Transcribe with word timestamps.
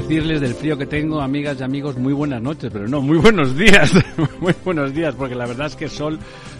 Decirles 0.00 0.40
del 0.40 0.54
frío 0.54 0.78
que 0.78 0.86
tengo, 0.86 1.20
amigas 1.20 1.58
y 1.60 1.62
amigos, 1.62 1.96
muy 1.96 2.12
buenas 2.12 2.40
noches, 2.40 2.70
pero 2.72 2.88
no, 2.88 3.02
muy 3.02 3.18
buenos 3.18 3.56
días, 3.56 3.92
muy 4.40 4.54
buenos 4.64 4.94
días, 4.94 5.14
porque 5.14 5.34
la 5.34 5.46
verdad 5.46 5.66
es 5.66 5.76
que 5.76 5.88
sol 5.88 6.18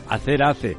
hacer 0.09 0.43
hace. 0.43 0.77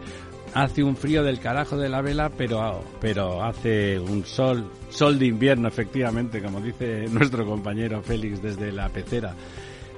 Hace 0.54 0.84
un 0.84 0.98
frío 0.98 1.24
del 1.24 1.40
carajo 1.40 1.78
de 1.78 1.88
la 1.88 2.02
vela, 2.02 2.30
pero, 2.38 2.84
pero 3.00 3.42
hace 3.42 3.98
un 3.98 4.26
sol, 4.26 4.70
sol 4.90 5.18
de 5.18 5.28
invierno, 5.28 5.70
efectivamente, 5.70 6.42
como 6.42 6.60
dice 6.60 7.06
nuestro 7.10 7.46
compañero 7.46 8.02
Félix 8.02 8.42
desde 8.42 8.72
la 8.72 8.90
pecera. 8.90 9.34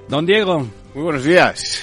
Don 0.08 0.24
Diego. 0.24 0.60
Muy 0.94 1.02
buenos 1.02 1.24
días. 1.24 1.82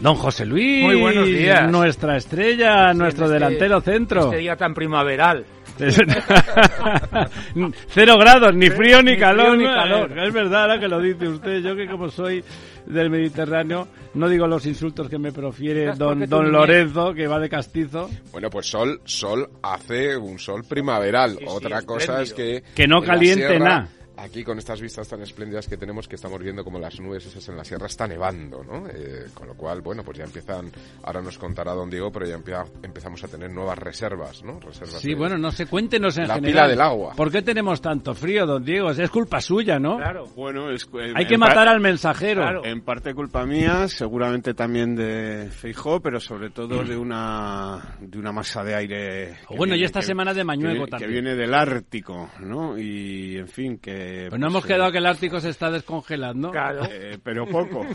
Don 0.00 0.16
José 0.16 0.46
Luis. 0.46 0.82
Muy 0.82 1.00
buenos 1.00 1.26
días. 1.26 1.70
Nuestra 1.70 2.16
estrella, 2.16 2.92
nuestro 2.92 3.26
este- 3.26 3.34
delantero 3.34 3.80
centro. 3.82 4.24
Este 4.24 4.38
día 4.38 4.56
tan 4.56 4.74
primaveral. 4.74 5.44
Cero 7.88 8.18
grados, 8.18 8.54
ni 8.54 8.70
frío 8.70 9.02
ni, 9.02 9.12
Ni 9.12 9.18
calor. 9.18 9.54
frío 9.54 9.56
ni 9.56 9.64
¿no? 9.64 9.74
calor. 9.74 10.18
Es 10.18 10.32
verdad 10.32 10.62
ahora 10.62 10.80
que 10.80 10.88
lo 10.88 11.00
dice 11.00 11.28
usted. 11.28 11.60
Yo 11.62 11.74
que 11.76 11.86
como 11.86 12.08
soy 12.10 12.44
del 12.86 13.10
Mediterráneo, 13.10 13.88
no 14.14 14.28
digo 14.28 14.46
los 14.46 14.66
insultos 14.66 15.08
que 15.08 15.18
me 15.18 15.32
profiere 15.32 15.92
don, 15.94 16.28
don 16.28 16.50
Lorenzo, 16.50 17.14
que 17.14 17.26
va 17.26 17.38
de 17.38 17.48
castizo. 17.48 18.08
Bueno, 18.32 18.50
pues 18.50 18.66
sol, 18.66 19.00
sol 19.04 19.48
hace 19.62 20.16
un 20.16 20.38
sol 20.38 20.62
primaveral. 20.68 21.32
Sí, 21.32 21.38
sí, 21.40 21.44
Otra 21.48 21.82
cosa 21.82 22.22
es 22.22 22.32
que... 22.32 22.62
Que 22.74 22.86
no 22.88 23.00
caliente 23.02 23.58
nada. 23.58 23.88
Aquí 24.20 24.44
con 24.44 24.58
estas 24.58 24.80
vistas 24.80 25.08
tan 25.08 25.22
espléndidas 25.22 25.66
que 25.66 25.76
tenemos 25.76 26.06
que 26.06 26.16
estamos 26.16 26.40
viendo 26.42 26.62
como 26.62 26.78
las 26.78 27.00
nubes 27.00 27.24
esas 27.26 27.48
en 27.48 27.56
la 27.56 27.64
sierra 27.64 27.86
está 27.86 28.06
nevando, 28.06 28.62
¿no? 28.62 28.86
Eh, 28.88 29.26
con 29.34 29.48
lo 29.48 29.54
cual, 29.54 29.80
bueno, 29.80 30.02
pues 30.04 30.18
ya 30.18 30.24
empiezan, 30.24 30.70
ahora 31.02 31.22
nos 31.22 31.38
contará 31.38 31.72
don 31.72 31.88
Diego, 31.88 32.12
pero 32.12 32.26
ya 32.26 32.36
empia- 32.36 32.66
empezamos 32.82 33.22
a 33.24 33.28
tener 33.28 33.50
nuevas 33.50 33.78
reservas, 33.78 34.42
¿no? 34.44 34.60
Reservas 34.60 35.00
Sí, 35.00 35.10
de- 35.10 35.14
bueno, 35.14 35.38
no 35.38 35.50
sé, 35.50 35.66
cuéntenos 35.66 36.18
en 36.18 36.28
La 36.28 36.34
general. 36.34 36.52
pila 36.52 36.68
del 36.68 36.80
agua. 36.80 37.14
¿Por 37.16 37.30
qué 37.32 37.42
tenemos 37.42 37.80
tanto 37.80 38.14
frío, 38.14 38.44
don 38.46 38.64
Diego? 38.64 38.90
Es 38.90 39.10
culpa 39.10 39.40
suya, 39.40 39.78
¿no? 39.78 39.96
Claro. 39.96 40.26
Bueno, 40.36 40.70
es, 40.70 40.84
eh, 40.94 41.12
Hay 41.16 41.26
que 41.26 41.38
matar 41.38 41.66
al 41.68 41.80
mensajero. 41.80 42.42
Claro. 42.42 42.64
En 42.64 42.82
parte 42.82 43.14
culpa 43.14 43.46
mía, 43.46 43.88
seguramente 43.88 44.54
también 44.54 44.94
de 44.96 45.48
Feijó, 45.50 46.00
pero 46.00 46.20
sobre 46.20 46.50
todo 46.50 46.84
de 46.84 46.96
una 46.96 47.96
de 48.00 48.18
una 48.18 48.32
masa 48.32 48.62
de 48.64 48.74
aire. 48.74 49.36
que 49.48 49.56
Bueno, 49.56 49.74
y 49.74 49.78
viene- 49.78 49.86
esta 49.86 50.00
que- 50.00 50.06
semana 50.06 50.34
de 50.34 50.40
que 50.40 50.44
Mañueco 50.44 50.72
viene- 50.74 50.86
también. 50.90 51.08
Que 51.08 51.12
viene 51.20 51.34
del 51.36 51.54
Ártico, 51.54 52.30
¿no? 52.40 52.78
Y, 52.78 53.36
en 53.38 53.48
fin, 53.48 53.78
que... 53.78 54.09
Pues 54.28 54.40
no 54.40 54.48
hemos 54.48 54.64
eh, 54.64 54.68
quedado 54.68 54.92
que 54.92 54.98
el 54.98 55.06
Ártico 55.06 55.40
se 55.40 55.50
está 55.50 55.70
descongelando. 55.70 56.50
Claro. 56.50 56.82
eh, 56.90 57.18
pero 57.22 57.46
poco. 57.46 57.86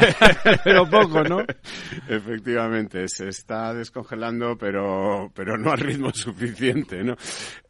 Pero 0.64 0.88
poco, 0.88 1.22
¿no? 1.22 1.38
Efectivamente, 2.08 3.08
se 3.08 3.28
está 3.28 3.72
descongelando, 3.74 4.56
pero, 4.56 5.30
pero 5.34 5.56
no 5.58 5.70
al 5.72 5.78
ritmo 5.78 6.10
suficiente, 6.12 7.02
¿no? 7.02 7.14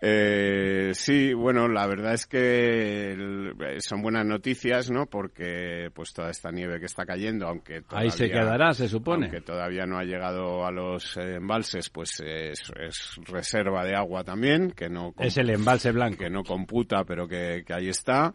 Eh, 0.00 0.90
sí, 0.94 1.32
bueno, 1.34 1.68
la 1.68 1.86
verdad 1.86 2.14
es 2.14 2.26
que 2.26 3.12
el- 3.12 3.52
son 3.80 4.02
buenas 4.02 4.24
noticias, 4.26 4.90
¿no? 4.90 5.06
Porque, 5.06 5.90
pues, 5.94 6.12
toda 6.12 6.30
esta 6.30 6.50
nieve 6.50 6.78
que 6.78 6.86
está 6.86 7.04
cayendo, 7.04 7.46
aunque 7.48 7.82
Ahí 7.88 8.10
se 8.10 8.28
todavía- 8.28 8.40
quedará, 8.40 8.74
se 8.74 8.88
supone. 8.88 9.26
Aunque 9.26 9.40
todavía 9.40 9.86
no 9.86 9.98
ha 9.98 10.04
llegado 10.04 10.66
a 10.66 10.70
los 10.70 11.16
eh, 11.16 11.36
embalses, 11.36 11.90
pues 11.90 12.20
es, 12.24 12.62
es 12.80 13.16
reserva 13.24 13.84
de 13.84 13.94
agua 13.96 14.24
también, 14.24 14.70
que 14.72 14.88
no 14.88 15.12
Es 15.18 15.36
el 15.38 15.50
embalse 15.50 15.92
blanco. 15.92 16.18
que 16.18 16.30
no 16.30 16.42
computa, 16.42 17.04
pero 17.04 17.26
que, 17.26 17.62
que 17.66 17.74
ahí 17.86 17.90
está. 17.90 18.34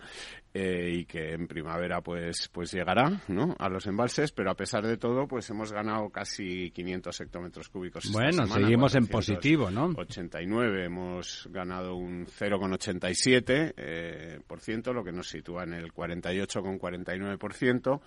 eh, 0.54 0.90
y 0.96 1.06
que 1.06 1.32
en 1.34 1.48
primavera 1.48 2.02
pues 2.02 2.50
pues 2.52 2.74
llegará 2.74 3.22
¿no? 3.30 3.56
a 3.58 3.70
los 3.70 3.88
embalses 3.88 4.34
pero 4.34 4.52
a 4.52 4.56
pesar 4.56 4.86
de 4.86 4.98
todo 4.98 5.26
pues 5.26 5.50
hemos 5.50 5.72
ganado 5.72 6.10
casi 6.10 6.72
500 6.72 7.22
hectómetros 7.22 7.70
cúbicos 7.70 8.12
Bueno, 8.12 8.34
semana, 8.46 8.56
seguimos 8.56 8.94
en 8.96 9.06
400. 9.06 9.10
positivo, 9.12 9.72
¿no? 9.72 9.94
89 9.96 10.86
hemos 10.86 11.48
ganado 11.52 11.96
un 11.96 12.26
0,87 12.26 13.74
eh, 13.78 14.40
por 14.46 14.60
ciento, 14.60 14.92
lo 14.92 15.06
que 15.06 15.14
nos 15.14 15.30
sitúa 15.30 15.64
en 15.64 15.74
el 15.74 15.94
48,49%, 15.94 18.02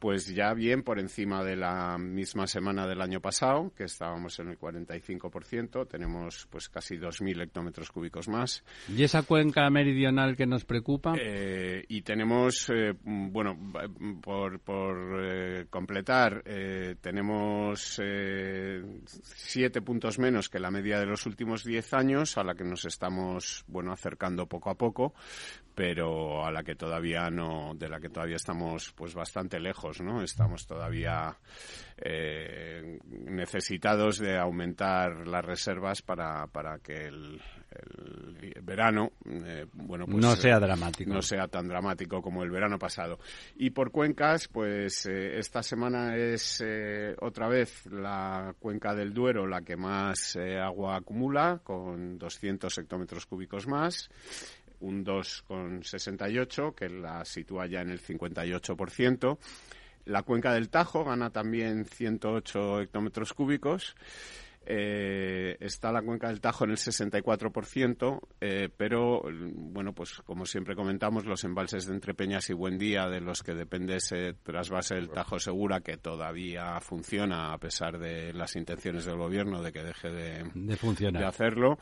pues 0.00 0.26
ya 0.34 0.54
bien 0.54 0.82
por 0.82 0.98
encima 0.98 1.44
de 1.44 1.56
la 1.56 1.98
misma 1.98 2.46
semana 2.46 2.86
del 2.86 3.02
año 3.02 3.20
pasado, 3.20 3.72
que 3.76 3.84
estábamos 3.84 4.38
en 4.40 4.48
el 4.48 4.58
45%, 4.58 5.86
tenemos 5.86 6.48
pues 6.50 6.68
casi 6.68 6.96
2.000 6.96 7.42
hectómetros 7.42 7.92
cúbicos 7.92 8.26
más. 8.26 8.64
¿Y 8.88 9.04
esa 9.04 9.22
cuenca 9.22 9.68
meridional 9.68 10.36
que 10.36 10.46
nos 10.46 10.64
preocupa? 10.64 11.14
Eh, 11.20 11.84
y 11.86 12.00
tenemos, 12.00 12.70
eh, 12.70 12.94
bueno, 13.04 13.58
por, 14.22 14.58
por 14.60 15.20
eh, 15.22 15.66
completar, 15.68 16.42
eh, 16.46 16.96
tenemos 17.00 18.00
eh, 18.02 18.82
siete 19.04 19.82
puntos 19.82 20.18
menos 20.18 20.48
que 20.48 20.58
la 20.58 20.70
media 20.70 20.98
de 20.98 21.06
los 21.06 21.26
últimos 21.26 21.62
diez 21.62 21.92
años, 21.92 22.38
a 22.38 22.44
la 22.44 22.54
que 22.54 22.64
nos 22.64 22.86
estamos, 22.86 23.64
bueno, 23.66 23.92
acercando 23.92 24.46
poco 24.46 24.70
a 24.70 24.74
poco, 24.76 25.14
pero 25.74 26.44
a 26.44 26.52
la 26.52 26.62
que 26.62 26.74
todavía 26.74 27.30
no, 27.30 27.74
de 27.74 27.88
la 27.88 28.00
que 28.00 28.10
todavía 28.10 28.36
estamos, 28.36 28.92
pues, 28.92 29.14
bastante 29.14 29.58
lejos, 29.58 29.89
¿no? 29.98 30.22
Estamos 30.22 30.66
todavía 30.66 31.36
eh, 31.96 32.98
necesitados 33.08 34.18
de 34.18 34.38
aumentar 34.38 35.26
las 35.26 35.44
reservas 35.44 36.02
para, 36.02 36.46
para 36.46 36.78
que 36.78 37.06
el, 37.06 37.40
el 37.70 38.62
verano, 38.62 39.12
eh, 39.26 39.66
bueno, 39.72 40.06
pues 40.06 40.18
no 40.18 40.32
eh, 40.32 40.36
sea 40.36 40.58
dramático. 40.58 41.12
no 41.12 41.22
sea 41.22 41.48
tan 41.48 41.68
dramático 41.68 42.22
como 42.22 42.42
el 42.42 42.50
verano 42.50 42.78
pasado. 42.78 43.18
Y 43.56 43.70
por 43.70 43.90
cuencas, 43.90 44.48
pues 44.48 45.06
eh, 45.06 45.38
esta 45.38 45.62
semana 45.62 46.16
es 46.16 46.62
eh, 46.64 47.14
otra 47.20 47.48
vez 47.48 47.86
la 47.86 48.54
cuenca 48.58 48.94
del 48.94 49.12
Duero 49.12 49.46
la 49.46 49.62
que 49.62 49.76
más 49.76 50.36
eh, 50.36 50.58
agua 50.58 50.96
acumula, 50.96 51.60
con 51.62 52.18
200 52.18 52.76
hectómetros 52.78 53.26
cúbicos 53.26 53.66
más 53.66 54.10
un 54.80 55.04
2,68, 55.04 56.74
que 56.74 56.88
la 56.88 57.22
sitúa 57.24 57.66
ya 57.66 57.82
en 57.82 57.90
el 57.90 58.00
58%. 58.00 59.38
La 60.04 60.22
cuenca 60.22 60.52
del 60.52 60.70
Tajo 60.70 61.04
gana 61.04 61.30
también 61.30 61.84
108 61.84 62.80
hectómetros 62.80 63.32
cúbicos. 63.32 63.94
Eh, 64.66 65.56
está 65.58 65.90
la 65.90 66.02
cuenca 66.02 66.28
del 66.28 66.40
Tajo 66.40 66.64
en 66.64 66.72
el 66.72 66.76
64%, 66.76 68.20
eh, 68.40 68.68
pero 68.76 69.22
bueno, 69.54 69.94
pues 69.94 70.20
como 70.24 70.44
siempre 70.44 70.76
comentamos, 70.76 71.24
los 71.24 71.42
embalses 71.44 71.86
de 71.86 71.94
Entrepeñas 71.94 72.50
y 72.50 72.52
Buendía, 72.52 73.08
de 73.08 73.20
los 73.20 73.42
que 73.42 73.54
depende 73.54 73.96
ese 73.96 74.34
trasvase 74.34 74.96
del 74.96 75.08
Tajo 75.08 75.38
Segura, 75.38 75.80
que 75.80 75.96
todavía 75.96 76.78
funciona 76.80 77.54
a 77.54 77.58
pesar 77.58 77.98
de 77.98 78.34
las 78.34 78.54
intenciones 78.54 79.06
del 79.06 79.16
gobierno 79.16 79.62
de 79.62 79.72
que 79.72 79.82
deje 79.82 80.10
de, 80.10 80.44
de 80.44 80.50
de 80.54 80.76
funcionar. 80.76 81.24
hacerlo, 81.24 81.78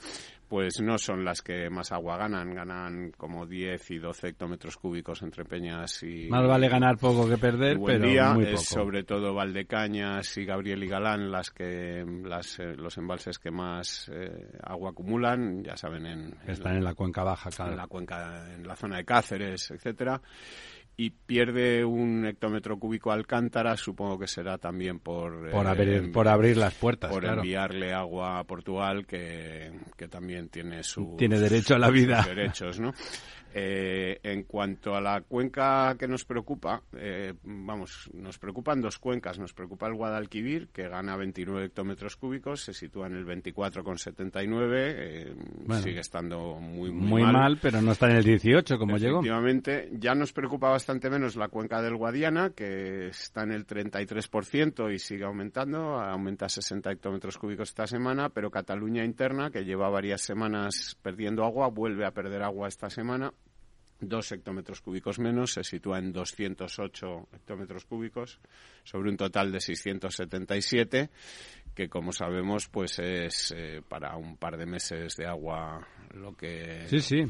pues 0.48 0.80
no 0.80 0.98
son 0.98 1.24
las 1.24 1.42
que 1.42 1.68
más 1.70 1.92
agua 1.92 2.16
ganan, 2.16 2.54
ganan 2.54 3.12
como 3.16 3.46
10 3.46 3.90
y 3.90 3.98
12 3.98 4.28
hectómetros 4.28 4.76
cúbicos 4.76 5.22
entre 5.22 5.44
Peñas 5.44 6.02
y... 6.02 6.28
Más 6.28 6.46
vale 6.46 6.68
ganar 6.68 6.96
poco 6.96 7.28
que 7.28 7.36
perder, 7.36 7.76
Buen 7.76 8.00
pero 8.00 8.10
Día. 8.10 8.32
muy 8.32 8.44
Es 8.44 8.64
sobre 8.64 9.04
todo 9.04 9.34
Valdecañas 9.34 10.36
y 10.38 10.44
Gabriel 10.44 10.82
y 10.82 10.88
Galán 10.88 11.30
las 11.30 11.50
que 11.50 12.04
las, 12.24 12.58
eh, 12.58 12.74
los 12.76 12.96
embalses 12.98 13.38
que 13.38 13.50
más 13.50 14.10
eh, 14.12 14.50
agua 14.62 14.90
acumulan, 14.90 15.62
ya 15.62 15.76
saben, 15.76 16.06
en, 16.06 16.20
en 16.42 16.50
Están 16.50 16.76
en 16.76 16.84
la 16.84 16.94
cuenca 16.94 17.22
baja, 17.22 17.50
en 17.50 17.56
claro. 17.56 17.76
la 17.76 17.86
cuenca, 17.86 18.54
en 18.54 18.66
la 18.66 18.76
zona 18.76 18.96
de 18.96 19.04
Cáceres, 19.04 19.70
etcétera. 19.70 20.20
Y 21.00 21.10
pierde 21.10 21.84
un 21.84 22.26
hectómetro 22.26 22.76
cúbico 22.76 23.12
Alcántara, 23.12 23.76
supongo 23.76 24.18
que 24.18 24.26
será 24.26 24.58
también 24.58 24.98
por... 24.98 25.48
Por, 25.48 25.64
abrir, 25.68 26.10
por 26.10 26.26
abrir 26.26 26.56
las 26.56 26.74
puertas, 26.74 27.08
Por 27.08 27.24
enviarle 27.24 27.92
agua 27.94 28.40
a 28.40 28.44
Portugal, 28.44 29.06
que, 29.06 29.70
que 29.96 30.08
también 30.08 30.48
tiene 30.48 30.82
su... 30.82 31.14
Tiene 31.16 31.38
derecho 31.38 31.76
a 31.76 31.78
la 31.78 31.90
vida. 31.90 32.24
derechos, 32.26 32.80
¿no? 32.80 32.92
Eh, 33.54 34.20
en 34.22 34.42
cuanto 34.42 34.94
a 34.94 35.00
la 35.00 35.22
cuenca 35.22 35.96
que 35.98 36.06
nos 36.06 36.24
preocupa, 36.24 36.82
eh, 36.96 37.32
vamos, 37.42 38.10
nos 38.12 38.38
preocupan 38.38 38.80
dos 38.80 38.98
cuencas. 38.98 39.38
Nos 39.38 39.54
preocupa 39.54 39.86
el 39.86 39.94
Guadalquivir, 39.94 40.68
que 40.68 40.88
gana 40.88 41.16
29 41.16 41.66
hectómetros 41.66 42.16
cúbicos, 42.16 42.60
se 42.60 42.74
sitúa 42.74 43.06
en 43.06 43.14
el 43.14 43.24
24,79, 43.26 44.94
eh, 44.96 45.34
sigue 45.82 46.00
estando 46.00 46.56
muy, 46.60 46.90
muy, 46.90 47.22
mal. 47.22 47.58
pero 47.60 47.80
no 47.80 47.92
está 47.92 48.10
en 48.10 48.16
el 48.16 48.24
18 48.24 48.78
como 48.78 48.98
llegó. 48.98 49.20
Efectivamente, 49.20 49.88
ya 49.92 50.14
nos 50.14 50.32
preocupa 50.32 50.68
bastante 50.68 51.08
menos 51.08 51.36
la 51.36 51.48
cuenca 51.48 51.80
del 51.80 51.96
Guadiana, 51.96 52.50
que 52.50 53.08
está 53.08 53.44
en 53.44 53.52
el 53.52 53.66
33% 53.66 54.92
y 54.92 54.98
sigue 54.98 55.24
aumentando, 55.24 55.98
aumenta 55.98 56.48
60 56.48 56.90
hectómetros 56.92 57.38
cúbicos 57.38 57.70
esta 57.70 57.86
semana, 57.86 58.28
pero 58.28 58.50
Cataluña 58.50 59.04
interna, 59.04 59.50
que 59.50 59.64
lleva 59.64 59.88
varias 59.88 60.20
semanas 60.20 60.98
perdiendo 61.02 61.44
agua, 61.44 61.68
vuelve 61.68 62.04
a 62.04 62.10
perder 62.10 62.42
agua 62.42 62.68
esta 62.68 62.90
semana 62.90 63.32
dos 64.00 64.30
hectómetros 64.32 64.80
cúbicos 64.80 65.18
menos, 65.18 65.52
se 65.52 65.64
sitúa 65.64 65.98
en 65.98 66.12
208 66.12 67.28
hectómetros 67.32 67.84
cúbicos 67.84 68.38
sobre 68.84 69.10
un 69.10 69.16
total 69.16 69.50
de 69.52 69.60
677, 69.60 71.10
que 71.74 71.88
como 71.88 72.12
sabemos 72.12 72.68
pues 72.68 72.98
es 72.98 73.54
eh, 73.56 73.82
para 73.86 74.16
un 74.16 74.36
par 74.36 74.56
de 74.56 74.66
meses 74.66 75.16
de 75.16 75.26
agua 75.26 75.86
lo 76.14 76.36
que 76.36 76.86
sí 76.88 77.00
sí 77.00 77.24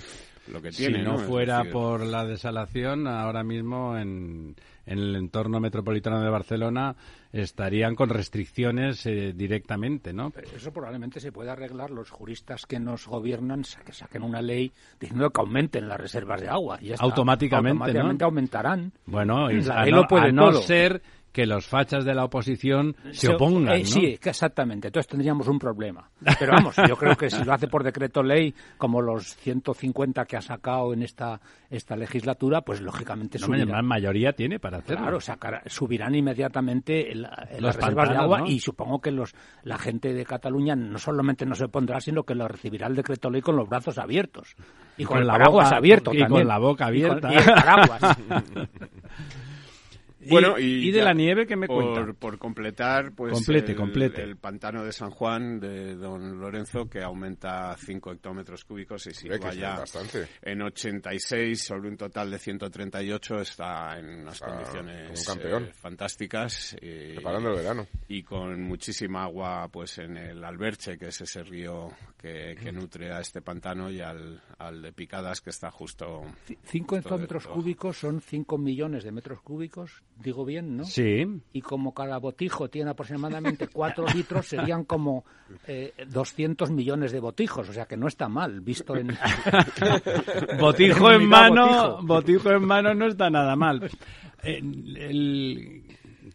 lo 0.48 0.60
que 0.60 0.70
tiene 0.70 0.98
si 0.98 1.04
no, 1.04 1.18
fuera 1.18 1.64
por 1.64 2.04
la 2.04 2.24
desalación 2.24 3.06
ahora 3.06 3.42
mismo 3.42 3.96
en 3.96 4.54
en 4.88 4.98
el 4.98 5.16
entorno 5.16 5.60
metropolitano 5.60 6.20
de 6.20 6.30
Barcelona 6.30 6.96
estarían 7.30 7.94
con 7.94 8.08
restricciones 8.08 9.04
eh, 9.04 9.34
directamente, 9.34 10.14
¿no? 10.14 10.32
eso 10.54 10.72
probablemente 10.72 11.20
se 11.20 11.30
puede 11.30 11.50
arreglar. 11.50 11.90
Los 11.90 12.10
juristas 12.10 12.64
que 12.64 12.80
nos 12.80 13.06
gobiernan 13.06 13.64
que 13.84 13.92
saquen 13.92 14.22
una 14.22 14.40
ley 14.40 14.72
diciendo 14.98 15.30
que 15.30 15.40
aumenten 15.40 15.88
las 15.88 16.00
reservas 16.00 16.40
de 16.40 16.48
agua. 16.48 16.78
Y 16.80 16.92
Automáticamente, 16.98 17.82
Automáticamente 17.82 18.24
aumentarán. 18.24 18.92
Bueno, 19.04 19.50
y 19.50 19.62
a, 19.68 19.84
no, 19.86 20.06
puede 20.06 20.32
no 20.32 20.52
ser 20.54 21.02
que 21.38 21.46
los 21.46 21.68
fachas 21.68 22.04
de 22.04 22.16
la 22.16 22.24
oposición 22.24 22.96
se, 23.12 23.32
opongan. 23.32 23.76
Eh, 23.76 23.84
sí, 23.84 24.18
exactamente. 24.20 24.88
Entonces 24.88 25.06
tendríamos 25.06 25.46
un 25.46 25.56
problema. 25.56 26.10
Pero 26.36 26.50
vamos, 26.50 26.74
yo 26.88 26.96
creo 26.96 27.14
que 27.14 27.30
si 27.30 27.44
lo 27.44 27.52
hace 27.52 27.68
por 27.68 27.84
decreto 27.84 28.24
ley, 28.24 28.52
como 28.76 29.00
los 29.00 29.36
150 29.36 30.24
que 30.24 30.36
ha 30.36 30.40
sacado 30.40 30.92
en 30.92 31.04
esta, 31.04 31.40
esta 31.70 31.94
legislatura, 31.94 32.62
pues 32.62 32.80
lógicamente 32.80 33.38
no, 33.38 33.46
subirán. 33.46 33.86
mayoría 33.86 34.32
tiene 34.32 34.58
para 34.58 34.78
hacerlo. 34.78 35.02
Claro, 35.02 35.20
sacar, 35.20 35.62
subirán 35.66 36.16
inmediatamente 36.16 37.14
las 37.14 37.76
reservas 37.76 38.08
de 38.08 38.16
agua 38.16 38.42
y 38.44 38.58
supongo 38.58 39.00
que 39.00 39.12
los 39.12 39.32
la 39.62 39.78
gente 39.78 40.12
de 40.12 40.24
Cataluña 40.24 40.74
no 40.74 40.98
solamente 40.98 41.46
no 41.46 41.54
se 41.54 41.68
pondrá, 41.68 42.00
sino 42.00 42.24
que 42.24 42.34
lo 42.34 42.48
recibirá 42.48 42.88
el 42.88 42.96
decreto 42.96 43.30
ley 43.30 43.42
con 43.42 43.54
los 43.54 43.68
brazos 43.68 43.96
abiertos. 43.98 44.56
Y, 44.96 45.04
con, 45.04 45.18
el 45.18 45.28
paraguas 45.28 45.70
abierto 45.70 46.12
y 46.12 46.26
con 46.26 46.48
la 46.48 46.58
boca 46.58 46.86
abierta. 46.86 47.32
Y, 47.32 47.36
el 47.36 47.44
paraguas. 47.44 48.18
Bueno, 50.28 50.58
y, 50.58 50.90
de 50.90 51.02
la 51.02 51.12
nieve 51.12 51.46
que 51.46 51.56
me 51.56 51.66
por, 51.66 52.14
Por 52.16 52.38
completar, 52.38 53.12
pues 53.12 53.32
complete, 53.32 53.72
el, 53.72 53.78
complete. 53.78 54.22
el 54.22 54.36
pantano 54.36 54.84
de 54.84 54.92
San 54.92 55.10
Juan 55.10 55.60
de 55.60 55.94
Don 55.96 56.38
Lorenzo 56.38 56.88
que 56.88 57.02
aumenta 57.02 57.76
5 57.76 58.12
hectómetros 58.12 58.64
cúbicos 58.64 59.06
y 59.06 59.12
si 59.12 59.28
vaya 59.28 59.82
en 60.42 60.62
86 60.62 61.62
sobre 61.62 61.88
un 61.88 61.96
total 61.96 62.30
de 62.30 62.38
138 62.38 63.40
está 63.40 63.98
en 63.98 64.22
unas 64.22 64.40
condiciones 64.40 65.28
eh, 65.28 65.72
fantásticas 65.74 66.76
y, 66.80 67.14
preparando 67.14 67.50
el 67.50 67.56
verano. 67.56 67.86
y 68.08 68.22
con 68.22 68.62
muchísima 68.62 69.24
agua 69.24 69.68
pues 69.68 69.98
en 69.98 70.16
el 70.16 70.44
Alberche 70.44 70.98
que 70.98 71.08
es 71.08 71.20
ese 71.20 71.42
río 71.42 71.88
que, 72.16 72.56
nutre 72.72 73.12
a 73.12 73.20
este 73.20 73.40
pantano 73.40 73.90
y 73.90 74.00
al, 74.00 74.42
al 74.58 74.82
de 74.82 74.92
Picadas 74.92 75.40
que 75.40 75.50
está 75.50 75.70
justo 75.70 76.22
5 76.64 76.96
hectómetros 76.96 77.46
cúbicos 77.46 77.98
son 77.98 78.20
5 78.20 78.58
millones 78.58 79.04
de 79.04 79.12
metros 79.12 79.40
cúbicos 79.40 80.02
digo 80.18 80.44
bien, 80.44 80.76
¿no? 80.76 80.84
Sí. 80.84 81.24
Y 81.52 81.60
como 81.60 81.94
cada 81.94 82.18
botijo 82.18 82.68
tiene 82.68 82.90
aproximadamente 82.90 83.68
4 83.68 84.06
litros, 84.14 84.46
serían 84.46 84.84
como 84.84 85.24
eh, 85.66 85.92
200 86.08 86.70
millones 86.70 87.12
de 87.12 87.20
botijos, 87.20 87.68
o 87.68 87.72
sea 87.72 87.86
que 87.86 87.96
no 87.96 88.08
está 88.08 88.28
mal, 88.28 88.60
visto 88.60 88.96
en... 88.96 89.08
botijo 90.60 91.10
en 91.12 91.28
mano, 91.28 92.02
botijo. 92.02 92.50
en 92.50 92.64
mano 92.64 92.94
no 92.94 93.06
está 93.06 93.30
nada 93.30 93.56
mal. 93.56 93.88
El, 94.42 95.82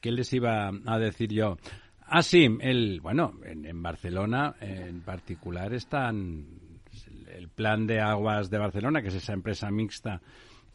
¿Qué 0.02 0.12
les 0.12 0.32
iba 0.34 0.72
a 0.86 1.00
decir 1.00 1.32
yo? 1.32 1.58
Ah, 2.06 2.22
sí, 2.22 2.48
el, 2.60 3.00
bueno, 3.02 3.34
en, 3.46 3.66
en 3.66 3.82
Barcelona 3.82 4.56
en 4.60 5.02
particular 5.02 5.74
están 5.74 6.46
el 7.34 7.50
plan 7.50 7.88
de 7.88 8.00
aguas 8.00 8.50
de 8.50 8.58
Barcelona, 8.60 9.02
que 9.02 9.08
es 9.08 9.16
esa 9.16 9.34
empresa 9.34 9.72
mixta 9.72 10.22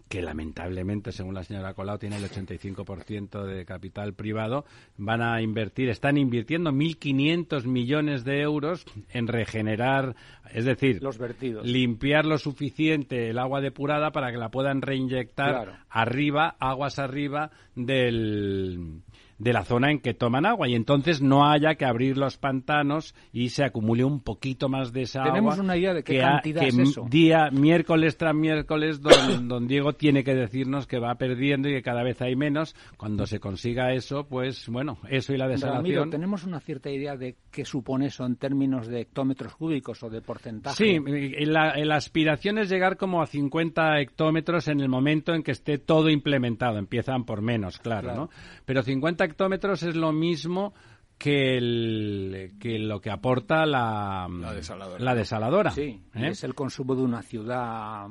que 0.08 0.22
lamentablemente, 0.22 1.12
según 1.12 1.34
la 1.34 1.44
señora 1.44 1.74
Colau, 1.74 1.98
tiene 1.98 2.16
el 2.16 2.24
85% 2.24 3.44
de 3.44 3.64
capital 3.64 4.14
privado, 4.14 4.64
van 4.96 5.22
a 5.22 5.40
invertir, 5.42 5.90
están 5.90 6.16
invirtiendo 6.16 6.72
1.500 6.72 7.64
millones 7.64 8.24
de 8.24 8.40
euros 8.40 8.84
en 9.10 9.28
regenerar, 9.28 10.16
es 10.52 10.64
decir, 10.64 11.02
Los 11.02 11.18
vertidos. 11.18 11.66
limpiar 11.66 12.24
lo 12.24 12.38
suficiente 12.38 13.30
el 13.30 13.38
agua 13.38 13.60
depurada 13.60 14.10
para 14.10 14.32
que 14.32 14.38
la 14.38 14.50
puedan 14.50 14.82
reinyectar 14.82 15.84
arriba, 15.90 16.56
aguas 16.58 16.98
arriba 16.98 17.50
del 17.74 19.02
de 19.38 19.52
la 19.52 19.64
zona 19.64 19.90
en 19.90 20.00
que 20.00 20.14
toman 20.14 20.46
agua 20.46 20.68
y 20.68 20.74
entonces 20.74 21.22
no 21.22 21.48
haya 21.48 21.76
que 21.76 21.84
abrir 21.84 22.16
los 22.18 22.36
pantanos 22.38 23.14
y 23.32 23.50
se 23.50 23.64
acumule 23.64 24.04
un 24.04 24.20
poquito 24.20 24.68
más 24.68 24.92
de 24.92 25.02
esa 25.02 25.22
Tenemos 25.22 25.54
agua. 25.54 25.64
una 25.64 25.76
idea 25.76 25.94
de 25.94 26.02
qué 26.02 26.14
que 26.14 26.20
cantidad 26.20 26.60
que 26.62 26.68
es 26.68 26.78
eso. 26.78 27.06
Día, 27.08 27.50
miércoles 27.52 28.16
tras 28.16 28.34
miércoles, 28.34 29.00
don, 29.00 29.12
don, 29.48 29.66
Diego 29.68 29.92
tiene 29.92 30.24
que 30.24 30.34
decirnos 30.34 30.86
que 30.86 30.98
va 30.98 31.14
perdiendo 31.16 31.68
y 31.68 31.72
que 31.72 31.82
cada 31.82 32.02
vez 32.02 32.20
hay 32.20 32.34
menos. 32.36 32.74
Cuando 32.96 33.26
se 33.26 33.38
consiga 33.38 33.92
eso, 33.92 34.26
pues 34.26 34.68
bueno, 34.68 34.98
eso 35.08 35.32
y 35.32 35.36
la 35.36 35.46
desalación. 35.46 35.84
Ramiro, 35.84 36.10
¿tenemos 36.10 36.44
una 36.44 36.58
cierta 36.60 36.90
idea 36.90 37.16
de 37.16 37.36
qué 37.50 37.64
supone 37.64 38.06
eso 38.06 38.26
en 38.26 38.36
términos 38.36 38.88
de 38.88 39.02
hectómetros 39.02 39.54
cúbicos 39.54 40.02
o 40.02 40.10
de 40.10 40.20
porcentaje? 40.20 40.76
Sí, 40.76 40.98
la, 41.46 41.76
la 41.76 41.96
aspiración 41.96 42.58
es 42.58 42.68
llegar 42.68 42.96
como 42.96 43.22
a 43.22 43.26
50 43.26 44.00
hectómetros 44.00 44.66
en 44.68 44.80
el 44.80 44.88
momento 44.88 45.34
en 45.34 45.42
que 45.42 45.52
esté 45.52 45.78
todo 45.78 46.10
implementado. 46.10 46.78
Empiezan 46.78 47.24
por 47.24 47.40
menos, 47.40 47.78
claro, 47.78 47.98
Claro. 48.08 48.20
¿no? 48.22 48.30
Pero 48.64 48.82
50 48.82 49.27
hectómetros 49.28 49.82
es 49.82 49.94
lo 49.96 50.12
mismo 50.12 50.74
que, 51.18 51.56
el, 51.58 52.52
que 52.60 52.78
lo 52.78 53.00
que 53.00 53.10
aporta 53.10 53.66
la, 53.66 54.28
La 54.30 54.52
desaladora. 54.54 55.04
la 55.04 55.14
desaladora, 55.14 55.70
Sí, 55.70 56.00
¿eh? 56.14 56.28
es 56.28 56.44
el 56.44 56.54
consumo 56.54 56.94
de 56.94 57.02
una 57.02 57.22
ciudad 57.22 58.06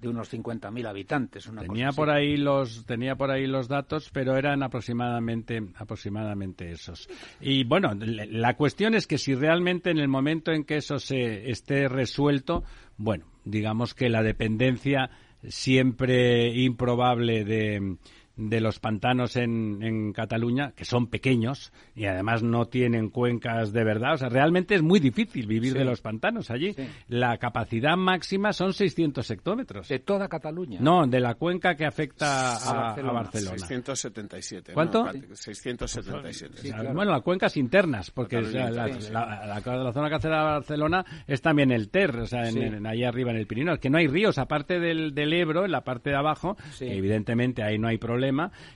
de 0.00 0.08
unos 0.08 0.32
50.000 0.32 0.84
habitantes. 0.88 1.46
Una 1.46 1.62
Tenía 1.62 1.86
cosa 1.86 1.96
por 1.96 2.10
ahí 2.10 2.36
los 2.36 2.84
tenía 2.86 3.14
por 3.14 3.30
ahí 3.30 3.46
los 3.46 3.68
datos, 3.68 4.10
pero 4.12 4.36
eran 4.36 4.64
aproximadamente 4.64 5.62
aproximadamente 5.76 6.72
esos. 6.72 7.08
Y 7.40 7.62
bueno, 7.62 7.94
le- 7.94 8.26
la 8.26 8.56
cuestión 8.56 8.94
es 8.94 9.06
que 9.06 9.16
si 9.18 9.36
realmente 9.36 9.90
en 9.90 9.98
el 9.98 10.08
momento 10.08 10.50
en 10.50 10.64
que 10.64 10.78
eso 10.78 10.98
se 10.98 11.48
esté 11.48 11.86
resuelto, 11.88 12.64
bueno, 12.96 13.26
digamos 13.44 13.94
que 13.94 14.08
la 14.08 14.24
dependencia 14.24 15.08
siempre 15.46 16.48
improbable 16.52 17.44
de 17.44 17.96
de 18.36 18.60
los 18.60 18.78
pantanos 18.80 19.36
en, 19.36 19.82
en 19.82 20.12
Cataluña, 20.12 20.72
que 20.74 20.84
son 20.84 21.08
pequeños 21.08 21.72
y 21.94 22.06
además 22.06 22.42
no 22.42 22.66
tienen 22.66 23.10
cuencas 23.10 23.72
de 23.72 23.84
verdad. 23.84 24.14
O 24.14 24.16
sea, 24.18 24.28
realmente 24.30 24.74
es 24.74 24.82
muy 24.82 25.00
difícil 25.00 25.46
vivir 25.46 25.72
Sí. 25.72 25.78
de 25.78 25.84
los 25.84 26.00
pantanos 26.00 26.50
allí. 26.50 26.72
Sí. 26.72 26.88
La 27.08 27.36
capacidad 27.38 27.96
máxima 27.96 28.52
son 28.52 28.72
600 28.72 29.30
hectómetros. 29.30 29.88
De 29.88 29.98
toda 29.98 30.28
Cataluña. 30.28 30.78
No, 30.80 31.06
de 31.06 31.20
la 31.20 31.34
cuenca 31.34 31.74
que 31.76 31.84
afecta 31.84 32.26
a, 32.26 32.56
A 32.56 32.70
a 32.70 32.74
Barcelona. 32.82 33.12
Barcelona. 33.12 33.58
677. 33.58 34.72
¿Cuánto? 34.72 35.04
¿no? 35.04 35.12
677. 35.36 36.54
O 36.58 36.62
sea, 36.62 36.74
claro. 36.80 36.94
Bueno, 36.94 37.12
las 37.12 37.22
cuencas 37.22 37.56
internas, 37.56 38.10
porque 38.10 38.38
o 38.38 38.44
sea, 38.44 38.66
Cataluña 38.70 38.86
la, 38.94 39.00
sí. 39.00 39.12
la- 39.12 39.46
la- 39.46 39.82
la 39.84 39.92
zona 39.92 40.08
que 40.08 40.14
hace 40.14 40.28
la 40.28 40.42
Barcelona 40.42 41.04
es 41.26 41.40
también 41.42 41.70
el 41.70 41.90
Ter, 41.90 42.16
o 42.16 42.26
sea, 42.26 42.48
en, 42.48 42.54
Sí. 42.54 42.60
en- 42.60 42.86
ahí 42.86 43.04
arriba 43.04 43.30
en 43.30 43.36
el 43.36 43.46
Pirineo. 43.46 43.74
Es 43.74 43.80
que 43.80 43.90
no 43.90 43.98
hay 43.98 44.06
ríos, 44.06 44.38
aparte 44.38 44.80
del, 44.80 45.14
del 45.14 45.32
Ebro, 45.32 45.64
en 45.64 45.72
la 45.72 45.82
parte 45.82 46.10
de 46.10 46.16
abajo, 46.16 46.56
Sí. 46.72 46.86
que 46.86 46.96
evidentemente 46.96 47.62
ahí 47.62 47.78
no 47.78 47.88
hay 47.88 47.98
problema, 47.98 48.21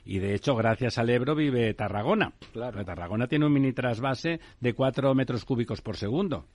y 0.05 0.19
de 0.19 0.35
hecho, 0.35 0.55
gracias 0.55 0.99
al 0.99 1.11
Ebro 1.11 1.35
vive 1.35 1.73
Tarragona. 1.75 2.33
Claro. 2.53 2.85
Tarragona 2.85 3.27
tiene 3.27 3.47
un 3.47 3.53
mini 3.53 3.73
trasvase 3.73 4.41
de 4.61 4.75
4 4.75 5.15
metros 5.15 5.45
cúbicos 5.45 5.81
por 5.81 5.97
segundo 5.97 6.47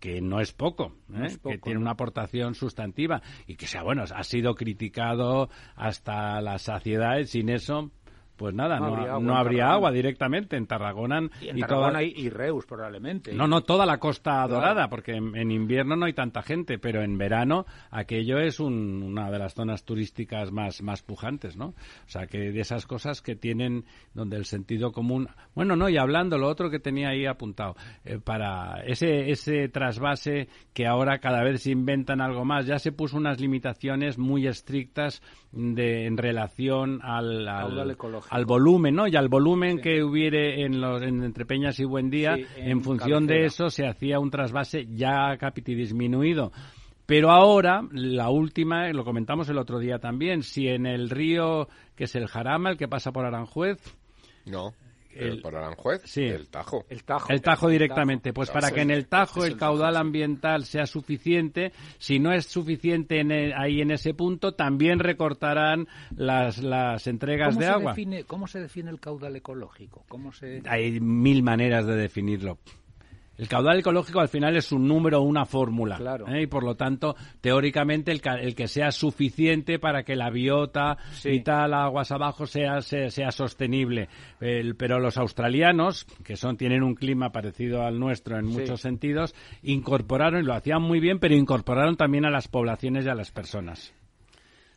que 0.00 0.20
no 0.20 0.40
es 0.40 0.52
poco, 0.52 0.92
¿eh? 1.14 1.26
es 1.26 1.38
poco, 1.38 1.50
que 1.50 1.58
tiene 1.58 1.76
¿no? 1.76 1.84
una 1.84 1.92
aportación 1.92 2.54
sustantiva 2.54 3.22
y 3.46 3.56
que 3.56 3.66
sea 3.66 3.82
bueno, 3.82 4.02
ha 4.02 4.24
sido 4.24 4.54
criticado 4.54 5.48
hasta 5.76 6.42
la 6.42 6.58
saciedad, 6.58 7.18
y 7.18 7.26
sin 7.26 7.48
eso 7.48 7.90
pues 8.36 8.54
nada, 8.54 8.80
no, 8.80 9.36
habría, 9.36 9.70
agua, 9.70 9.92
directamente 9.92 10.56
en 10.56 10.66
Tarragona. 10.66 11.28
Y 11.40 11.48
en 11.48 11.60
Tarragona 11.60 12.02
y, 12.02 12.28
Reus, 12.28 12.66
probablemente. 12.66 13.32
No, 13.32 13.46
no, 13.46 13.62
toda 13.62 13.86
la 13.86 13.98
costa 13.98 14.46
dorada, 14.46 14.88
porque 14.88 15.12
en, 15.12 15.50
invierno 15.50 15.96
no 15.96 16.06
hay 16.06 16.12
tanta 16.12 16.42
gente, 16.42 16.78
pero 16.78 17.02
en 17.02 17.16
verano 17.16 17.66
aquello 17.90 18.38
es 18.38 18.60
una 18.60 19.30
de 19.30 19.38
las 19.38 19.54
zonas 19.54 19.84
turísticas 19.84 20.50
más, 20.50 20.82
más 20.82 21.02
pujantes, 21.02 21.56
¿no? 21.56 21.66
O 21.66 22.08
sea, 22.08 22.26
que 22.26 22.52
de 22.52 22.60
esas 22.60 22.86
cosas 22.86 23.22
que 23.22 23.36
tienen 23.36 23.84
donde 24.14 24.36
el 24.36 24.44
sentido 24.44 24.92
común... 24.92 25.28
Bueno, 25.54 25.76
no, 25.76 25.88
y 25.88 25.96
hablando, 25.96 26.38
lo 26.38 26.48
otro 26.48 26.70
que 26.70 26.80
tenía 26.80 27.10
ahí 27.10 27.26
apuntado, 27.26 27.76
eh, 28.04 28.18
para 28.18 28.82
ese, 28.84 29.30
ese 29.30 29.68
trasvase 29.68 30.48
que 30.72 30.86
ahora 30.86 31.18
cada 31.18 31.42
vez 31.42 31.62
se 31.62 31.70
inventan 31.70 32.20
algo 32.20 32.44
más, 32.44 32.66
ya 32.66 32.78
se 32.78 32.92
puso 32.92 33.16
unas 33.16 33.40
limitaciones 33.40 34.18
muy 34.18 34.46
estrictas 34.46 35.22
de, 35.54 36.06
en 36.06 36.16
relación 36.16 37.00
al, 37.02 37.46
al, 37.48 38.44
volumen, 38.44 38.94
¿no? 38.94 39.06
Y 39.06 39.16
al 39.16 39.28
volumen 39.28 39.80
que 39.80 40.02
hubiere 40.02 40.64
en 40.64 40.80
los 40.80 41.02
en 41.02 41.22
entre 41.22 41.46
Peñas 41.46 41.78
y 41.80 41.84
Buen 41.84 42.10
Día, 42.10 42.36
en, 42.56 42.82
función 42.82 43.26
de 43.26 43.44
eso 43.44 43.70
se 43.70 43.86
hacía 43.86 44.18
un 44.18 44.30
trasvase 44.30 44.86
ya 44.86 45.36
capiti 45.38 45.74
disminuido. 45.74 46.52
Pero 47.06 47.30
ahora, 47.30 47.82
la 47.92 48.30
última, 48.30 48.88
lo 48.88 49.04
comentamos 49.04 49.48
el 49.48 49.58
otro 49.58 49.78
día 49.78 49.98
también, 49.98 50.42
si 50.42 50.68
en 50.68 50.86
el 50.86 51.10
río, 51.10 51.68
que 51.94 52.04
es 52.04 52.14
el 52.14 52.26
Jarama, 52.26 52.70
el 52.70 52.78
que 52.78 52.88
pasa 52.88 53.12
por 53.12 53.26
Aranjuez, 53.26 53.78
no 54.46 54.72
el, 55.16 55.40
por 55.40 55.56
Aranjuez, 55.56 56.02
sí. 56.04 56.22
el 56.22 56.48
Tajo. 56.48 56.84
El 56.88 57.04
Tajo, 57.04 57.32
el 57.32 57.42
tajo 57.42 57.68
directamente. 57.68 58.32
Pues 58.32 58.50
para 58.50 58.70
que 58.70 58.82
en 58.82 58.90
el 58.90 59.06
Tajo 59.06 59.44
el 59.44 59.56
caudal 59.56 59.96
ambiental 59.96 60.64
sea 60.64 60.86
suficiente, 60.86 61.72
si 61.98 62.18
no 62.18 62.32
es 62.32 62.46
suficiente 62.46 63.22
ahí 63.56 63.80
en 63.80 63.90
ese 63.90 64.14
punto, 64.14 64.52
también 64.52 64.98
recortarán 64.98 65.88
las, 66.16 66.58
las 66.58 67.06
entregas 67.06 67.58
de 67.58 67.66
agua. 67.66 67.94
¿Cómo 68.26 68.46
se 68.46 68.60
define 68.60 68.90
el 68.90 69.00
caudal 69.00 69.36
ecológico? 69.36 70.04
¿Cómo 70.08 70.32
se... 70.32 70.62
Hay 70.66 71.00
mil 71.00 71.42
maneras 71.42 71.86
de 71.86 71.96
definirlo. 71.96 72.58
El 73.36 73.48
caudal 73.48 73.80
ecológico 73.80 74.20
al 74.20 74.28
final 74.28 74.56
es 74.56 74.70
un 74.70 74.86
número 74.86 75.18
o 75.20 75.22
una 75.22 75.44
fórmula. 75.44 75.98
¿eh? 76.28 76.42
Y 76.42 76.46
por 76.46 76.62
lo 76.62 76.76
tanto, 76.76 77.16
teóricamente, 77.40 78.12
el, 78.12 78.54
que 78.54 78.68
sea 78.68 78.92
suficiente 78.92 79.78
para 79.78 80.04
que 80.04 80.14
la 80.14 80.30
biota 80.30 80.98
y 81.24 81.40
tal, 81.40 81.74
aguas 81.74 82.12
abajo, 82.12 82.46
sea, 82.46 82.80
sea, 82.80 83.30
sostenible. 83.32 84.08
pero 84.38 85.00
los 85.00 85.16
australianos, 85.16 86.06
que 86.22 86.36
son 86.36 86.56
tienen 86.56 86.82
un 86.82 86.94
clima 86.94 87.32
parecido 87.32 87.82
al 87.82 87.98
nuestro 87.98 88.38
en 88.38 88.46
muchos 88.46 88.80
sentidos, 88.80 89.34
incorporaron, 89.62 90.42
y 90.42 90.46
lo 90.46 90.54
hacían 90.54 90.82
muy 90.82 91.00
bien, 91.00 91.18
pero 91.18 91.34
incorporaron 91.34 91.96
también 91.96 92.24
a 92.24 92.30
las 92.30 92.48
poblaciones 92.48 93.04
y 93.04 93.08
a 93.08 93.14
las 93.14 93.32
personas. 93.32 93.94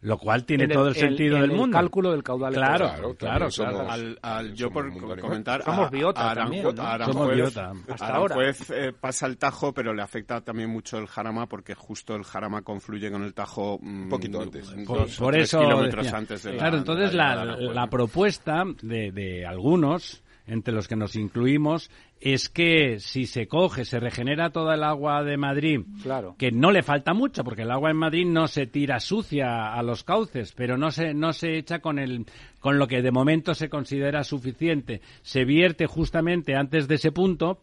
Lo 0.01 0.17
cual 0.17 0.45
tiene 0.45 0.67
todo 0.67 0.89
el, 0.89 0.95
sentido 0.95 1.39
del 1.39 1.49
mundo. 1.51 1.65
El 1.77 1.83
cálculo 1.83 2.11
del 2.11 2.23
caudal. 2.23 2.53
Claro, 2.53 3.15
claro, 3.17 3.49
claro. 3.49 3.87
Al, 4.21 4.53
yo 4.53 4.69
por 4.69 4.91
comentar, 5.19 5.63
somos 5.63 5.89
biota 5.89 6.35
también, 6.35 6.63
somos 7.05 7.33
biota. 7.33 7.73
Hasta 7.89 8.15
ahora. 8.15 8.35
Eh, 8.47 8.93
pasa 8.99 9.25
el 9.25 9.37
Tajo, 9.37 9.73
pero 9.73 9.93
le 9.93 10.01
afecta 10.01 10.41
también 10.41 10.69
mucho 10.69 10.97
el 10.97 11.07
Jarama 11.07 11.47
porque 11.47 11.73
justo 11.73 12.15
el 12.15 12.23
Jarama 12.23 12.61
confluye 12.61 13.11
con 13.11 13.23
el 13.23 13.33
Tajo 13.33 13.79
mm, 13.81 14.03
un 14.03 14.09
poquito 14.09 14.41
antes, 14.41 14.73
por, 15.17 15.35
eso 15.35 15.59
kilómetros 15.59 16.13
antes 16.13 16.43
de 16.43 16.57
Claro, 16.57 16.77
entonces 16.77 17.13
la, 17.13 17.43
la, 17.45 17.87
propuesta 17.87 18.63
de, 18.81 19.11
de 19.11 19.45
algunos 19.45 20.23
entre 20.47 20.73
los 20.73 20.87
que 20.87 20.95
nos 20.95 21.15
incluimos, 21.15 21.91
es 22.19 22.49
que 22.49 22.99
si 22.99 23.25
se 23.25 23.47
coge, 23.47 23.85
se 23.85 23.99
regenera 23.99 24.49
toda 24.49 24.75
el 24.75 24.83
agua 24.83 25.23
de 25.23 25.37
Madrid, 25.37 25.81
claro. 26.01 26.35
que 26.37 26.51
no 26.51 26.71
le 26.71 26.83
falta 26.83 27.13
mucho, 27.13 27.43
porque 27.43 27.63
el 27.63 27.71
agua 27.71 27.91
en 27.91 27.97
Madrid 27.97 28.25
no 28.25 28.47
se 28.47 28.65
tira 28.65 28.99
sucia 28.99 29.73
a 29.73 29.83
los 29.83 30.03
cauces, 30.03 30.53
pero 30.53 30.77
no 30.77 30.91
se, 30.91 31.13
no 31.13 31.33
se 31.33 31.57
echa 31.57 31.79
con, 31.79 31.99
el, 31.99 32.25
con 32.59 32.79
lo 32.79 32.87
que 32.87 33.01
de 33.01 33.11
momento 33.11 33.53
se 33.53 33.69
considera 33.69 34.23
suficiente. 34.23 35.01
Se 35.21 35.45
vierte 35.45 35.85
justamente 35.85 36.55
antes 36.55 36.87
de 36.87 36.95
ese 36.95 37.11
punto, 37.11 37.61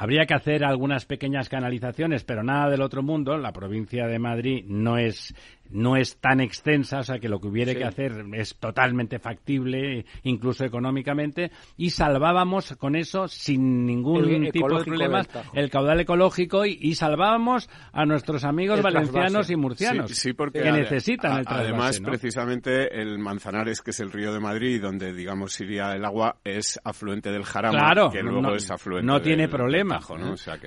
Habría 0.00 0.26
que 0.26 0.34
hacer 0.34 0.64
algunas 0.64 1.06
pequeñas 1.06 1.48
canalizaciones, 1.48 2.22
pero 2.22 2.44
nada 2.44 2.70
del 2.70 2.82
otro 2.82 3.02
mundo. 3.02 3.36
La 3.36 3.52
provincia 3.52 4.06
de 4.06 4.20
Madrid 4.20 4.64
no 4.64 4.96
es 4.96 5.34
no 5.70 5.96
es 5.96 6.16
tan 6.18 6.40
extensa, 6.40 7.00
o 7.00 7.02
sea 7.02 7.18
que 7.18 7.28
lo 7.28 7.40
que 7.40 7.48
hubiera 7.48 7.74
que 7.74 7.84
hacer 7.84 8.24
es 8.34 8.56
totalmente 8.56 9.18
factible, 9.18 10.04
incluso 10.22 10.64
económicamente, 10.64 11.50
y 11.76 11.90
salvábamos 11.90 12.76
con 12.76 12.96
eso, 12.96 13.28
sin 13.28 13.86
ningún 13.86 14.50
tipo 14.50 14.78
de 14.78 14.84
problemas, 14.84 15.28
el 15.52 15.70
caudal 15.70 16.00
ecológico 16.00 16.64
y, 16.64 16.94
salvábamos 16.94 17.68
a 17.92 18.04
nuestros 18.06 18.44
amigos 18.44 18.82
valencianos 18.82 19.50
y 19.50 19.56
murcianos 19.56 20.10
que 20.52 20.72
necesitan 20.72 21.38
el 21.38 21.44
trasvase. 21.44 21.68
Además, 21.68 22.00
precisamente 22.00 23.00
el 23.00 23.18
Manzanares, 23.18 23.82
que 23.82 23.90
es 23.90 24.00
el 24.00 24.10
río 24.10 24.32
de 24.32 24.40
Madrid, 24.40 24.80
donde 24.82 25.12
digamos 25.12 25.60
iría 25.60 25.92
el 25.92 26.04
agua, 26.04 26.36
es 26.44 26.80
afluente 26.82 27.30
del 27.30 27.44
Jarama, 27.44 28.10
que 28.10 28.22
luego 28.22 28.54
es 28.54 28.70
afluente 28.70 29.06
No 29.06 29.20
tiene 29.20 29.48
problema. 29.48 30.00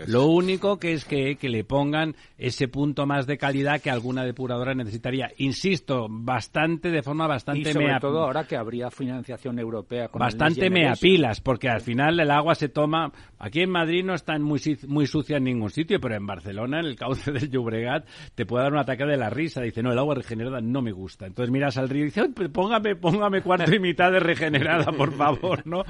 Lo 0.07 0.27
único 0.27 0.77
que 0.77 0.93
es 0.93 1.05
que, 1.05 1.35
que 1.35 1.49
le 1.49 1.63
pongan 1.63 2.15
ese 2.37 2.67
punto 2.67 3.05
más 3.05 3.27
de 3.27 3.37
calidad 3.37 3.81
que 3.81 3.89
alguna 3.89 4.23
depuradora 4.23 4.73
necesita 4.73 4.90
necesitaría, 4.91 5.31
insisto, 5.37 6.07
bastante, 6.09 6.91
de 6.91 7.01
forma 7.01 7.25
bastante... 7.27 7.69
Y 7.69 7.73
sobre 7.73 7.99
todo 7.99 8.23
ahora 8.23 8.43
que 8.43 8.57
habría 8.57 8.91
financiación 8.91 9.57
europea. 9.57 10.09
Con 10.09 10.19
bastante 10.19 10.69
meapilas, 10.69 11.39
porque 11.39 11.69
al 11.69 11.81
final 11.81 12.19
el 12.19 12.29
agua 12.29 12.55
se 12.55 12.69
toma... 12.69 13.11
Aquí 13.39 13.61
en 13.61 13.71
Madrid 13.71 14.03
no 14.03 14.13
está 14.13 14.37
muy, 14.37 14.61
muy 14.87 15.07
sucia 15.07 15.37
en 15.37 15.45
ningún 15.45 15.69
sitio, 15.69 15.99
pero 15.99 16.15
en 16.15 16.27
Barcelona, 16.27 16.79
en 16.79 16.85
el 16.85 16.95
cauce 16.95 17.31
del 17.31 17.49
Llobregat, 17.49 18.05
te 18.35 18.45
puede 18.45 18.65
dar 18.65 18.73
un 18.73 18.79
ataque 18.79 19.05
de 19.05 19.17
la 19.17 19.29
risa. 19.29 19.61
Dice, 19.61 19.81
no, 19.81 19.91
el 19.91 19.97
agua 19.97 20.15
regenerada 20.15 20.61
no 20.61 20.81
me 20.81 20.91
gusta. 20.91 21.25
Entonces 21.25 21.51
miras 21.51 21.77
al 21.77 21.89
río 21.89 22.03
y 22.03 22.05
dices, 22.05 22.29
póngame, 22.51 22.95
póngame 22.95 23.41
cuarto 23.41 23.73
y 23.73 23.79
mitad 23.79 24.11
de 24.11 24.19
regenerada, 24.19 24.91
por 24.91 25.13
favor, 25.13 25.65
¿no? 25.65 25.83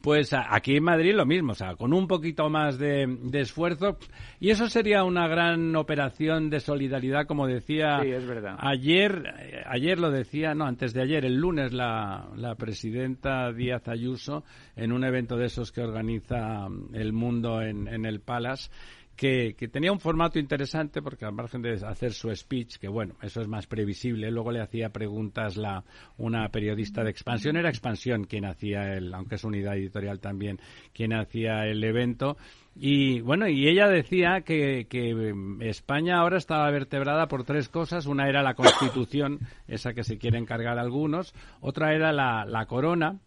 Pues 0.00 0.32
aquí 0.32 0.76
en 0.76 0.84
Madrid 0.84 1.14
lo 1.14 1.26
mismo, 1.26 1.52
o 1.52 1.54
sea, 1.54 1.76
con 1.76 1.92
un 1.92 2.08
poquito 2.08 2.48
más 2.48 2.78
de, 2.78 3.06
de 3.22 3.40
esfuerzo. 3.40 3.98
Y 4.40 4.50
eso 4.50 4.68
sería 4.68 5.04
una 5.04 5.28
gran 5.28 5.76
operación 5.76 6.50
de 6.50 6.60
solidaridad, 6.60 7.26
como 7.26 7.46
decía 7.46 8.00
sí, 8.02 8.10
Ayer, 8.58 9.34
eh, 9.38 9.62
ayer 9.66 9.98
lo 9.98 10.10
decía, 10.10 10.54
no, 10.54 10.64
antes 10.64 10.92
de 10.92 11.02
ayer, 11.02 11.24
el 11.24 11.36
lunes, 11.36 11.72
la, 11.72 12.28
la 12.36 12.54
presidenta 12.54 13.52
Díaz 13.52 13.88
Ayuso, 13.88 14.44
en 14.76 14.92
un 14.92 15.04
evento 15.04 15.36
de 15.36 15.46
esos 15.46 15.72
que 15.72 15.82
organiza 15.82 16.68
mm, 16.68 16.94
El 16.94 17.12
Mundo 17.12 17.62
en, 17.62 17.88
en 17.88 18.04
el 18.04 18.20
Palace, 18.20 18.70
que, 19.16 19.54
que, 19.56 19.68
tenía 19.68 19.90
un 19.92 19.98
formato 19.98 20.38
interesante 20.38 21.00
porque 21.00 21.24
al 21.24 21.32
margen 21.32 21.62
de 21.62 21.72
hacer 21.86 22.12
su 22.12 22.34
speech, 22.34 22.76
que 22.76 22.88
bueno, 22.88 23.14
eso 23.22 23.40
es 23.40 23.48
más 23.48 23.66
previsible, 23.66 24.30
luego 24.30 24.52
le 24.52 24.60
hacía 24.60 24.90
preguntas 24.90 25.56
la, 25.56 25.84
una 26.18 26.48
periodista 26.50 27.02
de 27.02 27.10
Expansión, 27.10 27.56
era 27.56 27.70
Expansión 27.70 28.24
quien 28.24 28.44
hacía 28.44 28.92
el, 28.92 29.12
aunque 29.14 29.36
es 29.36 29.44
unidad 29.44 29.76
editorial 29.76 30.20
también, 30.20 30.60
quien 30.92 31.14
hacía 31.14 31.66
el 31.66 31.82
evento, 31.82 32.36
y 32.78 33.20
bueno, 33.20 33.48
y 33.48 33.68
ella 33.68 33.88
decía 33.88 34.42
que, 34.42 34.86
que, 34.90 35.34
España 35.60 36.18
ahora 36.18 36.36
estaba 36.36 36.70
vertebrada 36.70 37.26
por 37.26 37.44
tres 37.44 37.70
cosas. 37.70 38.04
Una 38.04 38.28
era 38.28 38.42
la 38.42 38.54
Constitución, 38.54 39.40
esa 39.66 39.94
que 39.94 40.04
se 40.04 40.18
quiere 40.18 40.38
encargar 40.38 40.78
algunos. 40.78 41.34
Otra 41.60 41.94
era 41.94 42.12
la, 42.12 42.44
la 42.44 42.66
corona, 42.66 43.18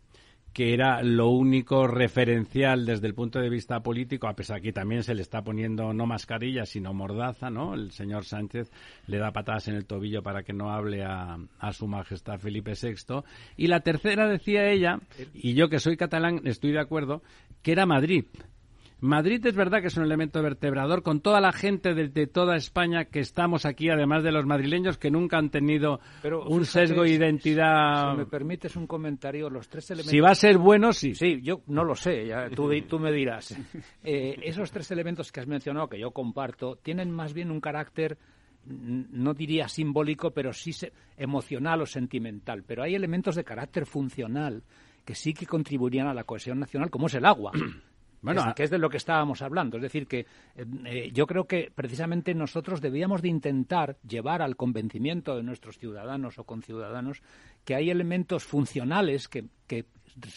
que 0.53 0.75
era 0.75 1.01
lo 1.01 1.29
único 1.29 1.87
referencial 1.87 2.85
desde 2.85 3.07
el 3.07 3.15
punto 3.15 3.39
de 3.39 3.49
vista 3.49 3.81
político, 3.81 4.27
a 4.27 4.35
pesar 4.35 4.61
que 4.61 4.71
también 4.71 5.03
se 5.03 5.15
le 5.15 5.23
está 5.23 5.43
poniendo 5.43 5.93
no 5.93 6.05
mascarilla, 6.05 6.67
sino 6.67 6.93
mordaza, 6.93 7.49
¿no? 7.49 7.73
El 7.73 7.91
señor 7.91 8.25
Sánchez 8.25 8.71
le 9.07 9.17
da 9.17 9.31
patadas 9.31 9.67
en 9.67 9.73
el 9.73 9.87
tobillo 9.87 10.21
para 10.21 10.43
que 10.43 10.53
no 10.53 10.71
hable 10.71 11.03
a, 11.03 11.39
a 11.57 11.73
su 11.73 11.87
majestad 11.87 12.37
Felipe 12.37 12.73
VI. 12.79 13.23
Y 13.57 13.65
la 13.65 13.79
tercera, 13.79 14.27
decía 14.27 14.69
ella, 14.69 14.99
y 15.33 15.55
yo 15.55 15.69
que 15.69 15.79
soy 15.79 15.97
catalán 15.97 16.41
estoy 16.45 16.71
de 16.71 16.81
acuerdo, 16.81 17.23
que 17.63 17.71
era 17.71 17.87
Madrid. 17.87 18.25
Madrid 19.01 19.45
es 19.45 19.55
verdad 19.55 19.81
que 19.81 19.87
es 19.87 19.97
un 19.97 20.03
elemento 20.03 20.41
vertebrador 20.41 21.03
con 21.03 21.21
toda 21.21 21.39
la 21.39 21.51
gente 21.51 21.93
de, 21.93 22.27
toda 22.27 22.55
España 22.55 23.05
que 23.05 23.19
estamos 23.19 23.65
aquí, 23.65 23.89
además 23.89 24.23
de 24.23 24.31
los 24.31 24.45
madrileños 24.45 24.97
que 24.97 25.09
nunca 25.09 25.37
han 25.37 25.49
tenido 25.49 25.99
un 26.47 26.65
sesgo 26.65 27.03
de 27.03 27.11
identidad. 27.11 28.11
Si 28.11 28.17
me 28.17 28.25
permites 28.25 28.75
un 28.75 28.87
comentario, 28.87 29.49
los 29.49 29.69
tres 29.69 29.89
elementos. 29.91 30.11
Si 30.11 30.19
va 30.19 30.31
a 30.31 30.35
ser 30.35 30.57
bueno, 30.57 30.91
sí. 30.91 31.15
Sí, 31.15 31.41
yo 31.41 31.61
no 31.67 31.83
lo 31.83 31.95
sé, 31.95 32.27
ya, 32.27 32.49
tú, 32.49 32.69
tú 32.87 32.99
me 32.99 33.11
dirás. 33.11 33.57
Eh, 34.01 34.39
esos 34.43 34.71
tres 34.71 34.89
elementos 34.91 35.31
que 35.31 35.39
has 35.39 35.47
mencionado, 35.47 35.87
que 35.87 35.99
yo 35.99 36.11
comparto, 36.11 36.77
tienen 36.77 37.11
más 37.11 37.33
bien 37.33 37.51
un 37.51 37.59
carácter 37.59 38.17
no 38.65 39.33
diría 39.33 39.67
simbólico, 39.67 40.31
pero 40.31 40.53
sí 40.53 40.71
emocional 41.17 41.81
o 41.81 41.85
sentimental. 41.85 42.63
Pero 42.63 42.83
hay 42.83 42.95
elementos 42.95 43.35
de 43.35 43.43
carácter 43.43 43.85
funcional 43.85 44.63
que 45.05 45.15
sí 45.15 45.33
que 45.33 45.45
contribuirían 45.45 46.07
a 46.07 46.13
la 46.13 46.23
cohesión 46.23 46.59
nacional, 46.59 46.89
como 46.89 47.07
es 47.07 47.15
el 47.15 47.25
agua. 47.25 47.51
Bueno, 48.21 48.53
que 48.55 48.63
es 48.63 48.69
de 48.69 48.77
lo 48.77 48.89
que 48.89 48.97
estábamos 48.97 49.41
hablando. 49.41 49.77
Es 49.77 49.83
decir, 49.83 50.07
que 50.07 50.19
eh, 50.19 50.65
eh, 50.85 51.11
yo 51.13 51.25
creo 51.25 51.45
que 51.45 51.71
precisamente 51.73 52.33
nosotros 52.33 52.81
debíamos 52.81 53.21
de 53.21 53.29
intentar 53.29 53.97
llevar 54.07 54.41
al 54.41 54.55
convencimiento 54.55 55.35
de 55.35 55.43
nuestros 55.43 55.77
ciudadanos 55.77 56.37
o 56.37 56.43
conciudadanos 56.43 57.21
que 57.63 57.75
hay 57.75 57.89
elementos 57.89 58.43
funcionales 58.43 59.27
que, 59.27 59.45
que 59.67 59.85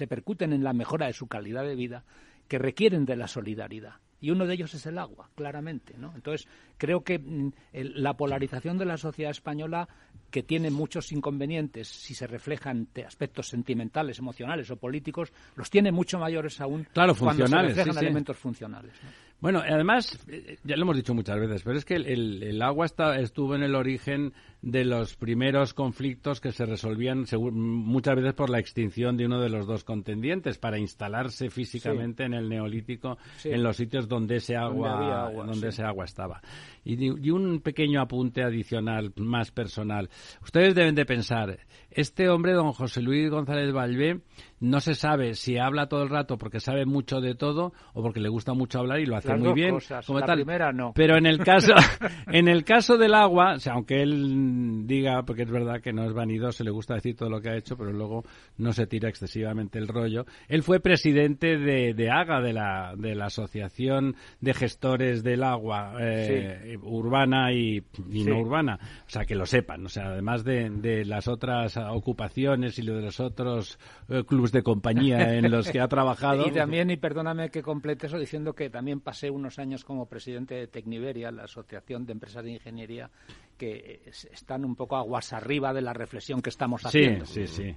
percuten 0.09 0.53
en 0.53 0.65
la 0.65 0.73
mejora 0.73 1.07
de 1.07 1.13
su 1.13 1.27
calidad 1.27 1.65
de 1.65 1.75
vida 1.75 2.05
que 2.49 2.59
requieren 2.59 3.05
de 3.05 3.17
la 3.17 3.29
solidaridad 3.29 3.95
y 4.23 4.31
uno 4.31 4.47
de 4.47 4.55
ellos 4.55 4.73
es 4.73 4.87
el 4.87 4.99
agua, 4.99 5.29
claramente. 5.35 5.95
¿no? 5.99 6.13
Entonces, 6.15 6.49
creo 6.79 7.03
que 7.03 7.19
mm, 7.19 7.53
la 7.73 8.15
polarización 8.15 8.79
de 8.79 8.87
la 8.87 8.97
sociedad 8.97 9.33
española, 9.33 9.89
que 10.31 10.45
tiene 10.45 10.71
muchos 10.71 11.13
inconvenientes 11.13 11.89
si 11.89 12.15
se 12.15 12.27
reflejan 12.27 12.89
aspectos 13.05 13.49
sentimentales, 13.49 14.21
emocionales 14.21 14.71
o 14.71 14.77
políticos, 14.77 15.33
los 15.57 15.69
tiene 15.69 15.93
mucho 15.93 16.19
mayores 16.19 16.61
aún 16.61 16.87
claro, 16.95 17.15
cuando 17.17 17.47
se 17.47 17.57
reflejan 17.57 17.99
elementos 17.99 18.39
funcionales. 18.39 18.93
Bueno, 19.41 19.61
además, 19.61 20.17
eh, 20.29 20.57
ya 20.63 20.77
lo 20.77 20.83
hemos 20.83 20.97
dicho 20.97 21.15
muchas 21.15 21.39
veces, 21.41 21.65
pero 21.65 21.77
es 21.77 21.85
que 21.85 21.97
el, 21.97 22.63
agua 22.63 22.87
está, 22.87 23.19
estuvo 23.19 23.57
en 23.57 23.65
el 23.65 23.75
origen 23.75 24.33
de 24.63 24.85
los 24.85 25.17
primeros 25.17 25.75
conflictos 25.75 26.41
que 26.41 26.53
se 26.53 26.65
resolvían 26.65 27.25
muchas 27.53 28.15
veces 28.15 28.33
por 28.33 28.49
la 28.49 28.61
extinción 28.61 29.17
de 29.17 29.27
uno 29.27 29.41
de 29.41 29.49
los 29.49 29.67
dos 29.67 29.83
contendientes 29.83 30.57
para 30.59 30.79
instalarse 30.79 31.51
físicamente 31.51 32.25
en 32.25 32.33
el 32.33 32.49
neolítico 32.49 33.19
en 33.43 33.63
los 33.63 33.77
sitios 33.77 34.07
donde 34.09 34.37
ese 34.37 34.57
agua, 34.57 35.33
donde, 35.35 35.69
ese 35.69 35.83
agua 35.83 36.05
estaba. 36.05 36.41
Y, 36.85 37.05
y, 37.05 37.31
un 37.31 37.61
pequeño 37.61 38.01
apunte 38.01 38.43
adicional 38.43 39.13
más 39.17 39.51
personal. 39.51 40.09
Ustedes 40.43 40.77
deben 40.77 40.95
de 40.95 41.07
pensar, 41.07 41.59
este 41.91 42.29
hombre, 42.29 42.53
don 42.53 42.73
José 42.73 43.03
Luis 43.03 43.31
González 43.31 43.73
Valvé, 43.73 44.21
no 44.63 44.81
se 44.81 44.95
sabe 44.95 45.35
si 45.35 45.59
habla 45.59 45.89
todo 45.89 46.05
el 46.05 46.09
rato 46.09 46.39
porque 46.39 46.61
sabe 46.61 46.87
mucho 46.87 47.21
de 47.21 47.35
todo 47.35 47.73
o 47.95 48.03
porque 48.03 48.21
le 48.21 48.29
gusta 48.29 48.55
mucho 48.55 48.79
hablar 48.79 49.01
y 49.01 49.07
lo 49.07 49.17
hace 49.17 49.35
muy 49.35 49.53
bien 49.55 49.77
como 50.07 50.21
la 50.21 50.35
primera 50.35 50.73
no. 50.73 50.93
Pero 50.95 51.17
en 51.17 51.27
el 51.27 51.39
caso 51.39 51.75
en 52.33 52.47
el 52.47 52.63
caso 52.63 52.97
del 52.97 53.15
agua 53.15 53.57
aunque 53.69 54.03
él 54.03 54.52
diga 54.87 55.23
porque 55.25 55.43
es 55.43 55.51
verdad 55.51 55.81
que 55.81 55.93
no 55.93 56.05
es 56.05 56.13
vanidoso 56.13 56.65
le 56.65 56.71
gusta 56.71 56.95
decir 56.95 57.17
todo 57.17 57.31
lo 57.31 57.41
que 57.41 57.51
ha 57.51 57.57
hecho 57.57 57.77
pero 57.77 57.93
luego 57.93 58.25
no 58.59 58.73
se 58.73 58.87
tira 58.87 59.09
excesivamente 59.09 59.79
el 59.79 59.89
rollo. 59.89 60.27
Él 60.49 60.63
fue 60.63 60.81
presidente 60.81 61.59
de, 61.59 61.95
de 61.95 62.11
AGA 62.11 62.41
de 62.41 62.53
la 62.53 62.95
de 62.97 63.15
la 63.15 63.27
asociación 63.27 64.17
de 64.41 64.55
gestores 64.55 65.23
del 65.23 65.43
agua 65.43 65.95
eh, 66.01 66.79
urbana 66.83 67.53
y, 67.53 67.85
no 68.09 68.41
urbana. 68.41 68.79
O 69.07 69.11
sea 69.11 69.25
que 69.25 69.35
lo 69.35 69.47
sepan. 69.47 69.87
O 69.87 69.89
sea 69.89 70.09
además 70.09 70.45
de, 70.45 70.71
de 70.71 71.05
las 71.05 71.29
otras 71.29 71.77
ocupaciones 71.77 72.79
y 72.79 72.87
de 72.87 73.01
los 73.01 73.21
otros 73.21 73.79
eh, 74.09 74.25
clubes 74.25 74.53
de 74.53 74.63
compañía 74.63 75.37
en 75.37 75.51
los 75.51 75.71
que 75.71 75.81
ha 75.81 75.89
trabajado. 75.93 76.47
y 76.47 76.51
también, 76.51 76.91
y 76.91 76.97
perdóname 76.97 77.51
que 77.51 77.63
complete 77.63 78.07
eso, 78.07 78.19
diciendo 78.19 78.55
que 78.55 78.71
también 78.71 79.01
pasé 79.01 79.31
unos 79.31 79.59
años 79.59 79.85
como 79.85 80.07
presidente 80.07 80.55
de 80.55 80.67
Tecniveria, 80.67 81.31
la 81.31 81.45
Asociación 81.45 82.07
de 82.07 82.13
Empresas 82.13 82.45
de 82.45 82.53
Ingeniería, 82.53 83.11
que 83.57 84.03
están 84.33 84.65
un 84.65 84.77
poco 84.77 84.97
aguas 84.97 85.33
arriba 85.33 85.73
de 85.73 85.83
la 85.83 85.93
reflexión 85.93 86.41
que 86.43 86.51
estamos 86.51 86.85
haciendo. 86.85 87.27
Sí, 87.27 87.47
sí, 87.47 87.65
sí. 87.65 87.77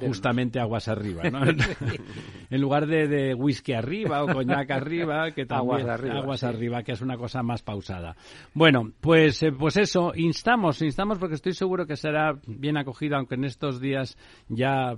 Justamente 0.00 0.60
aguas 0.60 0.86
arriba, 0.86 1.24
¿no? 1.30 1.40
en 2.50 2.60
lugar 2.60 2.86
de, 2.86 3.34
whisky 3.34 3.72
arriba 3.72 4.22
o 4.22 4.32
coñac 4.32 4.70
arriba, 4.70 5.32
que 5.32 5.46
también 5.46 5.80
aguas 5.80 5.98
arriba, 5.98 6.18
aguas 6.18 6.44
arriba, 6.44 6.82
que 6.84 6.92
es 6.92 7.00
una 7.00 7.16
cosa 7.16 7.42
más 7.42 7.62
pausada. 7.62 8.14
Bueno, 8.54 8.92
pues, 9.00 9.42
eh, 9.42 9.50
pues 9.50 9.76
eso, 9.76 10.12
instamos, 10.14 10.80
instamos 10.82 11.18
porque 11.18 11.34
estoy 11.34 11.54
seguro 11.54 11.86
que 11.86 11.96
será 11.96 12.38
bien 12.46 12.76
acogida, 12.76 13.16
aunque 13.16 13.34
en 13.34 13.44
estos 13.44 13.80
días 13.80 14.16
ya 14.48 14.96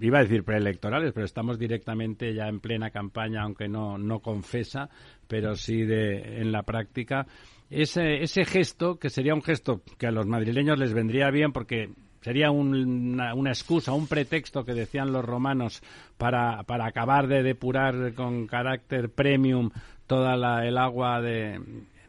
iba 0.00 0.18
a 0.18 0.22
decir 0.22 0.42
preelectorales, 0.42 1.12
pero 1.12 1.24
estamos 1.24 1.58
directamente 1.58 2.34
ya 2.34 2.48
en 2.48 2.58
plena 2.58 2.90
campaña, 2.90 3.42
aunque 3.42 3.68
no, 3.68 3.96
no 3.96 4.18
confesa, 4.20 4.88
pero 5.28 5.54
sí 5.54 5.82
de, 5.82 6.40
en 6.40 6.50
la 6.50 6.64
práctica. 6.64 7.26
Ese, 7.74 8.22
ese 8.22 8.44
gesto, 8.44 9.00
que 9.00 9.10
sería 9.10 9.34
un 9.34 9.42
gesto 9.42 9.82
que 9.98 10.06
a 10.06 10.12
los 10.12 10.26
madrileños 10.26 10.78
les 10.78 10.94
vendría 10.94 11.30
bien 11.30 11.52
porque 11.52 11.90
sería 12.20 12.52
una, 12.52 13.34
una, 13.34 13.50
excusa, 13.50 13.92
un 13.92 14.06
pretexto 14.06 14.64
que 14.64 14.74
decían 14.74 15.12
los 15.12 15.24
romanos 15.24 15.82
para, 16.16 16.62
para 16.62 16.86
acabar 16.86 17.26
de 17.26 17.42
depurar 17.42 18.14
con 18.14 18.46
carácter 18.46 19.10
premium 19.10 19.70
toda 20.06 20.36
la, 20.36 20.64
el 20.64 20.78
agua 20.78 21.20
de, 21.20 21.60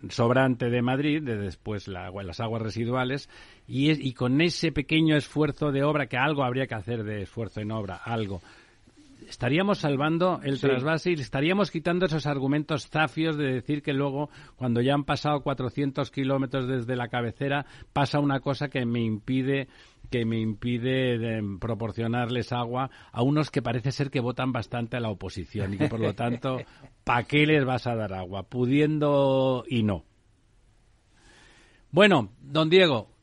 sobrante 0.10 0.70
de 0.70 0.82
Madrid, 0.84 1.24
de 1.24 1.36
después 1.36 1.88
la, 1.88 2.12
las 2.12 2.40
aguas 2.40 2.62
residuales, 2.62 3.28
y, 3.68 3.92
y 3.92 4.14
con 4.14 4.42
ese 4.42 4.72
pequeño 4.72 5.18
esfuerzo 5.18 5.72
de 5.72 5.84
obra, 5.84 6.06
que 6.06 6.18
algo 6.18 6.44
habría 6.44 6.68
que 6.68 6.76
hacer 6.76 7.04
de 7.04 7.24
esfuerzo 7.24 7.62
en 7.62 7.72
obra, 7.72 7.96
algo, 7.96 8.42
estaríamos 9.28 9.80
salvando 9.80 10.40
el 10.44 10.60
trasvase 10.60 11.12
y 11.12 11.14
estaríamos 11.14 11.72
quitando 11.72 12.06
esos 12.06 12.26
argumentos 12.26 12.88
zafios 12.90 13.38
de 13.38 13.54
decir 13.54 13.82
que 13.82 13.94
luego, 13.94 14.30
cuando 14.56 14.82
ya 14.82 14.94
han 14.94 15.04
pasado 15.04 15.42
400 15.42 16.12
kilómetros 16.12 16.68
desde 16.68 16.96
la 16.96 17.08
cabecera, 17.08 17.66
pasa 17.94 18.20
una 18.20 18.40
cosa 18.40 18.70
que 18.70 18.86
me 18.86 19.02
impide 19.02 19.68
que 20.10 20.24
me 20.24 20.40
impide 20.40 21.16
eh, 21.16 21.42
proporcionarles 21.60 22.52
agua 22.54 22.92
a 23.12 23.24
unos 23.24 23.50
que 23.50 23.64
parece 23.64 23.92
ser 23.92 24.12
que 24.12 24.20
votan 24.20 24.52
bastante 24.52 24.98
a 24.98 25.00
la 25.00 25.10
oposición 25.10 25.74
y 25.74 25.78
que 25.78 25.88
por 25.88 26.00
lo 26.00 26.14
tanto, 26.14 26.60
¿para 27.04 27.24
qué 27.24 27.46
les 27.46 27.66
vas 27.66 27.88
a 27.88 27.96
dar 27.96 28.14
agua? 28.14 28.44
Pudiendo 28.44 29.64
y 29.68 29.82
no. 29.82 30.04
Bueno, 31.90 32.30
don 32.42 32.70
Diego, 32.70 33.15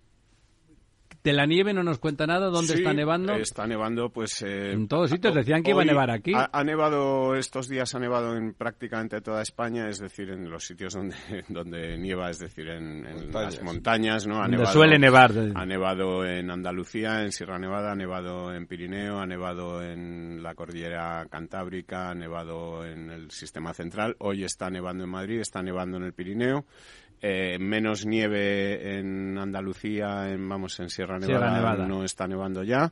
de 1.24 1.32
la 1.32 1.46
nieve 1.46 1.72
no 1.72 1.82
nos 1.82 1.98
cuenta 1.98 2.26
nada. 2.26 2.48
¿Dónde 2.48 2.74
está 2.74 2.92
nevando? 2.92 3.34
Está 3.34 3.66
nevando, 3.66 4.10
pues. 4.10 4.42
Eh, 4.42 4.72
en 4.72 4.88
todos 4.88 5.10
sitios 5.10 5.34
decían 5.34 5.62
que 5.62 5.70
iba 5.70 5.82
a 5.82 5.84
nevar 5.84 6.10
aquí. 6.10 6.32
Ha, 6.34 6.64
nevado 6.64 7.36
estos 7.36 7.68
días, 7.68 7.94
ha 7.94 7.98
nevado 7.98 8.36
en 8.36 8.54
prácticamente 8.54 9.20
toda 9.20 9.42
España, 9.42 9.88
es 9.88 9.98
decir, 9.98 10.30
en 10.30 10.50
los 10.50 10.64
sitios 10.64 10.94
donde, 10.94 11.14
donde 11.48 11.96
nieva, 11.98 12.30
es 12.30 12.38
decir, 12.38 12.68
en, 12.68 13.32
las 13.32 13.62
montañas, 13.62 14.26
¿no? 14.26 14.42
Ha 14.42 14.48
nevado, 14.48 14.72
suele 14.72 14.98
nevar. 14.98 15.32
Ha 15.54 15.64
nevado 15.64 16.26
en 16.26 16.50
Andalucía, 16.50 17.22
en 17.22 17.32
Sierra 17.32 17.58
Nevada, 17.58 17.92
ha 17.92 17.96
nevado 17.96 18.52
en 18.52 18.66
Pirineo, 18.66 19.20
ha 19.20 19.26
nevado 19.26 19.82
en 19.82 20.42
la 20.42 20.54
cordillera 20.54 21.26
Cantábrica, 21.30 22.10
ha 22.10 22.14
nevado 22.14 22.84
en 22.84 23.10
el 23.10 23.30
sistema 23.30 23.72
central. 23.74 24.16
Hoy 24.18 24.44
está 24.44 24.70
nevando 24.70 25.04
en 25.04 25.10
Madrid, 25.10 25.40
está 25.40 25.62
nevando 25.62 25.98
en 25.98 26.04
el 26.04 26.12
Pirineo. 26.12 26.64
Eh, 27.24 27.56
menos 27.60 28.04
nieve 28.04 28.98
en 28.98 29.38
Andalucía, 29.38 30.28
en, 30.28 30.48
vamos, 30.48 30.80
en 30.80 30.90
Sierra 30.90 31.20
Nevada, 31.20 31.86
no 31.86 32.04
está 32.04 32.26
nevando 32.26 32.64
ya 32.64 32.90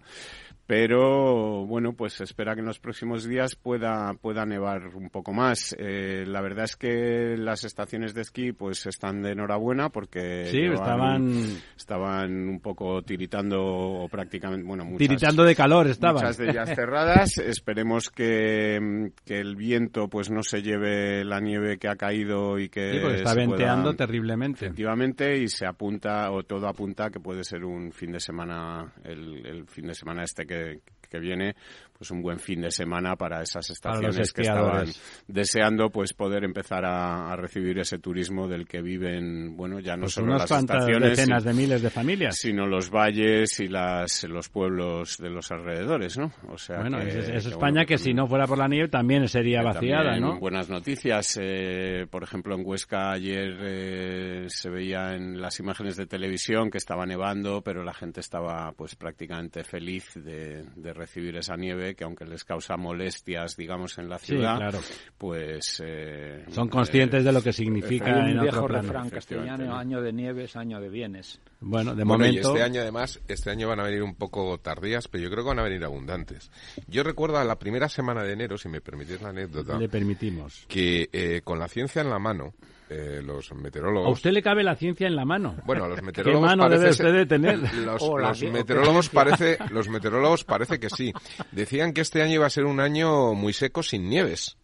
pero 0.70 1.66
bueno, 1.66 1.94
pues 1.94 2.20
espera 2.20 2.54
que 2.54 2.60
en 2.60 2.66
los 2.66 2.78
próximos 2.78 3.24
días 3.24 3.56
pueda, 3.56 4.14
pueda 4.14 4.46
nevar 4.46 4.94
un 4.94 5.10
poco 5.10 5.32
más. 5.32 5.74
Eh, 5.76 6.22
la 6.28 6.40
verdad 6.42 6.66
es 6.66 6.76
que 6.76 7.34
las 7.36 7.64
estaciones 7.64 8.14
de 8.14 8.20
esquí 8.20 8.52
pues 8.52 8.86
están 8.86 9.20
de 9.20 9.32
enhorabuena 9.32 9.88
porque 9.88 10.46
sí, 10.48 10.60
estaban 10.60 11.58
estaban 11.76 12.48
un 12.48 12.60
poco 12.60 13.02
tiritando 13.02 13.60
o 13.60 14.08
prácticamente, 14.08 14.64
bueno, 14.64 14.84
muchas, 14.84 14.98
tiritando 15.08 15.42
de 15.42 15.56
calor 15.56 15.88
estaban. 15.88 16.22
Muchas 16.22 16.36
de 16.36 16.50
ellas 16.50 16.70
cerradas. 16.72 17.36
Esperemos 17.38 18.08
que, 18.08 19.10
que, 19.24 19.40
el 19.40 19.56
viento 19.56 20.06
pues 20.06 20.30
no 20.30 20.44
se 20.44 20.62
lleve 20.62 21.24
la 21.24 21.40
nieve 21.40 21.78
que 21.78 21.88
ha 21.88 21.96
caído 21.96 22.60
y 22.60 22.68
que 22.68 22.92
sí, 22.92 23.06
está 23.16 23.34
venteando 23.34 23.96
terriblemente. 23.96 24.66
Efectivamente 24.66 25.36
y 25.36 25.48
se 25.48 25.66
apunta 25.66 26.30
o 26.30 26.44
todo 26.44 26.68
apunta 26.68 27.10
que 27.10 27.18
puede 27.18 27.42
ser 27.42 27.64
un 27.64 27.90
fin 27.90 28.12
de 28.12 28.20
semana 28.20 28.92
el, 29.02 29.44
el 29.44 29.66
fin 29.66 29.88
de 29.88 29.94
semana 29.94 30.22
este 30.22 30.46
que 30.46 30.59
que, 31.08 31.18
viene, 31.18 31.56
pues 32.00 32.10
un 32.10 32.22
buen 32.22 32.38
fin 32.38 32.62
de 32.62 32.70
semana 32.70 33.14
para 33.14 33.42
esas 33.42 33.68
estaciones 33.70 34.32
que 34.32 34.42
estaban 34.42 34.88
deseando 35.28 35.90
pues 35.90 36.12
poder 36.12 36.44
empezar 36.44 36.84
a, 36.84 37.36
recibir 37.36 37.78
ese 37.78 37.98
turismo 37.98 38.48
del 38.48 38.66
que 38.66 38.82
viven, 38.82 39.56
bueno, 39.56 39.80
ya 39.80 39.96
no 39.96 40.02
pues 40.02 40.14
solo 40.14 40.34
las 40.34 40.50
estaciones, 40.50 41.16
decenas 41.16 41.44
de 41.44 41.54
miles 41.54 41.82
de 41.82 41.90
familias, 41.90 42.36
sino 42.36 42.66
los 42.66 42.90
valles 42.90 43.60
y 43.60 43.68
las 43.68 44.24
los 44.24 44.48
pueblos 44.48 45.18
de 45.18 45.30
los 45.30 45.50
alrededores, 45.52 46.18
¿no? 46.18 46.32
O 46.48 46.58
sea, 46.58 46.80
bueno, 46.80 47.00
es, 47.00 47.46
España 47.46 47.84
que 47.84 47.98
si 47.98 48.12
no 48.12 48.26
fuera 48.26 48.46
por 48.46 48.58
la 48.58 48.68
nieve 48.68 48.88
también 48.88 49.28
sería 49.28 49.62
vaciada, 49.62 50.18
¿no? 50.18 50.38
Buenas 50.38 50.68
noticias, 50.68 51.38
eh, 51.40 52.06
por 52.10 52.22
ejemplo, 52.22 52.54
en 52.54 52.62
Huesca 52.64 53.12
ayer 53.12 53.56
eh, 53.60 54.44
se 54.48 54.68
veía 54.68 55.14
en 55.14 55.40
las 55.40 55.60
imágenes 55.60 55.96
de 55.96 56.06
televisión 56.06 56.70
que 56.70 56.78
estaba 56.78 57.06
nevando, 57.06 57.62
pero 57.62 57.84
la 57.84 57.94
gente 57.94 58.20
estaba 58.20 58.72
pues 58.72 58.96
prácticamente 58.96 59.64
feliz 59.64 60.12
de 60.14 60.40
de, 60.76 60.92
recibir 60.92 61.36
esa 61.36 61.56
nieve 61.56 61.89
que 61.94 62.04
aunque 62.04 62.24
les 62.24 62.44
causa 62.44 62.76
molestias, 62.76 63.56
digamos, 63.56 63.98
en 63.98 64.08
la 64.08 64.18
ciudad, 64.18 64.74
pues... 65.18 65.82
Eh, 65.84 66.44
Son 66.50 66.68
conscientes 66.68 67.24
de 67.24 67.32
lo 67.32 67.42
que 67.42 67.52
significa 67.52 68.10
en 68.10 68.38
un 68.38 68.42
viejo 68.42 68.66
refrán 68.66 69.10
castellano, 69.10 69.76
año 69.76 70.00
de 70.00 70.12
nieve 70.12 70.44
es 70.44 70.56
año 70.56 70.80
de 70.80 70.88
bienes. 70.88 71.40
Bueno, 71.60 71.94
de 71.94 72.04
momento... 72.04 72.48
este 72.48 72.62
año 72.62 72.80
además, 72.80 73.20
este 73.28 73.50
año 73.50 73.68
van 73.68 73.80
a 73.80 73.84
venir 73.84 74.02
un 74.02 74.14
poco 74.14 74.58
tardías, 74.58 75.08
pero 75.08 75.24
yo 75.24 75.30
creo 75.30 75.44
que 75.44 75.48
van 75.48 75.58
a 75.58 75.64
venir 75.64 75.84
abundantes. 75.84 76.50
Yo 76.86 77.02
recuerdo 77.02 77.42
la 77.44 77.58
primera 77.58 77.88
semana 77.88 78.22
de 78.22 78.32
enero, 78.32 78.58
si 78.58 78.68
me 78.68 78.80
permitís 78.80 79.20
la 79.20 79.30
anécdota... 79.30 79.78
Le 79.78 79.88
permitimos. 79.88 80.64
Que 80.68 81.08
eh, 81.12 81.40
con 81.42 81.58
la 81.58 81.68
ciencia 81.68 82.02
en 82.02 82.10
la 82.10 82.18
mano 82.18 82.54
eh, 82.92 83.22
los 83.22 83.52
meteorólogos. 83.54 84.08
¿A 84.08 84.12
usted 84.12 84.32
le 84.32 84.42
cabe 84.42 84.64
la 84.64 84.74
ciencia 84.74 85.06
en 85.06 85.14
la 85.14 85.24
mano? 85.24 85.54
Bueno, 85.64 85.84
a 85.84 85.88
los 85.88 86.02
meteorólogos. 86.02 86.50
¿Qué 86.50 86.56
mano 86.56 86.68
debe 86.68 86.90
usted 86.90 87.12
de 87.12 87.26
tener? 87.26 87.60
Los, 87.72 88.42
meteorólogos 88.42 89.08
parece, 89.10 89.58
los 89.70 89.88
meteorólogos 89.88 90.44
parece 90.44 90.80
que 90.80 90.90
sí. 90.90 91.12
Decían 91.52 91.92
que 91.92 92.00
este 92.00 92.20
año 92.20 92.34
iba 92.34 92.46
a 92.46 92.50
ser 92.50 92.64
un 92.64 92.80
año 92.80 93.34
muy 93.34 93.52
seco 93.52 93.82
sin 93.82 94.08
nieves. 94.08 94.56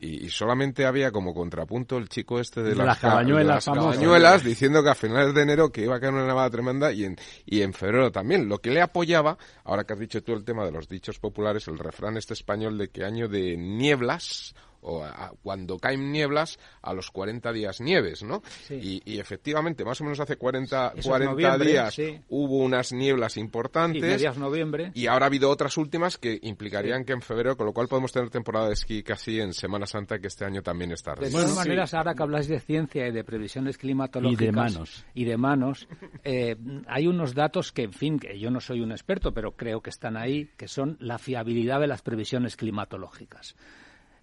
Y, 0.00 0.28
solamente 0.28 0.86
había 0.86 1.10
como 1.10 1.34
contrapunto 1.34 1.98
el 1.98 2.08
chico 2.08 2.38
este 2.38 2.62
de, 2.62 2.74
las, 2.74 2.98
cabañuelas, 2.98 3.64
cabañuelas 3.64 4.44
diciendo 4.44 4.82
que 4.82 4.90
a 4.90 4.94
finales 4.94 5.34
de 5.34 5.42
enero 5.42 5.70
que 5.70 5.82
iba 5.82 5.96
a 5.96 6.00
caer 6.00 6.12
una 6.12 6.26
nevada 6.26 6.48
tremenda 6.50 6.92
y 6.92 7.04
en, 7.04 7.16
y 7.44 7.62
en 7.62 7.72
febrero 7.72 8.12
también. 8.12 8.48
Lo 8.48 8.58
que 8.58 8.70
le 8.70 8.80
apoyaba, 8.80 9.36
ahora 9.64 9.84
que 9.84 9.94
has 9.94 9.98
dicho 9.98 10.22
tú 10.22 10.32
el 10.32 10.44
tema 10.44 10.64
de 10.64 10.72
los 10.72 10.88
dichos 10.88 11.18
populares, 11.18 11.66
el 11.68 11.78
refrán 11.78 12.16
este 12.16 12.34
español 12.34 12.78
de 12.78 12.88
que 12.88 13.04
año 13.04 13.28
de 13.28 13.56
nieblas 13.56 14.54
o 14.82 15.04
cuando 15.42 15.78
caen 15.78 16.12
nieblas, 16.12 16.58
a 16.82 16.94
los 16.94 17.10
40 17.10 17.52
días 17.52 17.80
nieves, 17.80 18.22
¿no? 18.22 18.42
Y, 18.70 19.18
efectivamente, 19.18 19.84
más 19.84 20.00
o 20.00 20.04
menos 20.04 20.20
hace 20.20 20.36
40, 20.36 20.94
40 21.02 21.58
días 21.58 21.96
hubo 22.28 22.58
unas 22.58 22.92
nieblas 22.92 23.36
importantes. 23.36 24.22
Y 24.22 24.38
noviembre. 24.38 24.92
Y 24.94 25.06
ahora 25.06 25.26
ha 25.26 25.28
habido 25.28 25.50
otras 25.50 25.76
últimas 25.76 26.18
que 26.18 26.38
implicarían 26.42 27.04
que 27.04 27.12
en 27.12 27.22
febrero, 27.22 27.56
con 27.56 27.66
lo 27.66 27.72
cual 27.72 27.88
podemos 27.88 28.12
tener 28.12 28.30
temporada 28.30 28.68
de 28.68 28.74
esquí 28.74 29.02
casi 29.02 29.40
en 29.40 29.52
Semana 29.52 29.86
Santa, 29.86 30.18
que 30.18 30.28
este 30.28 30.44
año 30.44 30.62
también 30.62 30.92
es 30.92 31.02
tarde. 31.02 31.26
De 31.26 31.32
todas 31.32 31.54
maneras, 31.54 31.94
ahora 31.94 32.14
que 32.14 32.22
habláis 32.22 32.48
de 32.48 32.60
ciencia 32.60 33.06
y 33.06 33.12
de 33.12 33.24
previsiones 33.24 33.78
climatológicas. 33.78 34.42
Y 34.42 34.46
de 34.46 34.52
manos. 34.52 35.04
Y 35.14 35.24
de 35.24 35.36
manos, 35.36 35.88
eh, 36.24 36.56
hay 36.86 37.06
unos 37.06 37.34
datos 37.34 37.72
que, 37.72 37.82
en 37.82 37.92
fin, 37.92 38.18
que 38.18 38.38
yo 38.38 38.50
no 38.50 38.60
soy 38.60 38.80
un 38.80 38.92
experto, 38.92 39.32
pero 39.32 39.52
creo 39.52 39.80
que 39.80 39.90
están 39.90 40.16
ahí, 40.16 40.50
que 40.56 40.68
son 40.68 40.96
la 41.00 41.18
fiabilidad 41.18 41.80
de 41.80 41.86
las 41.86 42.02
previsiones 42.02 42.56
climatológicas. 42.56 43.56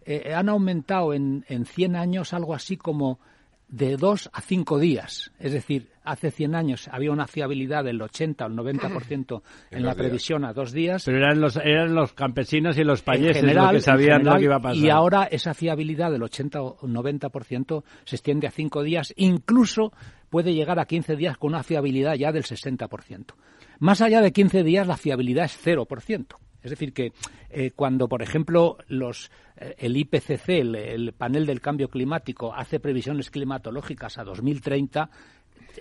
Eh, 0.09 0.33
han 0.33 0.47
aumentado 0.47 1.13
en, 1.13 1.43
en 1.49 1.65
100 1.65 1.97
años 1.97 2.33
algo 2.33 2.53
así 2.53 2.77
como 2.77 3.19
de 3.67 3.97
dos 3.97 4.29
a 4.31 4.39
cinco 4.39 4.79
días. 4.79 5.31
Es 5.37 5.51
decir, 5.51 5.89
hace 6.05 6.31
100 6.31 6.55
años 6.55 6.87
había 6.89 7.11
una 7.11 7.27
fiabilidad 7.27 7.83
del 7.83 8.01
80 8.01 8.45
al 8.45 8.53
90% 8.53 9.41
en, 9.71 9.83
la 9.83 9.95
previsión 9.95 10.45
a 10.45 10.53
dos 10.53 10.71
días. 10.71 11.03
Pero 11.03 11.17
eran 11.17 11.41
los, 11.41 11.57
eran 11.57 11.93
los 11.93 12.13
campesinos 12.13 12.77
y 12.77 12.85
los 12.85 13.01
payeses 13.01 13.43
los 13.43 13.71
que 13.71 13.81
sabían 13.81 14.23
lo 14.23 14.37
que 14.37 14.43
iba 14.43 14.55
a 14.55 14.61
pasar. 14.61 14.77
Y 14.77 14.89
ahora 14.89 15.25
esa 15.25 15.53
fiabilidad 15.53 16.09
del 16.09 16.23
80 16.23 16.61
o 16.61 16.87
90% 16.87 17.83
se 18.05 18.15
extiende 18.15 18.47
a 18.47 18.51
cinco 18.51 18.83
días, 18.83 19.13
incluso 19.17 19.91
puede 20.29 20.53
llegar 20.53 20.79
a 20.79 20.85
15 20.85 21.17
días 21.17 21.37
con 21.37 21.49
una 21.49 21.63
fiabilidad 21.63 22.15
ya 22.15 22.31
del 22.31 22.43
60%. 22.43 23.33
Más 23.79 24.01
allá 24.01 24.21
de 24.21 24.31
15 24.31 24.63
días 24.63 24.87
la 24.87 24.95
fiabilidad 24.95 25.45
es 25.45 25.59
0%. 25.65 26.37
Es 26.61 26.71
decir, 26.71 26.93
que 26.93 27.13
eh, 27.49 27.71
cuando, 27.75 28.07
por 28.07 28.21
ejemplo, 28.21 28.77
los, 28.87 29.31
eh, 29.57 29.75
el 29.77 29.95
IPCC, 29.95 30.49
el, 30.49 31.13
panel 31.13 31.45
del 31.45 31.61
cambio 31.61 31.89
climático, 31.89 32.53
hace 32.53 32.79
previsiones 32.79 33.29
climatológicas 33.29 34.17
a 34.17 34.23
2030, 34.23 35.09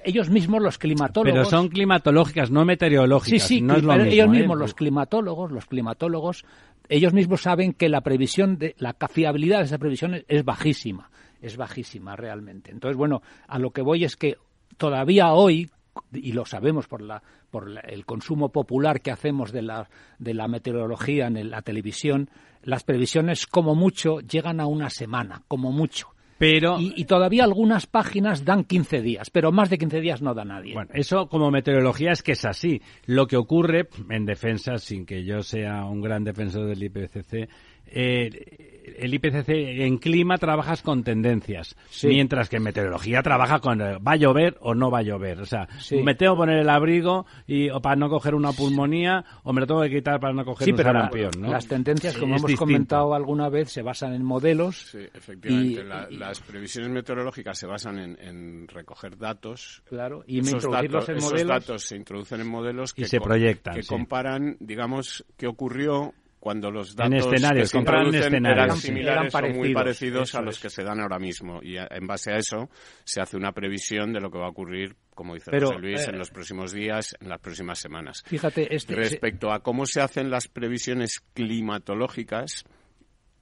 ellos 0.04 0.30
mismos 0.30 0.62
los 0.62 0.78
climatólogos. 0.78 1.38
Pero 1.38 1.50
son 1.50 1.68
climatológicas, 1.68 2.50
no 2.50 2.64
meteorológicas. 2.64 3.42
Sí, 3.42 3.56
sí, 3.56 3.60
no 3.62 3.74
pero 3.74 4.04
ellos 4.04 4.26
¿eh? 4.26 4.30
mismos, 4.30 4.58
los 4.58 4.74
climatólogos, 4.74 5.50
los 5.50 5.66
climatólogos, 5.66 6.44
ellos 6.88 7.12
mismos 7.12 7.42
saben 7.42 7.72
que 7.72 7.88
la 7.88 8.02
previsión 8.02 8.58
de 8.58 8.74
la 8.78 8.94
fiabilidad 9.10 9.58
de 9.58 9.64
esa 9.64 9.78
previsión 9.78 10.22
es 10.28 10.44
bajísima, 10.44 11.10
es 11.40 11.56
bajísima 11.56 12.16
realmente. 12.16 12.70
Entonces, 12.70 12.96
bueno, 12.96 13.22
a 13.48 13.58
lo 13.58 13.70
que 13.70 13.82
voy 13.82 14.04
es 14.04 14.16
que 14.16 14.36
todavía 14.76 15.32
hoy, 15.32 15.70
y 16.12 16.32
lo 16.32 16.44
sabemos 16.44 16.86
por, 16.86 17.02
la, 17.02 17.22
por 17.50 17.80
el 17.84 18.04
consumo 18.04 18.50
popular 18.50 19.00
que 19.00 19.10
hacemos 19.10 19.52
de 19.52 19.62
la, 19.62 19.88
de 20.18 20.34
la 20.34 20.48
meteorología 20.48 21.26
en 21.26 21.50
la 21.50 21.62
televisión, 21.62 22.30
las 22.62 22.84
previsiones 22.84 23.46
como 23.46 23.74
mucho 23.74 24.20
llegan 24.20 24.60
a 24.60 24.66
una 24.66 24.90
semana, 24.90 25.42
como 25.48 25.72
mucho. 25.72 26.08
Pero, 26.38 26.76
y, 26.78 27.04
todavía 27.06 27.44
algunas 27.44 27.86
páginas 27.86 28.44
dan 28.44 28.64
15 28.64 29.00
días, 29.00 29.30
pero 29.30 29.52
más 29.52 29.70
de 29.70 29.78
15 29.78 30.00
días 30.00 30.20
no 30.20 30.34
da 30.34 30.44
nadie. 30.44 30.74
Bueno, 30.74 30.90
eso 30.92 31.28
como 31.28 31.50
meteorología 31.50 32.12
es 32.12 32.22
que 32.22 32.32
es 32.32 32.44
así. 32.44 32.82
Lo 33.06 33.26
que 33.26 33.38
ocurre, 33.38 33.88
en 34.10 34.26
defensa, 34.26 34.76
sin 34.76 35.06
que 35.06 35.24
yo 35.24 35.42
sea 35.42 35.86
un 35.86 36.02
gran 36.02 36.24
defensor 36.24 36.66
del 36.66 36.82
IPCC, 36.82 37.48
eh, 37.86 38.66
el 38.98 39.14
IPCC 39.14 39.48
en 39.48 39.98
clima 39.98 40.38
trabajas 40.38 40.82
con 40.82 41.02
tendencias, 41.02 41.76
mientras 42.02 42.48
que 42.48 42.56
en 42.56 42.62
meteorología 42.62 43.22
trabaja 43.22 43.60
con 43.60 43.80
eh, 43.80 43.98
va 43.98 44.12
a 44.12 44.16
llover 44.16 44.56
o 44.60 44.74
no 44.74 44.90
va 44.90 45.00
a 45.00 45.02
llover. 45.02 45.40
O 45.40 45.46
sea, 45.46 45.68
me 46.02 46.14
tengo 46.14 46.34
que 46.34 46.38
poner 46.38 46.58
el 46.58 46.68
abrigo 46.68 47.26
y, 47.46 47.70
o 47.70 47.80
para 47.80 47.96
no 47.96 48.08
coger 48.08 48.34
una 48.34 48.52
pulmonía 48.52 49.24
o 49.42 49.52
me 49.52 49.60
lo 49.60 49.66
tengo 49.66 49.82
que 49.82 49.90
quitar 49.90 50.20
para 50.20 50.32
no 50.32 50.44
coger 50.44 50.72
un 50.72 50.78
sarampión. 50.78 51.30
Las 51.40 51.66
tendencias, 51.66 52.16
como 52.16 52.36
hemos 52.36 52.54
comentado 52.54 53.14
alguna 53.14 53.48
vez, 53.48 53.70
se 53.70 53.82
basan 53.82 54.14
en 54.14 54.24
modelos. 54.24 54.88
Sí, 54.90 55.06
efectivamente. 55.12 55.84
las 56.16 56.40
previsiones 56.40 56.90
meteorológicas 56.90 57.58
se 57.58 57.66
basan 57.66 57.98
en, 57.98 58.68
recoger 58.68 59.16
datos. 59.16 59.82
Claro, 59.88 60.24
y 60.26 60.40
esos, 60.40 60.70
datos, 60.70 61.08
en 61.08 61.16
esos 61.16 61.46
datos 61.46 61.82
se 61.82 61.96
introducen 61.96 62.40
en 62.40 62.48
modelos 62.48 62.92
que, 62.92 63.06
se 63.06 63.20
proyectan, 63.20 63.74
que 63.74 63.82
comparan, 63.84 64.56
digamos, 64.60 65.24
qué 65.36 65.46
ocurrió 65.46 66.12
cuando 66.46 66.70
los 66.70 66.94
datos 66.94 67.26
en 67.26 67.34
escenarios, 67.34 67.72
que 67.72 67.82
se 68.22 68.36
eran 68.36 68.76
similares 68.76 69.34
o 69.34 69.48
muy 69.48 69.74
parecidos 69.74 70.32
a 70.36 70.40
los 70.42 70.60
que 70.60 70.70
se 70.70 70.84
dan 70.84 71.00
ahora 71.00 71.18
mismo. 71.18 71.58
Y 71.60 71.76
en 71.76 72.06
base 72.06 72.30
a 72.30 72.36
eso 72.36 72.70
se 73.02 73.20
hace 73.20 73.36
una 73.36 73.50
previsión 73.50 74.12
de 74.12 74.20
lo 74.20 74.30
que 74.30 74.38
va 74.38 74.46
a 74.46 74.50
ocurrir, 74.50 74.94
como 75.12 75.34
dice 75.34 75.50
José 75.50 75.76
Luis, 75.80 76.06
en 76.06 76.14
eh, 76.14 76.18
los 76.18 76.30
próximos 76.30 76.72
días, 76.72 77.16
en 77.20 77.30
las 77.30 77.40
próximas 77.40 77.80
semanas. 77.80 78.22
Fíjate, 78.24 78.72
este, 78.72 78.94
Respecto 78.94 79.50
a 79.50 79.58
cómo 79.58 79.86
se 79.86 80.00
hacen 80.00 80.30
las 80.30 80.46
previsiones 80.46 81.20
climatológicas, 81.34 82.62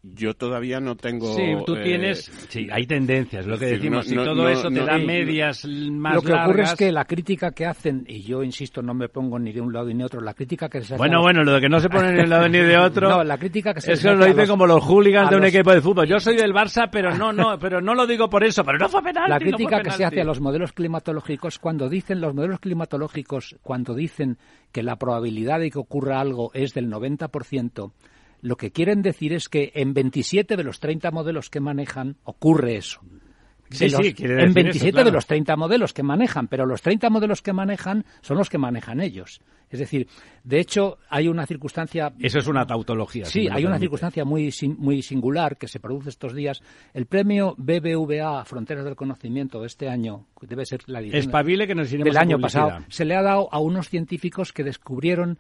yo 0.04 0.34
todavía 0.34 0.80
no 0.80 0.96
tengo. 0.96 1.34
Sí, 1.34 1.54
tú 1.64 1.76
eh, 1.76 1.82
tienes. 1.82 2.30
Sí, 2.48 2.68
hay 2.70 2.86
tendencias, 2.86 3.46
lo 3.46 3.58
que 3.58 3.66
decimos. 3.66 4.06
si 4.06 4.14
todo 4.14 4.48
eso 4.48 4.68
te 4.68 4.84
da 4.84 4.98
medias 4.98 5.64
más 5.64 6.16
Lo 6.16 6.22
que 6.22 6.32
ocurre 6.34 6.62
es 6.64 6.74
que 6.74 6.92
la 6.92 7.06
crítica 7.06 7.52
que 7.52 7.64
hacen, 7.64 8.04
y 8.06 8.22
yo 8.22 8.42
insisto, 8.42 8.82
no 8.82 8.92
me 8.92 9.08
pongo 9.08 9.38
ni 9.38 9.52
de 9.52 9.62
un 9.62 9.72
lado 9.72 9.86
ni 9.86 9.94
de 9.94 10.04
otro, 10.04 10.20
la 10.20 10.34
crítica 10.34 10.68
que 10.68 10.80
se 10.80 10.94
hace. 10.94 10.96
Bueno, 10.98 11.22
bueno, 11.22 11.42
lo 11.42 11.54
de 11.54 11.60
que 11.62 11.68
no 11.70 11.80
se 11.80 11.88
pone 11.88 12.10
ni 12.10 12.18
de 12.18 12.24
un 12.24 12.30
lado 12.30 12.48
ni 12.48 12.58
de 12.58 12.76
otro. 12.76 13.08
no, 13.16 13.24
la 13.24 13.38
crítica 13.38 13.72
que 13.72 13.80
se 13.80 13.92
Eso 13.92 14.14
lo 14.14 14.26
dicen 14.26 14.46
como 14.46 14.66
los 14.66 14.84
hooligans 14.84 15.30
de 15.30 15.36
un 15.36 15.44
equipo 15.44 15.72
de 15.72 15.80
fútbol. 15.80 16.06
Yo 16.06 16.20
soy 16.20 16.36
del 16.36 16.52
Barça, 16.52 16.88
pero 16.92 17.16
no, 17.16 17.32
no, 17.32 17.58
pero 17.60 17.80
no 17.80 17.94
lo 17.94 18.06
digo 18.06 18.28
por 18.28 18.44
eso, 18.44 18.62
pero 18.62 18.78
no 18.78 18.88
fue 18.90 19.02
penalti. 19.02 19.30
La 19.30 19.38
crítica 19.38 19.80
que 19.80 19.90
se 19.90 20.04
hace 20.04 20.20
a 20.20 20.24
los 20.24 20.40
modelos 20.40 20.72
climatológicos, 20.72 21.58
cuando 21.58 21.88
dicen 21.88 22.20
los 22.20 22.34
modelos 22.34 22.60
climatológicos, 22.60 23.56
cuando 23.62 23.94
dicen 23.94 24.36
que 24.70 24.82
la 24.82 24.96
probabilidad 24.96 25.60
de 25.60 25.70
que 25.70 25.78
ocurra 25.78 26.20
algo 26.20 26.50
es 26.52 26.74
del 26.74 26.90
90%, 26.90 27.92
lo 28.44 28.56
que 28.56 28.72
quieren 28.72 29.00
decir 29.00 29.32
es 29.32 29.48
que 29.48 29.72
en 29.74 29.94
27 29.94 30.58
de 30.58 30.64
los 30.64 30.78
30 30.78 31.10
modelos 31.10 31.48
que 31.48 31.60
manejan 31.60 32.18
ocurre 32.24 32.76
eso. 32.76 33.00
Sí, 33.70 33.88
sí, 33.88 34.14
en 34.18 34.52
27 34.52 35.02
de 35.02 35.10
los 35.10 35.26
30 35.26 35.56
modelos 35.56 35.94
que 35.94 36.02
manejan, 36.02 36.46
pero 36.48 36.66
los 36.66 36.82
30 36.82 37.08
modelos 37.08 37.40
que 37.40 37.54
manejan 37.54 38.04
son 38.20 38.36
los 38.36 38.50
que 38.50 38.58
manejan 38.58 39.00
ellos. 39.00 39.40
Es 39.70 39.78
decir, 39.78 40.08
de 40.44 40.60
hecho, 40.60 40.98
hay 41.08 41.26
una 41.26 41.46
circunstancia. 41.46 42.12
Eso 42.20 42.38
es 42.38 42.46
una 42.46 42.66
tautología. 42.66 43.24
Sí, 43.24 43.48
hay 43.50 43.64
una 43.64 43.78
circunstancia 43.78 44.26
muy, 44.26 44.52
muy 44.76 45.00
singular 45.00 45.56
que 45.56 45.66
se 45.66 45.80
produce 45.80 46.10
estos 46.10 46.34
días. 46.34 46.62
El 46.92 47.06
premio 47.06 47.54
BBVA 47.56 48.44
Fronteras 48.44 48.84
del 48.84 48.94
Conocimiento 48.94 49.58
de 49.62 49.68
este 49.68 49.88
año, 49.88 50.26
debe 50.42 50.66
ser 50.66 50.82
la 50.86 51.00
edición 51.00 51.18
Espabile 51.18 51.66
que 51.66 51.74
nos 51.74 51.90
del 51.90 52.16
año 52.18 52.38
pasado, 52.38 52.84
se 52.88 53.06
le 53.06 53.16
ha 53.16 53.22
dado 53.22 53.48
a 53.50 53.58
unos 53.58 53.88
científicos 53.88 54.52
que 54.52 54.64
descubrieron 54.64 55.38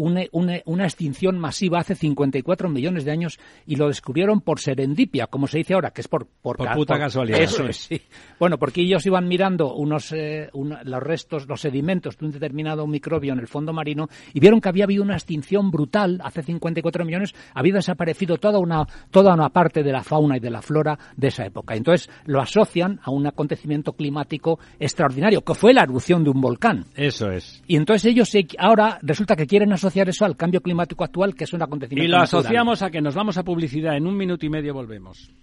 una, 0.00 0.22
una, 0.64 0.84
extinción 0.84 1.38
masiva 1.38 1.80
hace 1.80 1.94
54 1.94 2.68
millones 2.68 3.04
de 3.04 3.10
años 3.10 3.38
y 3.66 3.76
lo 3.76 3.88
descubrieron 3.88 4.40
por 4.40 4.58
serendipia, 4.58 5.26
como 5.26 5.46
se 5.46 5.58
dice 5.58 5.74
ahora, 5.74 5.90
que 5.90 6.00
es 6.00 6.08
por... 6.08 6.26
Por, 6.26 6.56
puta 6.74 6.98
casualidad. 6.98 7.40
Eso 7.40 7.66
es, 7.66 7.76
sí. 7.76 8.00
Bueno, 8.38 8.58
porque 8.58 8.80
ellos 8.80 9.04
iban 9.04 9.28
mirando 9.28 9.74
unos, 9.74 10.12
eh, 10.12 10.50
los 10.52 11.02
restos, 11.02 11.46
los 11.46 11.60
sedimentos 11.60 12.16
de 12.16 12.26
un 12.26 12.32
determinado 12.32 12.86
microbio 12.86 13.32
en 13.32 13.38
el 13.40 13.46
fondo 13.46 13.72
marino 13.72 14.08
y 14.32 14.40
vieron 14.40 14.60
que 14.60 14.68
había 14.68 14.84
habido 14.84 15.02
una 15.02 15.14
extinción 15.14 15.70
brutal 15.70 16.20
hace 16.24 16.42
54 16.42 17.04
millones, 17.04 17.34
había 17.54 17.74
desaparecido 17.74 18.38
toda 18.38 18.58
una, 18.58 18.86
toda 19.10 19.34
una 19.34 19.50
parte 19.50 19.82
de 19.82 19.92
la 19.92 20.02
fauna 20.02 20.38
y 20.38 20.40
de 20.40 20.50
la 20.50 20.62
flora 20.62 20.98
de 21.16 21.28
esa 21.28 21.44
época. 21.44 21.74
Entonces 21.74 22.08
lo 22.24 22.40
asocian 22.40 23.00
a 23.02 23.10
un 23.10 23.26
acontecimiento 23.26 23.92
climático 23.92 24.58
extraordinario, 24.78 25.42
que 25.42 25.54
fue 25.54 25.74
la 25.74 25.82
erupción 25.82 26.24
de 26.24 26.30
un 26.30 26.40
volcán. 26.40 26.86
Eso 26.96 27.30
es. 27.30 27.62
Y 27.66 27.76
entonces 27.76 28.10
ellos 28.10 28.30
ahora 28.58 28.98
resulta 29.02 29.36
que 29.36 29.46
quieren 29.46 29.72
asociar 29.72 29.89
eso 29.96 30.24
al 30.24 30.36
cambio 30.36 30.60
climático 30.60 31.04
actual, 31.04 31.34
que 31.34 31.44
es 31.44 31.52
un 31.52 31.62
acontecimiento. 31.62 32.08
Y 32.08 32.10
lo 32.10 32.22
asociamos 32.22 32.82
a 32.82 32.90
que 32.90 33.00
nos 33.00 33.14
vamos 33.14 33.36
a 33.38 33.42
publicidad. 33.42 33.96
En 33.96 34.06
un 34.06 34.16
minuto 34.16 34.46
y 34.46 34.50
medio 34.50 34.74
volvemos. 34.74 35.34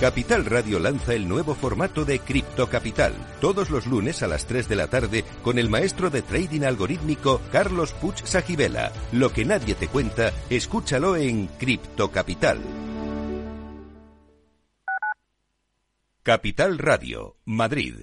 Capital 0.00 0.44
Radio 0.44 0.78
lanza 0.78 1.14
el 1.14 1.26
nuevo 1.26 1.56
formato 1.56 2.04
de 2.04 2.20
Cripto 2.20 2.68
Capital, 2.68 3.14
todos 3.40 3.68
los 3.68 3.88
lunes 3.88 4.22
a 4.22 4.28
las 4.28 4.46
3 4.46 4.68
de 4.68 4.76
la 4.76 4.86
tarde 4.86 5.24
con 5.42 5.58
el 5.58 5.68
maestro 5.68 6.08
de 6.08 6.22
trading 6.22 6.62
algorítmico 6.62 7.40
Carlos 7.50 7.94
Puch 7.94 8.22
Sajibela. 8.22 8.92
Lo 9.10 9.32
que 9.32 9.44
nadie 9.44 9.74
te 9.74 9.88
cuenta, 9.88 10.32
escúchalo 10.50 11.16
en 11.16 11.48
Cripto 11.58 12.12
Capital. 12.12 12.60
Capital 16.22 16.78
Radio, 16.78 17.36
Madrid, 17.44 18.02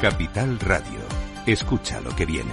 Capital 0.00 0.60
Radio. 0.60 1.00
Escucha 1.44 2.00
lo 2.00 2.14
que 2.14 2.24
viene. 2.24 2.52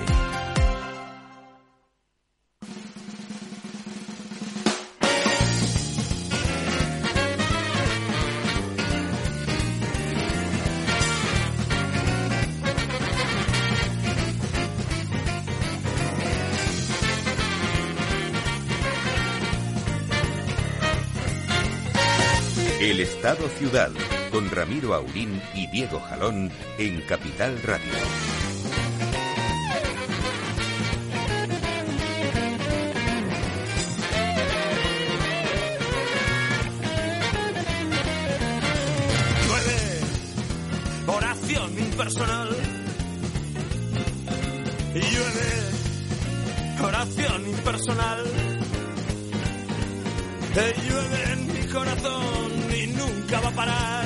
El 22.79 23.01
Estado 23.01 23.47
Ciudad 23.49 23.91
con 24.35 24.51
Ramiro 24.51 24.93
Aurín 24.93 25.41
y 25.53 25.65
Diego 25.67 25.97
Jalón 25.97 26.51
en 26.77 26.99
Capital 27.03 27.57
Radio. 27.63 27.93
Llueve, 39.47 40.01
oración 41.07 41.79
impersonal. 41.79 42.49
Llueve, 44.95 45.49
oración 46.83 47.47
impersonal. 47.47 48.25
Llueve 50.85 51.23
en 51.31 51.53
mi 51.53 51.67
corazón 51.71 52.64
nunca 53.07 53.39
va 53.41 53.49
a 53.49 53.51
parar. 53.51 54.05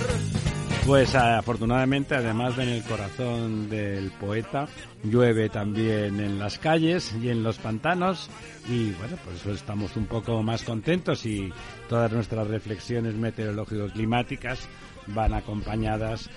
Pues 0.86 1.14
afortunadamente, 1.14 2.16
además 2.16 2.58
de 2.58 2.64
en 2.64 2.70
el 2.70 2.84
corazón 2.84 3.70
del 3.70 4.10
poeta, 4.12 4.68
llueve 5.04 5.48
también 5.50 6.20
en 6.20 6.40
las 6.40 6.58
calles 6.58 7.16
y 7.22 7.30
en 7.30 7.44
los 7.44 7.60
pantanos 7.60 8.30
y 8.68 8.92
bueno, 8.94 9.16
pues 9.24 9.46
estamos 9.56 9.96
un 9.96 10.08
poco 10.08 10.42
más 10.42 10.64
contentos 10.64 11.28
y 11.28 11.54
todas 11.88 12.12
nuestras 12.12 12.48
reflexiones 12.48 13.14
meteorológico-climáticas 13.14 14.68
van 15.08 15.34
acompañadas 15.34 16.30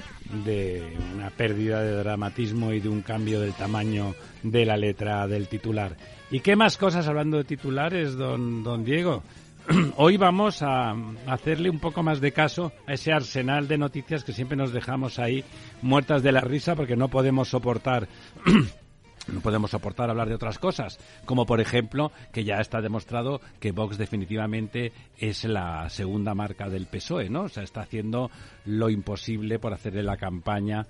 de 0.45 0.99
una 1.15 1.31
pérdida 1.31 1.81
de 1.83 1.97
dramatismo 1.97 2.73
y 2.73 2.81
de 2.81 2.91
un 2.91 3.01
cambio 3.01 3.41
del 3.41 3.55
tamaño 3.55 4.15
de 4.43 4.67
la 4.67 4.77
letra 4.77 5.27
del 5.27 5.49
titular. 5.49 5.97
¿Y 6.31 6.41
qué 6.41 6.57
más 6.57 6.77
cosas 6.77 7.07
hablando 7.09 7.39
de 7.39 7.45
titulares, 7.45 8.17
don, 8.17 8.63
don 8.63 8.85
Diego? 8.85 9.23
hoy 9.97 10.17
vamos 10.17 10.63
a 10.63 10.95
hacerle 11.27 11.71
un 11.71 11.79
poco 11.79 12.03
más 12.03 12.21
de 12.21 12.33
caso 12.33 12.73
a 12.87 12.95
ese 12.95 13.13
arsenal 13.13 13.69
de 13.69 13.79
noticias 13.79 14.25
que 14.25 14.33
siempre 14.33 14.57
nos 14.57 14.73
dejamos 14.73 15.19
ahí 15.19 15.45
muertas 15.83 16.23
de 16.23 16.33
la 16.33 16.41
risa 16.41 16.75
porque 16.75 16.97
no 16.97 17.09
podemos 17.09 17.49
soportar 17.49 18.09
no 19.33 19.41
podemos 19.41 19.71
soportar 19.71 20.11
hablar 20.11 20.29
de 20.29 20.35
otras 20.35 20.59
cosas, 20.59 20.99
como 21.25 21.47
por 21.47 21.61
ejemplo 21.61 22.11
que 22.33 22.45
ya 22.45 22.57
está 22.57 22.81
demostrado 22.81 23.41
que 23.61 23.71
Vox 23.71 23.99
definitivamente 23.99 24.93
es 25.17 25.45
la 25.45 25.89
segunda 25.91 26.35
marca 26.35 26.69
del 26.69 26.87
PSOE, 26.87 27.31
¿no? 27.31 27.43
O 27.43 27.49
sea, 27.49 27.63
está 27.63 27.83
haciendo 27.83 28.31
lo 28.65 28.91
imposible 28.91 29.61
por 29.61 29.73
hacerle 29.73 30.03
la 30.03 30.17
campaña 30.17 30.87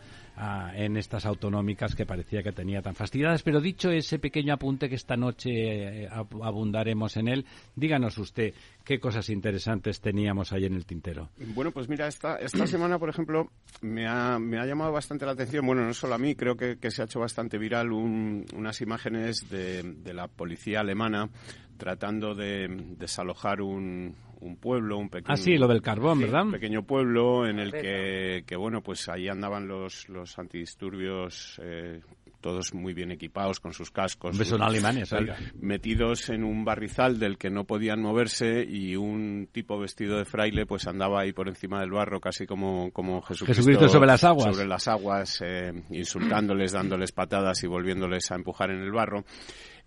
en 0.74 0.96
estas 0.96 1.26
autonómicas 1.26 1.94
que 1.94 2.06
parecía 2.06 2.42
que 2.42 2.52
tenía 2.52 2.82
tan 2.82 2.94
fastidiadas. 2.94 3.42
Pero 3.42 3.60
dicho 3.60 3.90
ese 3.90 4.18
pequeño 4.18 4.54
apunte 4.54 4.88
que 4.88 4.94
esta 4.94 5.16
noche 5.16 6.04
eh, 6.04 6.08
abundaremos 6.08 7.16
en 7.16 7.28
él, 7.28 7.46
díganos 7.76 8.18
usted 8.18 8.54
qué 8.84 8.98
cosas 8.98 9.28
interesantes 9.28 10.00
teníamos 10.00 10.52
ahí 10.52 10.64
en 10.64 10.74
el 10.74 10.86
tintero. 10.86 11.28
Bueno, 11.54 11.70
pues 11.70 11.88
mira, 11.88 12.06
esta, 12.08 12.36
esta 12.36 12.66
semana, 12.66 12.98
por 12.98 13.08
ejemplo, 13.08 13.50
me 13.82 14.06
ha, 14.06 14.38
me 14.38 14.58
ha 14.58 14.66
llamado 14.66 14.92
bastante 14.92 15.26
la 15.26 15.32
atención, 15.32 15.66
bueno, 15.66 15.84
no 15.84 15.94
solo 15.94 16.14
a 16.14 16.18
mí, 16.18 16.34
creo 16.34 16.56
que, 16.56 16.76
se 16.90 17.02
ha 17.02 17.04
hecho 17.04 17.20
bastante 17.20 17.58
viral 17.58 17.92
unas 17.92 18.80
imágenes 18.80 19.48
de 19.48 20.12
la 20.12 20.28
policía 20.28 20.80
alemana 20.80 21.30
tratando 21.76 22.34
de 22.34 22.68
desalojar 22.96 23.60
un, 23.60 24.14
un 24.42 24.56
pueblo, 24.56 24.98
un 24.98 25.08
pequeño... 25.08 25.32
Ah, 25.32 25.36
sí, 25.36 25.56
lo 25.56 25.68
del 25.68 25.80
carbón, 25.80 26.20
¿verdad? 26.20 26.44
Un 26.44 26.52
pequeño 26.52 26.82
pueblo 26.82 27.46
en 27.46 27.58
el 27.58 27.72
que, 27.72 28.44
que, 28.46 28.56
bueno, 28.56 28.82
pues 28.82 29.08
ahí 29.08 29.28
andaban 29.28 29.68
los, 29.68 30.08
los 30.08 30.38
antidisturbios 30.38 31.60
eh, 31.62 32.00
todos 32.40 32.74
muy 32.74 32.92
bien 32.92 33.12
equipados 33.12 33.60
con 33.60 33.72
sus 33.72 33.90
cascos. 33.90 34.36
Son 34.36 34.62
alemanes, 34.62 35.14
Metidos 35.60 36.28
en 36.28 36.44
un 36.44 36.64
barrizal 36.64 37.18
del 37.18 37.38
que 37.38 37.48
no 37.48 37.64
podían 37.64 38.02
moverse 38.02 38.64
y 38.68 38.96
un 38.96 39.48
tipo 39.50 39.78
vestido 39.78 40.18
de 40.18 40.24
fraile 40.24 40.66
pues 40.66 40.86
andaba 40.86 41.20
ahí 41.20 41.32
por 41.32 41.48
encima 41.48 41.80
del 41.80 41.92
barro 41.92 42.20
casi 42.20 42.44
como, 42.44 42.90
como 42.90 43.22
Jesucristo, 43.22 43.88
sobre 43.88 44.08
las 44.08 44.24
aguas. 44.24 44.54
Sobre 44.54 44.68
las 44.68 44.88
aguas, 44.88 45.40
eh, 45.42 45.72
insultándoles, 45.90 46.72
dándoles 46.72 47.12
patadas 47.12 47.62
y 47.62 47.68
volviéndoles 47.68 48.30
a 48.32 48.34
empujar 48.34 48.70
en 48.70 48.82
el 48.82 48.90
barro. 48.90 49.24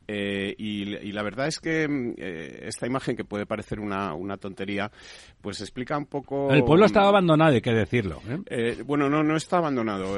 Eh, 0.08 0.56
y, 0.58 1.12
la 1.12 1.24
verdad 1.24 1.48
es 1.48 1.60
que 1.60 1.88
mm, 1.88 2.14
eh, 2.18 2.60
esta 2.68 2.86
imagen, 2.86 3.16
que 3.16 3.24
puede 3.24 3.46
parecer 3.46 3.80
una, 3.80 4.14
una, 4.14 4.38
tontería, 4.38 4.92
pues 5.42 5.62
explica 5.62 5.98
un 5.98 6.06
poco... 6.06 6.52
El 6.52 6.64
pueblo 6.64 6.86
estaba 6.86 7.10
abandonado, 7.10 7.54
hay 7.54 7.62
que 7.62 7.74
decirlo. 7.74 8.22
¿eh? 8.50 8.84
bueno, 8.86 9.10
no, 9.10 9.24
no 9.24 9.36
está 9.36 9.58
abandonado. 9.58 10.18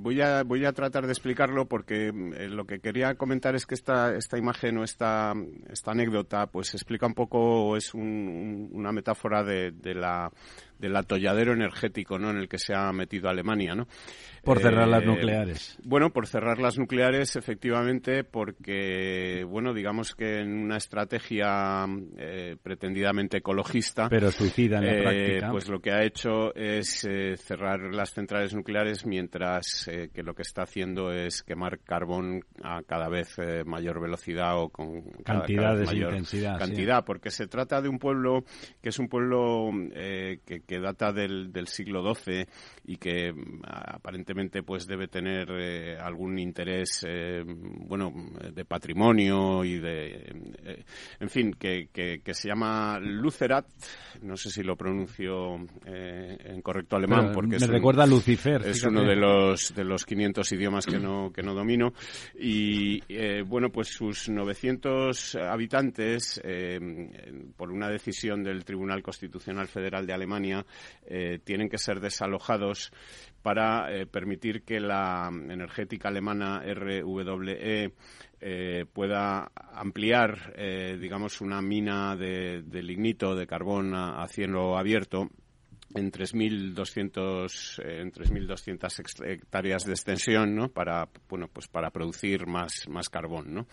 voy, 0.00 0.20
a, 0.20 0.42
voy 0.42 0.64
a 0.64 0.72
tratar 0.72 1.06
de 1.06 1.12
explicarlo 1.12 1.66
porque 1.66 2.12
lo 2.12 2.64
que 2.64 2.80
quería 2.80 3.14
comentar 3.14 3.54
es 3.54 3.66
que 3.66 3.74
esta, 3.74 4.14
esta 4.14 4.38
imagen 4.38 4.78
o 4.78 4.84
esta, 4.84 5.32
esta 5.70 5.92
anécdota 5.92 6.46
pues 6.46 6.74
explica 6.74 7.06
un 7.06 7.14
poco, 7.14 7.76
es 7.76 7.94
una 7.94 8.92
metáfora 8.92 9.42
de, 9.42 9.72
de 9.72 9.94
la 9.94 10.30
del 10.82 10.96
atolladero 10.96 11.52
energético 11.52 12.18
¿no? 12.18 12.30
en 12.30 12.38
el 12.38 12.48
que 12.48 12.58
se 12.58 12.74
ha 12.74 12.92
metido 12.92 13.30
Alemania. 13.30 13.74
¿no? 13.74 13.86
Por 14.42 14.60
cerrar 14.60 14.88
las 14.88 15.04
eh, 15.04 15.06
nucleares. 15.06 15.78
Bueno, 15.84 16.10
por 16.10 16.26
cerrar 16.26 16.58
las 16.58 16.76
nucleares, 16.76 17.36
efectivamente, 17.36 18.24
porque, 18.24 19.46
bueno, 19.48 19.72
digamos 19.72 20.16
que 20.16 20.40
en 20.40 20.52
una 20.52 20.78
estrategia 20.78 21.86
eh, 22.18 22.56
pretendidamente 22.60 23.36
ecologista. 23.38 24.08
Pero 24.08 24.32
suicida 24.32 24.78
en 24.78 24.86
la 24.86 24.92
eh, 24.92 25.02
práctica. 25.02 25.50
Pues 25.52 25.68
lo 25.68 25.80
que 25.80 25.92
ha 25.92 26.02
hecho 26.02 26.52
es 26.56 27.06
cerrar 27.36 27.94
las 27.94 28.12
centrales 28.12 28.52
nucleares 28.52 29.06
mientras 29.06 29.88
que 30.12 30.22
lo 30.22 30.34
que 30.34 30.42
está 30.42 30.62
haciendo 30.62 31.12
es 31.12 31.44
quemar 31.44 31.78
carbón 31.78 32.44
a 32.64 32.82
cada 32.82 33.08
vez 33.08 33.36
mayor 33.64 34.00
velocidad 34.00 34.58
o 34.58 34.70
con 34.70 35.02
cantidad 35.24 35.74
cada 35.74 35.84
mayor 35.84 36.10
intensidad. 36.10 36.58
Cantidad, 36.58 37.04
porque 37.04 37.30
se 37.30 37.46
trata 37.46 37.80
de 37.80 37.88
un 37.88 38.00
pueblo 38.00 38.44
que 38.82 38.88
es 38.88 38.98
un 38.98 39.08
pueblo 39.08 39.70
que, 39.92 40.62
que, 40.66 40.71
data 40.78 41.12
del, 41.12 41.50
del 41.50 41.68
siglo 41.68 42.14
XII 42.14 42.46
y 42.84 42.96
que 42.96 43.32
mm, 43.32 43.62
aparentemente 43.64 44.62
pues 44.62 44.86
debe 44.86 45.08
tener 45.08 45.48
eh, 45.50 45.96
algún 45.98 46.38
interés 46.38 47.04
eh, 47.06 47.42
bueno 47.44 48.12
de 48.52 48.64
patrimonio 48.64 49.64
y 49.64 49.78
de 49.78 50.06
eh, 50.64 50.84
en 51.20 51.28
fin 51.28 51.52
que, 51.52 51.88
que, 51.92 52.34
se 52.34 52.48
llama 52.48 52.98
Lucerat. 52.98 53.66
No 54.22 54.36
sé 54.36 54.50
si 54.50 54.62
lo 54.62 54.74
pronuncio 54.76 55.56
en 55.84 56.62
correcto 56.62 56.96
alemán 56.96 57.30
porque 57.32 57.58
me 57.58 57.66
recuerda 57.66 58.04
a 58.04 58.06
Lucifer 58.06 58.62
es 58.66 58.82
uno 58.84 59.02
de 59.04 59.16
los 59.16 59.74
de 59.74 59.84
los 59.84 60.04
500 60.04 60.50
idiomas 60.52 60.86
que 60.86 60.98
no 60.98 61.30
que 61.32 61.42
no 61.42 61.54
domino. 61.54 61.92
Y 62.38 63.00
bueno 63.42 63.70
pues 63.70 63.88
sus 63.88 64.28
900 64.28 65.36
habitantes 65.36 66.40
por 67.56 67.70
una 67.70 67.88
decisión 67.88 68.42
del 68.42 68.64
Tribunal 68.64 69.02
Constitucional 69.02 69.68
Federal 69.68 70.06
de 70.06 70.14
Alemania 70.14 70.64
tienen 71.44 71.68
que 71.68 71.78
ser 71.78 72.00
desalojados 72.00 72.71
para 73.42 73.92
eh, 73.92 74.06
permitir 74.06 74.62
que 74.62 74.80
la 74.80 75.28
energética 75.30 76.08
alemana 76.08 76.62
RWE 76.64 77.92
eh, 78.40 78.86
pueda 78.92 79.50
ampliar, 79.72 80.54
eh, 80.56 80.96
digamos, 81.00 81.40
una 81.40 81.60
mina 81.60 82.16
de, 82.16 82.62
lignito, 82.82 83.34
de 83.34 83.46
carbón 83.46 83.94
a, 83.94 84.26
cielo 84.28 84.78
abierto 84.78 85.28
en 85.94 86.10
3.200 86.10 87.84
en 87.84 88.12
3.200 88.12 89.26
hectáreas 89.26 89.84
de 89.84 89.92
extensión 89.92 90.56
¿no? 90.56 90.70
para 90.70 91.06
bueno 91.28 91.48
pues 91.48 91.68
para 91.68 91.90
producir 91.90 92.46
más 92.46 93.10
carbón 93.10 93.66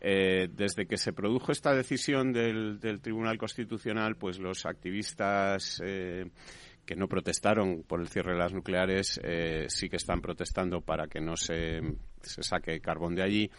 desde 0.00 0.86
que 0.86 0.96
se 0.96 1.12
produjo 1.12 1.50
esta 1.50 1.74
decisión 1.74 2.32
del, 2.32 2.78
Tribunal 3.02 3.38
Constitucional 3.38 4.14
pues 4.14 4.38
los 4.38 4.66
activistas 4.66 5.82
que 6.88 6.96
no 6.96 7.06
protestaron 7.06 7.82
por 7.82 8.00
el 8.00 8.08
cierre 8.08 8.32
de 8.32 8.38
las 8.38 8.54
nucleares 8.54 9.20
eh, 9.22 9.66
sí 9.68 9.90
que 9.90 9.96
están 9.96 10.22
protestando 10.22 10.80
para 10.80 11.06
que 11.06 11.20
no 11.20 11.36
se, 11.36 11.82
se 12.22 12.42
saque 12.42 12.80
carbón 12.80 13.14
de 13.14 13.22
allí. 13.22 13.50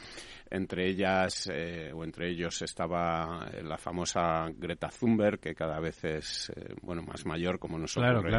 Entre 0.52 0.90
ellas 0.90 1.48
eh, 1.54 1.92
o 1.94 2.04
entre 2.04 2.32
ellos 2.32 2.64
estaba 2.64 3.48
la 3.62 3.78
famosa 3.78 4.50
Greta 4.58 4.90
Thunberg, 4.90 5.40
que 5.40 5.54
cada 5.54 5.80
vez 5.80 6.04
es 6.04 6.52
eh, 6.56 6.74
bueno 6.82 7.04
más 7.04 7.24
mayor, 7.26 7.60
como 7.60 7.78
nos 7.78 7.96
ocurre, 7.98 8.32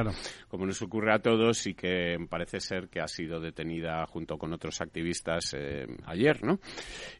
como 0.48 0.66
nos 0.66 0.82
ocurre 0.82 1.14
a 1.14 1.20
todos 1.20 1.68
y 1.68 1.74
que 1.74 2.16
parece 2.28 2.58
ser 2.58 2.88
que 2.88 3.00
ha 3.00 3.06
sido 3.06 3.38
detenida 3.38 4.04
junto 4.06 4.38
con 4.38 4.52
otros 4.52 4.80
activistas 4.80 5.54
ayer, 6.06 6.44
¿no? 6.44 6.58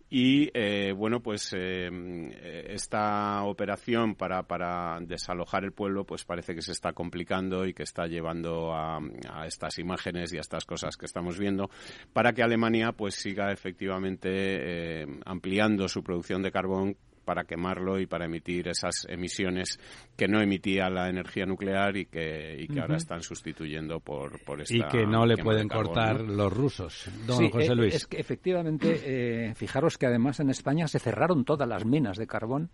Y 0.08 0.50
bueno, 0.92 1.20
pues 1.20 1.52
esta 1.54 3.44
operación 3.44 4.16
para, 4.16 4.42
para 4.42 4.98
desalojar 5.00 5.64
el 5.64 5.72
pueblo, 5.72 6.04
pues 6.04 6.24
parece 6.24 6.54
que 6.54 6.62
se 6.62 6.72
está 6.72 6.92
complicando 6.92 7.66
y 7.66 7.74
que 7.74 7.82
está 7.82 8.06
llevando 8.06 8.74
a, 8.74 9.00
estas 9.46 9.78
imágenes 9.78 10.32
y 10.32 10.38
a 10.38 10.40
estas 10.40 10.64
cosas 10.64 10.96
que 10.96 11.06
estamos 11.06 11.38
viendo 11.38 11.70
para 12.12 12.32
que 12.32 12.42
Alemania 12.42 12.89
pues 12.92 13.14
siga 13.14 13.52
efectivamente 13.52 14.28
eh, 14.30 15.06
ampliando 15.24 15.88
su 15.88 16.02
producción 16.02 16.42
de 16.42 16.50
carbón 16.50 16.96
para 17.24 17.44
quemarlo 17.44 18.00
y 18.00 18.06
para 18.06 18.24
emitir 18.24 18.66
esas 18.68 19.06
emisiones 19.08 19.78
que 20.16 20.26
no 20.26 20.40
emitía 20.40 20.90
la 20.90 21.08
energía 21.08 21.46
nuclear 21.46 21.96
y 21.96 22.06
que, 22.06 22.66
ahora 22.80 22.96
están 22.96 23.22
sustituyendo 23.22 24.00
por, 24.00 24.42
por 24.44 24.62
esta 24.62 24.74
Y 24.74 24.82
que 24.88 25.06
no 25.06 25.24
le 25.26 25.36
pueden 25.36 25.68
cortar 25.68 26.20
los 26.22 26.52
rusos. 26.52 27.08
Don 27.26 27.50
José 27.50 27.72
eh, 27.72 27.76
Luis. 27.76 27.94
Es 27.94 28.06
que 28.06 28.18
efectivamente, 28.18 29.00
eh, 29.04 29.54
fijaros 29.54 29.96
que 29.96 30.06
además 30.06 30.40
en 30.40 30.50
España 30.50 30.88
se 30.88 30.98
cerraron 30.98 31.44
todas 31.44 31.68
las 31.68 31.84
minas 31.84 32.16
de 32.16 32.26
carbón 32.26 32.70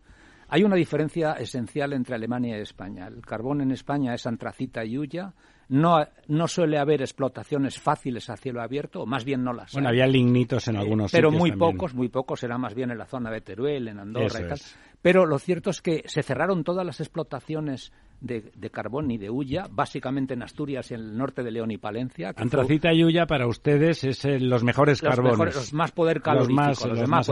hay 0.49 0.63
una 0.63 0.77
diferencia 0.77 1.33
esencial 1.33 1.93
entre 1.93 2.15
Alemania 2.15 2.57
y 2.57 2.61
España. 2.61 3.09
El 3.09 3.21
carbón 3.21 3.61
en 3.61 3.73
España 3.73 4.15
es 4.15 4.27
antracita 4.27 4.85
y 4.85 4.97
hulla. 4.97 5.35
No, 5.69 6.07
no 6.29 6.47
suele 6.47 6.79
haber 6.79 7.03
explotaciones 7.03 7.81
fáciles 7.81 8.31
a 8.31 8.37
cielo 8.37 8.63
abierto, 8.63 9.03
o 9.03 9.07
más 9.07 9.25
bien 9.25 9.43
no 9.43 9.53
las 9.53 9.73
Bueno, 9.73 9.89
había 9.89 10.07
lignitos 10.07 10.69
en 10.69 10.77
algunos 10.77 11.11
Pero 11.11 11.33
muy 11.33 11.53
pocos, 11.53 11.93
muy 11.93 12.09
pocos, 12.09 12.43
era 12.45 12.57
más 12.57 12.75
bien 12.75 12.93
en 12.93 12.99
la 12.99 13.07
zona 13.07 13.31
de 13.31 13.41
Teruel, 13.41 13.89
en 13.89 13.99
Andorra 13.99 14.41
y 14.41 14.49
tal. 14.49 14.61
Pero 15.03 15.27
lo 15.27 15.39
cierto 15.39 15.71
es 15.71 15.83
que 15.83 16.05
se 16.07 16.23
cerraron 16.23 16.63
todas 16.63 16.87
las 16.87 17.01
explotaciones 17.01 17.93
de, 18.21 18.71
carbón 18.71 19.11
y 19.11 19.19
de 19.19 19.31
hulla, 19.31 19.67
básicamente 19.71 20.35
en 20.35 20.43
Asturias 20.43 20.91
y 20.91 20.95
en 20.95 21.01
el 21.01 21.17
norte 21.17 21.43
de 21.43 21.51
León 21.51 21.71
y 21.71 21.79
Palencia. 21.79 22.33
Antracita 22.37 22.93
y 22.93 23.05
hulla 23.05 23.27
para 23.27 23.47
ustedes 23.47 24.05
es 24.05 24.25
los 24.43 24.65
mejores 24.65 25.01
carbones. 25.01 25.55
los 25.55 25.73
más 25.73 25.93
poder 25.93 26.23
calorífico, 26.23 26.89
los 26.89 27.09
más, 27.09 27.31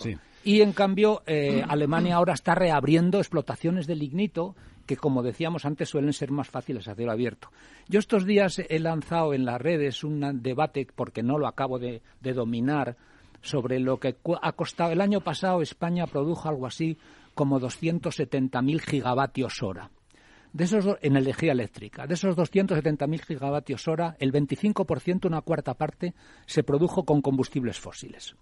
Sí. 0.00 0.16
Y 0.44 0.60
en 0.60 0.72
cambio, 0.72 1.22
eh, 1.26 1.64
Alemania 1.66 2.16
ahora 2.16 2.34
está 2.34 2.54
reabriendo 2.54 3.18
explotaciones 3.18 3.86
de 3.86 3.96
lignito 3.96 4.54
que, 4.86 4.96
como 4.96 5.22
decíamos 5.22 5.64
antes, 5.64 5.88
suelen 5.88 6.12
ser 6.12 6.30
más 6.30 6.48
fáciles 6.48 6.88
a 6.88 6.94
cielo 6.94 7.12
abierto. 7.12 7.48
Yo 7.88 7.98
estos 7.98 8.26
días 8.26 8.58
he 8.58 8.78
lanzado 8.78 9.32
en 9.34 9.44
las 9.44 9.60
redes 9.60 10.04
un 10.04 10.42
debate, 10.42 10.86
porque 10.94 11.22
no 11.22 11.38
lo 11.38 11.46
acabo 11.46 11.78
de, 11.78 12.02
dominar, 12.20 12.96
sobre 13.40 13.78
lo 13.78 13.98
que 13.98 14.16
ha 14.42 14.52
costado. 14.52 14.92
El 14.92 15.00
año 15.00 15.20
pasado 15.20 15.62
España 15.62 16.06
produjo 16.06 16.48
algo 16.48 16.66
así 16.66 16.98
como 17.34 17.60
270.000 17.60 18.80
gigavatios 18.80 19.62
hora. 19.62 19.90
De 20.54 20.62
esos, 20.62 20.86
en 21.02 21.16
energía 21.16 21.50
eléctrica. 21.50 22.06
De 22.06 22.14
esos 22.14 22.36
270.000 22.36 23.22
gigavatios 23.22 23.88
hora, 23.88 24.16
el 24.20 24.32
25%, 24.32 25.26
una 25.26 25.40
cuarta 25.40 25.74
parte, 25.74 26.14
se 26.46 26.62
produjo 26.62 27.04
con 27.04 27.22
combustibles 27.22 27.80
fósiles 27.80 28.36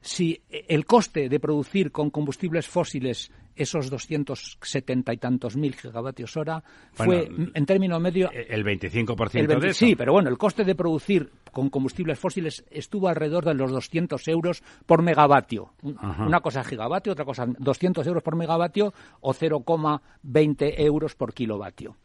si 0.00 0.40
el 0.50 0.86
coste 0.86 1.28
de 1.28 1.40
producir 1.40 1.90
con 1.92 2.10
combustibles 2.10 2.66
fósiles 2.66 3.30
esos 3.56 3.90
270 3.90 5.12
y 5.14 5.16
tantos 5.16 5.56
mil 5.56 5.74
gigavatios 5.74 6.36
hora 6.36 6.62
fue 6.92 7.28
en 7.54 7.66
término 7.66 7.98
medio 7.98 8.30
el 8.30 8.64
25% 8.64 9.60
de 9.60 9.68
eso. 9.68 9.78
Sí, 9.78 9.96
pero 9.96 10.12
bueno, 10.12 10.28
el 10.28 10.38
coste 10.38 10.64
de 10.64 10.74
producir 10.74 11.30
con 11.50 11.70
combustibles 11.70 12.18
fósiles 12.18 12.64
estuvo 12.70 13.08
alrededor 13.08 13.44
de 13.46 13.54
los 13.54 13.72
200 13.72 14.28
euros 14.28 14.62
por 14.84 15.02
megavatio. 15.02 15.72
Una 15.82 16.40
cosa 16.40 16.62
gigavatio, 16.62 17.12
otra 17.12 17.24
cosa 17.24 17.46
200 17.46 18.06
euros 18.06 18.22
por 18.22 18.36
megavatio 18.36 18.92
o 19.20 19.32
0,20 19.32 20.74
euros 20.76 21.14
por 21.14 21.32
kilovatio. 21.32 21.96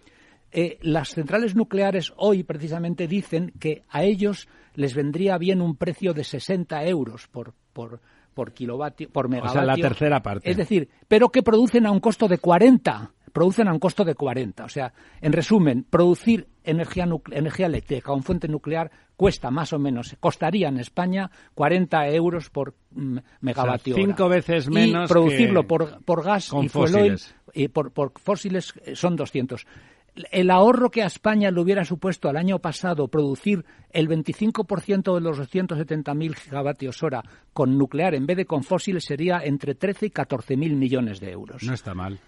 Eh, 0.54 0.80
las 0.82 1.10
centrales 1.10 1.56
nucleares 1.56 2.14
hoy 2.18 2.44
precisamente 2.44 3.08
dicen 3.08 3.54
que 3.60 3.84
a 3.90 4.04
ellos 4.04 4.50
les 4.76 4.94
vendría 4.96 5.38
bien 5.38 5.62
un 5.62 5.78
precio 5.78 6.14
de 6.14 6.26
60 6.26 6.86
euros 6.86 7.28
por, 7.30 7.54
por, 7.74 8.00
por 8.34 8.54
kilovatio, 8.54 9.10
por 9.10 9.30
megavatio. 9.30 9.62
O 9.62 9.66
sea, 9.66 9.76
la 9.76 9.82
tercera 9.82 10.22
parte. 10.22 10.50
Es 10.50 10.58
decir, 10.58 10.90
pero 11.08 11.30
que 11.30 11.44
producen 11.44 11.86
a 11.86 11.92
un 11.92 12.00
costo 12.00 12.28
de 12.28 12.38
40. 12.38 13.12
Producen 13.34 13.70
a 13.70 13.74
un 13.74 13.80
costo 13.80 14.04
de 14.04 14.14
40. 14.14 14.66
O 14.66 14.70
sea, 14.70 14.94
en 15.22 15.32
resumen, 15.32 15.86
producir 15.90 16.48
energía, 16.64 17.08
energía 17.32 17.68
eléctrica 17.68 18.08
con 18.08 18.24
fuente 18.24 18.48
nuclear 18.48 18.92
cuesta 19.22 19.52
más 19.52 19.72
o 19.72 19.78
menos, 19.78 20.16
costaría 20.20 20.68
en 20.68 20.80
España 20.80 21.30
40 21.54 22.08
euros 22.08 22.50
por 22.50 22.74
mm, 22.90 23.20
megavatio. 23.42 23.94
cinco 23.94 24.28
veces 24.28 24.68
menos. 24.68 25.10
Y 25.10 25.14
producirlo 25.14 25.68
por, 25.68 26.04
por 26.04 26.24
gas 26.24 26.52
y 26.60 26.70
fuel 26.70 27.20
y 27.54 27.68
por, 27.68 27.92
por 27.92 28.14
fósiles 28.20 28.74
eh, 28.84 28.96
son 28.96 29.16
200 29.16 29.68
el 30.32 30.52
ahorro 30.52 30.90
que 30.92 31.04
a 31.04 31.08
España 31.08 31.52
le 31.52 31.62
hubiera 31.62 31.86
supuesto 31.86 32.28
al 32.28 32.38
año 32.38 32.60
pasado 32.60 33.08
producir 33.08 33.64
el 33.92 34.10
25% 34.10 35.14
de 35.14 35.22
los 35.22 35.40
270.000 35.40 36.36
gigavatios 36.36 37.02
hora 37.04 37.24
con 37.54 37.78
nuclear 37.78 38.16
en 38.16 38.26
vez 38.26 38.38
de 38.38 38.46
con 38.46 38.64
fósiles 38.64 39.06
sería 39.06 39.42
entre 39.44 39.76
13 39.76 40.08
y 40.08 40.10
14.000 40.10 40.76
millones 40.76 41.20
de 41.20 41.32
euros. 41.32 41.64
No 41.64 41.74
está 41.74 41.94
mal. 41.94 42.20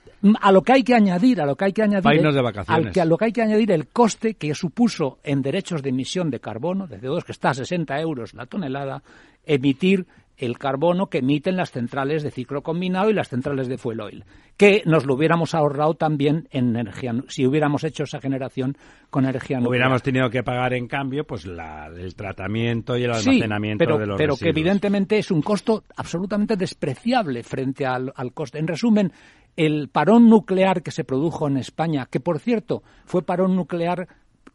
A 0.41 0.51
lo 0.51 0.61
que 0.61 0.73
hay 0.73 0.83
que 0.83 0.95
añadir, 0.95 1.41
a 1.41 1.45
lo 1.45 1.55
que 1.55 1.65
hay 1.65 1.73
que 1.73 1.83
añadir, 1.83 2.25
Al 2.67 2.91
que, 2.91 3.01
a 3.01 3.05
lo 3.05 3.17
que 3.17 3.25
hay 3.25 3.31
que 3.33 3.41
añadir 3.41 3.71
el 3.71 3.87
coste 3.87 4.35
que 4.35 4.55
supuso 4.55 5.19
en 5.23 5.41
derechos 5.41 5.81
de 5.81 5.89
emisión 5.89 6.29
de 6.29 6.39
carbono, 6.39 6.87
desde 6.87 7.07
dos 7.07 7.25
que 7.25 7.33
está 7.33 7.49
a 7.49 7.53
60 7.53 7.99
euros 7.99 8.33
la 8.33 8.45
tonelada, 8.45 9.03
emitir 9.45 10.05
el 10.37 10.57
carbono 10.57 11.07
que 11.07 11.19
emiten 11.19 11.55
las 11.55 11.71
centrales 11.71 12.23
de 12.23 12.31
ciclo 12.31 12.61
combinado 12.61 13.09
y 13.09 13.13
las 13.13 13.29
centrales 13.29 13.67
de 13.67 13.77
fuel 13.77 14.01
oil, 14.01 14.25
que 14.57 14.81
nos 14.85 15.05
lo 15.05 15.15
hubiéramos 15.15 15.53
ahorrado 15.53 15.93
también 15.93 16.47
en 16.51 16.75
energía, 16.75 17.13
si 17.27 17.45
hubiéramos 17.45 17.83
hecho 17.83 18.03
esa 18.03 18.19
generación 18.19 18.75
con 19.09 19.25
energía 19.25 19.57
nuclear. 19.57 19.69
Hubiéramos 19.69 20.03
tenido 20.03 20.29
que 20.29 20.43
pagar 20.43 20.73
en 20.73 20.87
cambio 20.87 21.23
pues 21.25 21.45
la, 21.45 21.87
el 21.87 22.15
tratamiento 22.15 22.97
y 22.97 23.03
el 23.03 23.11
almacenamiento 23.11 23.83
pero, 23.85 23.97
de 23.97 24.05
los 24.07 24.17
pero 24.17 24.35
que 24.35 24.49
evidentemente 24.49 25.17
es 25.17 25.31
un 25.31 25.41
costo 25.41 25.83
absolutamente 25.95 26.55
despreciable 26.55 27.43
frente 27.43 27.85
al, 27.85 28.11
al 28.15 28.33
coste. 28.33 28.59
En 28.59 28.67
resumen, 28.67 29.11
el 29.55 29.89
parón 29.89 30.29
nuclear 30.29 30.81
que 30.81 30.91
se 30.91 31.03
produjo 31.03 31.47
en 31.47 31.57
España, 31.57 32.07
que 32.09 32.19
por 32.19 32.39
cierto 32.39 32.81
fue 33.05 33.23
parón 33.23 33.55
nuclear 33.55 34.07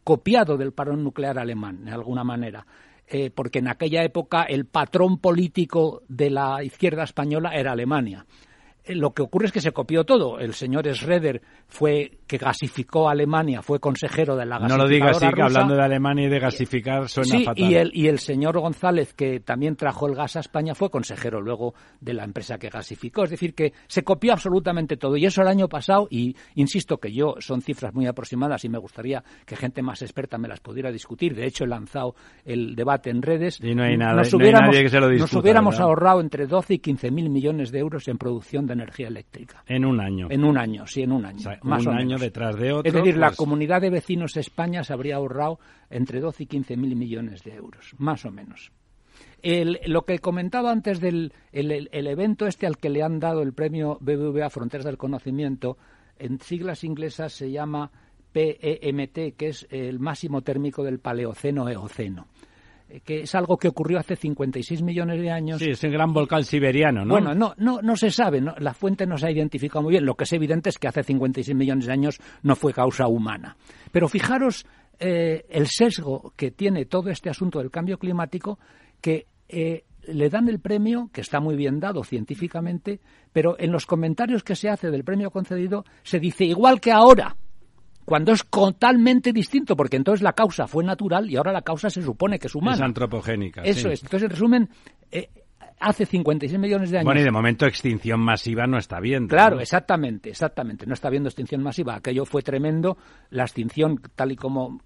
copiado 0.03 0.57
del 0.57 0.73
parón 0.73 1.03
nuclear 1.03 1.37
alemán, 1.37 1.85
de 1.85 1.91
alguna 1.91 2.23
manera, 2.23 2.65
eh, 3.09 3.31
porque 3.31 3.59
en 3.59 3.67
aquella 3.67 4.03
época 4.03 4.43
el 4.43 4.65
patrón 4.65 5.17
político 5.19 6.03
de 6.07 6.29
la 6.29 6.63
izquierda 6.63 7.03
española 7.03 7.51
era 7.55 7.71
Alemania. 7.71 8.25
Eh, 8.89 8.95
lo 8.95 9.13
que 9.13 9.21
ocurre 9.21 9.45
es 9.45 9.51
que 9.51 9.61
se 9.61 9.71
copió 9.71 10.03
todo. 10.03 10.39
El 10.39 10.53
señor 10.53 10.87
Schroeder 10.93 11.41
fue 11.67 12.19
que 12.25 12.37
gasificó 12.37 13.07
Alemania, 13.07 13.61
fue 13.61 13.79
consejero 13.79 14.35
de 14.35 14.45
la 14.45 14.57
gasificadora 14.57 14.77
No 14.77 14.83
lo 14.83 14.89
digas 14.89 15.17
así, 15.17 15.33
que 15.33 15.41
hablando 15.41 15.75
de 15.75 15.83
Alemania 15.83 16.25
y 16.25 16.29
de 16.29 16.39
gasificar 16.39 17.07
suena 17.07 17.37
sí, 17.37 17.45
fatal. 17.45 17.63
Y 17.63 17.75
el, 17.75 17.91
y 17.93 18.07
el 18.07 18.19
señor 18.19 18.59
González, 18.59 19.13
que 19.13 19.39
también 19.39 19.75
trajo 19.75 20.07
el 20.07 20.15
gas 20.15 20.35
a 20.35 20.39
España, 20.39 20.73
fue 20.73 20.89
consejero 20.89 21.39
luego 21.39 21.75
de 22.01 22.13
la 22.13 22.23
empresa 22.23 22.57
que 22.57 22.69
gasificó. 22.69 23.23
Es 23.23 23.29
decir, 23.29 23.53
que 23.53 23.73
se 23.87 24.03
copió 24.03 24.33
absolutamente 24.33 24.97
todo. 24.97 25.15
Y 25.17 25.25
eso 25.25 25.41
el 25.41 25.47
año 25.47 25.67
pasado, 25.67 26.07
y 26.09 26.35
insisto 26.55 26.97
que 26.97 27.11
yo 27.11 27.35
son 27.39 27.61
cifras 27.61 27.93
muy 27.93 28.07
aproximadas 28.07 28.65
y 28.65 28.69
me 28.69 28.79
gustaría 28.79 29.23
que 29.45 29.55
gente 29.55 29.83
más 29.83 30.01
experta 30.01 30.39
me 30.39 30.47
las 30.47 30.61
pudiera 30.61 30.91
discutir. 30.91 31.35
De 31.35 31.45
hecho, 31.45 31.63
he 31.63 31.67
lanzado 31.67 32.15
el 32.43 32.75
debate 32.75 33.11
en 33.11 33.21
redes. 33.21 33.59
Y 33.61 33.75
no 33.75 33.83
hay, 33.83 33.97
nada, 33.97 34.15
nos 34.15 34.33
hubiéramos, 34.33 34.69
nadie 34.69 34.83
que 34.83 34.89
se 34.89 34.99
lo 34.99 35.09
discuta, 35.09 35.35
Nos 35.35 35.43
hubiéramos 35.43 35.79
ahorrado 35.79 36.21
entre 36.21 36.47
12 36.47 36.75
y 36.75 36.79
15 36.79 37.11
mil 37.11 37.29
millones 37.29 37.71
de 37.71 37.79
euros 37.79 38.07
en 38.07 38.17
producción 38.17 38.65
de 38.65 38.78
energía 38.83 39.07
eléctrica. 39.07 39.63
En 39.67 39.85
un 39.85 39.99
año. 39.99 40.27
En 40.29 40.43
un 40.43 40.57
año, 40.57 40.85
sí, 40.87 41.01
en 41.01 41.11
un 41.11 41.25
año. 41.25 41.49
más 41.63 41.85
un 41.85 41.97
año 41.97 42.17
detrás 42.17 42.55
de 42.55 42.73
otro. 42.73 42.87
Es 42.87 42.93
decir, 42.93 43.17
la 43.17 43.27
pues 43.27 43.37
comunidad 43.37 43.81
de 43.81 43.89
vecinos 43.89 44.37
España 44.37 44.83
se 44.83 44.93
habría 44.93 45.15
ahorrado 45.15 45.59
entre 45.89 46.19
12 46.19 46.43
y 46.43 46.45
15 46.47 46.77
mil 46.77 46.95
millones 46.95 47.43
de 47.43 47.55
euros, 47.55 47.93
más 47.97 48.25
o 48.25 48.31
menos. 48.31 48.71
lo 49.41 50.05
que 50.05 50.19
comentaba 50.19 50.71
antes 50.71 50.99
del 50.99 51.33
el, 51.51 52.07
evento 52.07 52.47
este 52.47 52.67
al 52.67 52.77
que 52.77 52.89
le 52.89 53.03
han 53.03 53.19
dado 53.19 53.41
el 53.41 53.53
premio 53.53 53.97
BBVA 54.01 54.49
Fronteras 54.49 54.85
del 54.85 54.97
Conocimiento, 54.97 55.77
en 56.17 56.39
siglas 56.39 56.83
inglesas 56.83 57.33
se 57.33 57.51
llama 57.51 57.91
PEMT, 58.31 59.35
que 59.35 59.47
es 59.47 59.67
el 59.71 59.99
máximo 59.99 60.41
térmico 60.41 60.83
del 60.83 60.99
Paleoceno-Eoceno. 60.99 62.27
Que 63.03 63.21
es 63.21 63.35
algo 63.35 63.57
que 63.57 63.67
ocurrió 63.67 63.99
hace 63.99 64.15
56 64.15 64.81
millones 64.81 65.21
de 65.21 65.29
años. 65.31 65.59
Sí, 65.59 65.69
es 65.69 65.83
el 65.83 65.91
gran 65.91 66.13
volcán 66.13 66.43
siberiano, 66.43 67.05
¿no? 67.05 67.13
Bueno, 67.13 67.35
no, 67.35 67.53
no, 67.57 67.81
no 67.81 67.95
se 67.95 68.09
sabe, 68.09 68.41
la 68.41 68.73
fuente 68.73 69.05
no 69.05 69.17
se 69.17 69.27
ha 69.27 69.31
identificado 69.31 69.83
muy 69.83 69.91
bien. 69.91 70.05
Lo 70.05 70.15
que 70.15 70.23
es 70.23 70.33
evidente 70.33 70.69
es 70.69 70.77
que 70.77 70.87
hace 70.87 71.03
56 71.03 71.55
millones 71.55 71.85
de 71.85 71.93
años 71.93 72.19
no 72.41 72.55
fue 72.55 72.73
causa 72.73 73.07
humana. 73.07 73.55
Pero 73.91 74.07
fijaros 74.07 74.65
eh, 74.99 75.45
el 75.49 75.67
sesgo 75.67 76.33
que 76.35 76.51
tiene 76.51 76.85
todo 76.85 77.09
este 77.09 77.29
asunto 77.29 77.59
del 77.59 77.71
cambio 77.71 77.97
climático, 77.97 78.59
que 79.01 79.27
eh, 79.47 79.83
le 80.07 80.29
dan 80.29 80.49
el 80.49 80.59
premio, 80.59 81.09
que 81.13 81.21
está 81.21 81.39
muy 81.39 81.55
bien 81.55 81.79
dado 81.79 82.03
científicamente, 82.03 82.99
pero 83.31 83.55
en 83.59 83.71
los 83.71 83.85
comentarios 83.85 84.43
que 84.43 84.55
se 84.55 84.69
hace 84.69 84.89
del 84.89 85.03
premio 85.03 85.31
concedido 85.31 85.85
se 86.03 86.19
dice 86.19 86.45
igual 86.45 86.81
que 86.81 86.91
ahora, 86.91 87.35
cuando 88.09 88.31
es 88.31 88.43
totalmente 88.49 89.31
distinto, 89.31 89.75
porque 89.75 89.95
entonces 89.95 90.23
la 90.23 90.33
causa 90.33 90.65
fue 90.65 90.83
natural 90.83 91.29
y 91.29 91.35
ahora 91.35 91.51
la 91.51 91.61
causa 91.61 91.91
se 91.91 92.01
supone 92.01 92.39
que 92.39 92.47
es 92.47 92.55
humana. 92.55 92.77
Es 92.77 92.81
antropogénica. 92.81 93.61
Eso 93.61 93.87
es. 93.91 94.01
Entonces, 94.01 94.23
en 94.23 94.29
resumen, 94.31 94.69
eh, 95.11 95.29
hace 95.79 96.07
56 96.07 96.59
millones 96.59 96.89
de 96.89 96.97
años. 96.97 97.05
Bueno, 97.05 97.21
y 97.21 97.23
de 97.23 97.29
momento 97.29 97.67
extinción 97.67 98.19
masiva 98.19 98.65
no 98.65 98.79
está 98.79 98.99
viendo. 98.99 99.27
Claro, 99.35 99.59
exactamente, 99.59 100.31
exactamente. 100.31 100.87
No 100.87 100.95
está 100.95 101.11
viendo 101.11 101.29
extinción 101.29 101.61
masiva. 101.61 101.97
Aquello 101.97 102.25
fue 102.25 102.41
tremendo. 102.41 102.97
La 103.29 103.43
extinción, 103.43 104.01
tal 104.15 104.31
y 104.31 104.35
como 104.35 104.81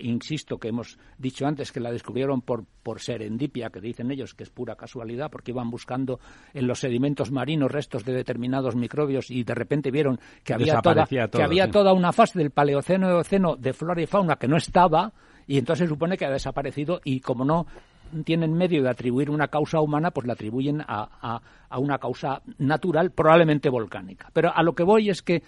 insisto, 0.00 0.58
que 0.58 0.68
hemos 0.68 0.98
dicho 1.18 1.46
antes 1.46 1.72
que 1.72 1.80
la 1.80 1.90
descubrieron 1.90 2.40
por, 2.40 2.64
por 2.82 3.00
serendipia, 3.00 3.70
que 3.70 3.80
dicen 3.80 4.10
ellos 4.10 4.34
que 4.34 4.44
es 4.44 4.50
pura 4.50 4.76
casualidad, 4.76 5.30
porque 5.30 5.50
iban 5.50 5.70
buscando 5.70 6.20
en 6.54 6.66
los 6.66 6.80
sedimentos 6.80 7.30
marinos 7.30 7.70
restos 7.70 8.04
de 8.04 8.12
determinados 8.12 8.76
microbios 8.76 9.30
y 9.30 9.44
de 9.44 9.54
repente 9.54 9.90
vieron 9.90 10.18
que 10.44 10.54
había, 10.54 10.80
toda, 10.80 11.06
que 11.06 11.42
había 11.42 11.70
toda 11.70 11.92
una 11.92 12.12
fase 12.12 12.38
del 12.38 12.50
paleoceno 12.50 13.08
y 13.08 13.12
eoceno 13.12 13.56
de 13.56 13.72
flora 13.72 14.02
y 14.02 14.06
fauna 14.06 14.36
que 14.36 14.48
no 14.48 14.56
estaba 14.56 15.12
y 15.46 15.58
entonces 15.58 15.86
se 15.86 15.92
supone 15.92 16.16
que 16.16 16.24
ha 16.24 16.30
desaparecido 16.30 17.00
y 17.04 17.20
como 17.20 17.44
no 17.44 17.66
tienen 18.24 18.52
medio 18.52 18.82
de 18.82 18.90
atribuir 18.90 19.30
una 19.30 19.48
causa 19.48 19.80
humana, 19.80 20.10
pues 20.10 20.26
la 20.26 20.34
atribuyen 20.34 20.82
a, 20.82 21.40
a, 21.70 21.78
una 21.78 21.98
causa 21.98 22.42
natural, 22.58 23.10
probablemente 23.10 23.70
volcánica. 23.70 24.28
Pero 24.32 24.54
a 24.54 24.62
lo 24.62 24.74
que 24.74 24.82
voy 24.82 25.08
es 25.08 25.22
que 25.22 25.42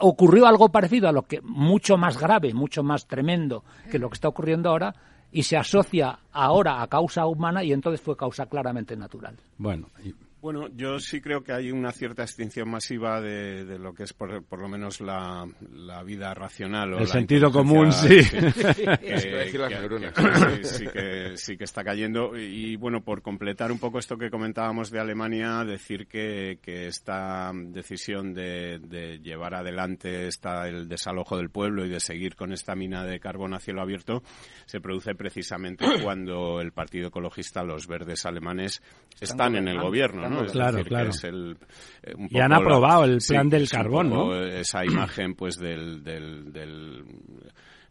ocurrió 0.00 0.46
algo 0.46 0.68
parecido 0.70 1.08
a 1.08 1.12
lo 1.12 1.22
que 1.22 1.40
mucho 1.42 1.96
más 1.96 2.18
grave, 2.18 2.54
mucho 2.54 2.82
más 2.82 3.06
tremendo 3.06 3.64
que 3.90 3.98
lo 3.98 4.08
que 4.08 4.14
está 4.14 4.28
ocurriendo 4.28 4.70
ahora 4.70 4.94
y 5.30 5.42
se 5.42 5.56
asocia 5.56 6.18
ahora 6.32 6.82
a 6.82 6.86
causa 6.86 7.26
humana 7.26 7.62
y 7.62 7.72
entonces 7.72 8.00
fue 8.00 8.16
causa 8.16 8.46
claramente 8.46 8.96
natural. 8.96 9.36
Bueno, 9.58 9.88
bueno, 10.40 10.68
yo 10.68 11.00
sí 11.00 11.20
creo 11.20 11.42
que 11.42 11.52
hay 11.52 11.72
una 11.72 11.90
cierta 11.90 12.22
extinción 12.22 12.70
masiva 12.70 13.20
de, 13.20 13.76
lo 13.78 13.92
que 13.92 14.04
es 14.04 14.12
por, 14.12 14.58
lo 14.58 14.68
menos 14.68 15.00
la, 15.00 15.46
vida 16.04 16.32
racional. 16.32 16.94
O 16.94 16.98
El 16.98 17.08
sentido 17.08 17.50
común, 17.50 17.92
sí. 17.92 18.22
Sí, 18.22 18.40
que, 20.86 21.32
sí, 21.36 21.56
que, 21.56 21.64
está 21.64 21.82
cayendo. 21.82 22.36
Y, 22.36 22.76
bueno, 22.76 23.02
por 23.02 23.20
completar 23.20 23.72
un 23.72 23.80
poco 23.80 23.98
esto 23.98 24.16
que 24.16 24.30
comentábamos 24.30 24.90
de 24.90 25.00
Alemania, 25.00 25.64
decir 25.64 26.06
que, 26.06 26.58
esta 26.64 27.50
decisión 27.54 28.32
de, 28.32 29.18
llevar 29.22 29.54
adelante 29.54 30.28
esta, 30.28 30.68
el 30.68 30.88
desalojo 30.88 31.36
del 31.36 31.50
pueblo 31.50 31.84
y 31.84 31.88
de 31.88 31.98
seguir 31.98 32.36
con 32.36 32.52
esta 32.52 32.76
mina 32.76 33.04
de 33.04 33.18
carbón 33.18 33.54
a 33.54 33.58
cielo 33.58 33.82
abierto 33.82 34.22
se 34.66 34.80
produce 34.80 35.14
precisamente 35.14 35.84
cuando 36.02 36.60
el 36.60 36.72
Partido 36.72 37.08
Ecologista, 37.08 37.64
los 37.64 37.86
verdes 37.88 38.24
alemanes, 38.24 38.82
están 39.20 39.56
en 39.56 39.66
el 39.66 39.80
gobierno 39.80 40.27
claro, 40.50 40.84
claro. 40.84 41.10
y 42.30 42.38
han 42.38 42.52
aprobado 42.52 43.04
el 43.04 43.18
plan 43.26 43.48
del 43.48 43.68
carbón, 43.68 44.10
¿no? 44.10 44.44
Esa 44.44 44.84
imagen, 44.84 45.34
pues, 45.34 45.56
del, 45.56 46.02
del, 46.02 46.52
del 46.52 47.04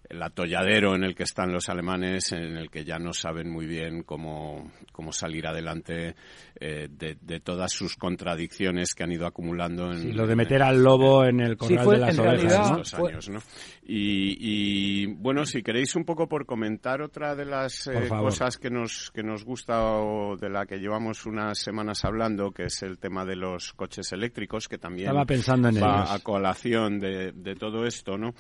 el 0.10 0.24
atolladero 0.24 0.96
en 0.96 1.04
el 1.04 1.16
que 1.16 1.24
están 1.24 1.52
los 1.52 1.70
alemanes, 1.70 2.32
en 2.32 2.58
el 2.58 2.70
que 2.70 2.84
ya 2.84 2.98
no 2.98 3.14
saben 3.14 3.50
muy 3.50 3.66
bien 3.66 4.04
cómo, 4.04 4.72
cómo 4.92 5.12
salir 5.12 5.48
adelante 5.48 6.16
eh, 6.60 6.88
de, 6.90 7.40
todas 7.40 7.72
sus 7.72 7.96
contradicciones 7.96 8.94
que 8.94 9.04
han 9.04 9.12
ido 9.12 9.26
acumulando. 9.26 9.92
En, 9.92 10.16
lo 10.16 10.26
de 10.26 10.36
meter 10.36 10.64
al 10.64 10.82
lobo 10.82 11.26
en 11.26 11.40
el 11.40 11.58
corral 11.58 11.90
de 11.90 11.98
las 11.98 12.20
ovejas. 12.20 12.94
años, 12.94 13.30
¿no? 13.30 13.40
y, 13.84 15.06
bueno, 15.06 15.46
si 15.46 15.62
queréis 15.62 15.96
un 15.96 16.04
poco 16.04 16.28
por 16.28 16.46
comentar 16.46 17.02
otra 17.02 17.36
de 17.36 17.46
las 17.46 17.88
eh, 17.88 18.08
cosas 18.10 18.58
que 18.58 18.70
nos, 18.70 19.12
que 19.12 19.24
nos 19.24 19.46
gusta 19.46 19.82
o 20.00 20.36
de 20.36 20.50
la 20.50 20.66
que 20.66 20.78
llevamos 20.78 21.26
unas 21.26 21.60
semanas 21.60 22.04
hablando, 22.06 22.52
que 22.52 22.64
es 22.64 22.82
el 22.84 22.98
tema 22.98 23.26
de 23.26 23.36
los 23.36 23.74
coches 23.74 24.12
eléctricos, 24.12 24.68
que 24.68 24.78
también 24.78 25.08
Estaba 25.08 25.26
pensando 25.26 25.70
en 25.70 25.82
va 25.82 26.14
a 26.14 26.20
colación 26.20 27.00
de, 27.00 27.32
de 27.34 27.56
todo 27.56 27.86
esto, 27.86 28.18
¿no? 28.18 28.34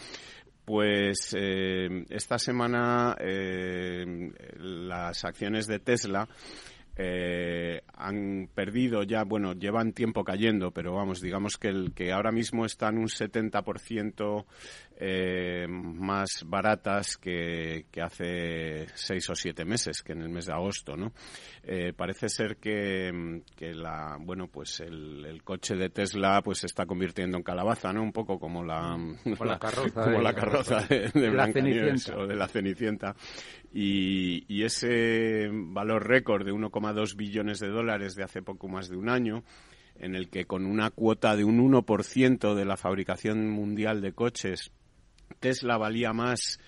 Pues 0.67 1.33
eh, 1.33 2.03
esta 2.09 2.37
semana 2.37 3.15
eh, 3.21 4.33
las 4.57 5.23
acciones 5.23 5.65
de 5.65 5.79
Tesla 5.79 6.27
eh, 6.97 7.83
han 7.93 8.49
perdido 8.53 9.03
ya, 9.03 9.23
bueno, 9.23 9.53
llevan 9.53 9.93
tiempo 9.93 10.25
cayendo, 10.25 10.71
pero 10.71 10.93
vamos, 10.93 11.21
digamos 11.21 11.55
que 11.55 11.69
el 11.69 11.93
que 11.93 12.11
ahora 12.11 12.33
mismo 12.33 12.65
están 12.65 12.97
un 12.97 13.07
70% 13.07 14.45
eh, 14.99 15.67
más 15.69 16.43
baratas 16.43 17.17
que, 17.17 17.85
hace 18.01 18.87
seis 18.95 19.29
o 19.29 19.35
siete 19.35 19.63
meses, 19.63 20.01
que 20.01 20.13
en 20.13 20.23
el 20.23 20.29
mes 20.29 20.47
de 20.47 20.53
agosto, 20.53 20.97
¿no? 20.97 21.13
Eh, 21.61 21.93
parece 21.95 22.29
ser 22.29 22.57
que, 22.57 23.43
que, 23.55 23.75
la, 23.75 24.17
bueno, 24.19 24.47
pues 24.47 24.79
el, 24.79 25.39
coche 25.43 25.75
de 25.75 25.89
Tesla 25.89 26.41
pues 26.43 26.59
se 26.59 26.65
está 26.65 26.87
convirtiendo 26.87 27.37
en 27.37 27.43
calabaza, 27.43 27.93
¿no? 27.93 28.01
Un 28.01 28.11
poco 28.11 28.39
como 28.39 28.63
la, 28.63 28.97
la 29.45 29.59
carroza, 29.59 30.03
como 30.03 30.19
la 30.19 30.33
carroza 30.33 30.79
de, 30.89 31.11
de, 31.13 31.31
la 31.31 31.51
Cenicienta. 31.51 32.17
o 32.17 32.25
de 32.25 32.35
la 32.35 32.47
Cenicienta. 32.47 33.15
Y, 33.71 34.45
y 34.47 34.63
ese 34.63 35.47
valor 35.51 36.07
récord 36.07 36.43
de 36.43 36.53
1,2 36.53 37.15
billones 37.15 37.59
de 37.59 37.67
dólares 37.67 38.15
de 38.15 38.23
hace 38.23 38.41
poco 38.41 38.67
más 38.67 38.89
de 38.89 38.97
un 38.97 39.09
año, 39.09 39.43
en 39.99 40.15
el 40.15 40.29
que 40.29 40.45
con 40.45 40.65
una 40.65 40.89
cuota 40.89 41.35
de 41.35 41.43
un 41.43 41.59
1% 41.59 42.55
de 42.55 42.65
la 42.65 42.77
fabricación 42.77 43.47
mundial 43.51 44.01
de 44.01 44.13
coches 44.13 44.71
Tesla 45.39 45.77
valía 45.77 46.13
más 46.13 46.59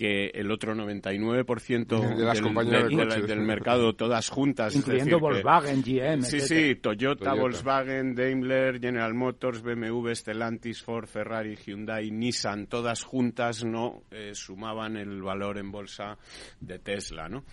que 0.00 0.30
el 0.32 0.50
otro 0.50 0.74
99% 0.74 2.16
de 2.16 2.24
las 2.24 2.40
compañías 2.40 2.88
del, 3.26 3.40
mercado, 3.42 3.92
todas 3.92 4.30
juntas. 4.30 4.74
Incluyendo 4.74 5.20
Volkswagen, 5.20 5.82
GM. 5.82 6.22
Sí, 6.22 6.40
sí, 6.40 6.76
Toyota, 6.76 7.34
Volkswagen, 7.34 8.14
Daimler, 8.14 8.80
General 8.80 9.12
Motors, 9.12 9.62
BMW, 9.62 10.14
Stellantis, 10.14 10.82
Ford, 10.82 11.06
Ferrari, 11.06 11.54
Hyundai, 11.54 12.10
Nissan, 12.10 12.66
todas 12.66 13.02
juntas 13.02 13.62
no 13.62 14.04
eh, 14.10 14.30
sumaban 14.32 14.96
el 14.96 15.20
valor 15.20 15.58
en 15.58 15.70
bolsa 15.70 16.16
de 16.60 16.78
Tesla, 16.78 17.28
¿no? 17.28 17.44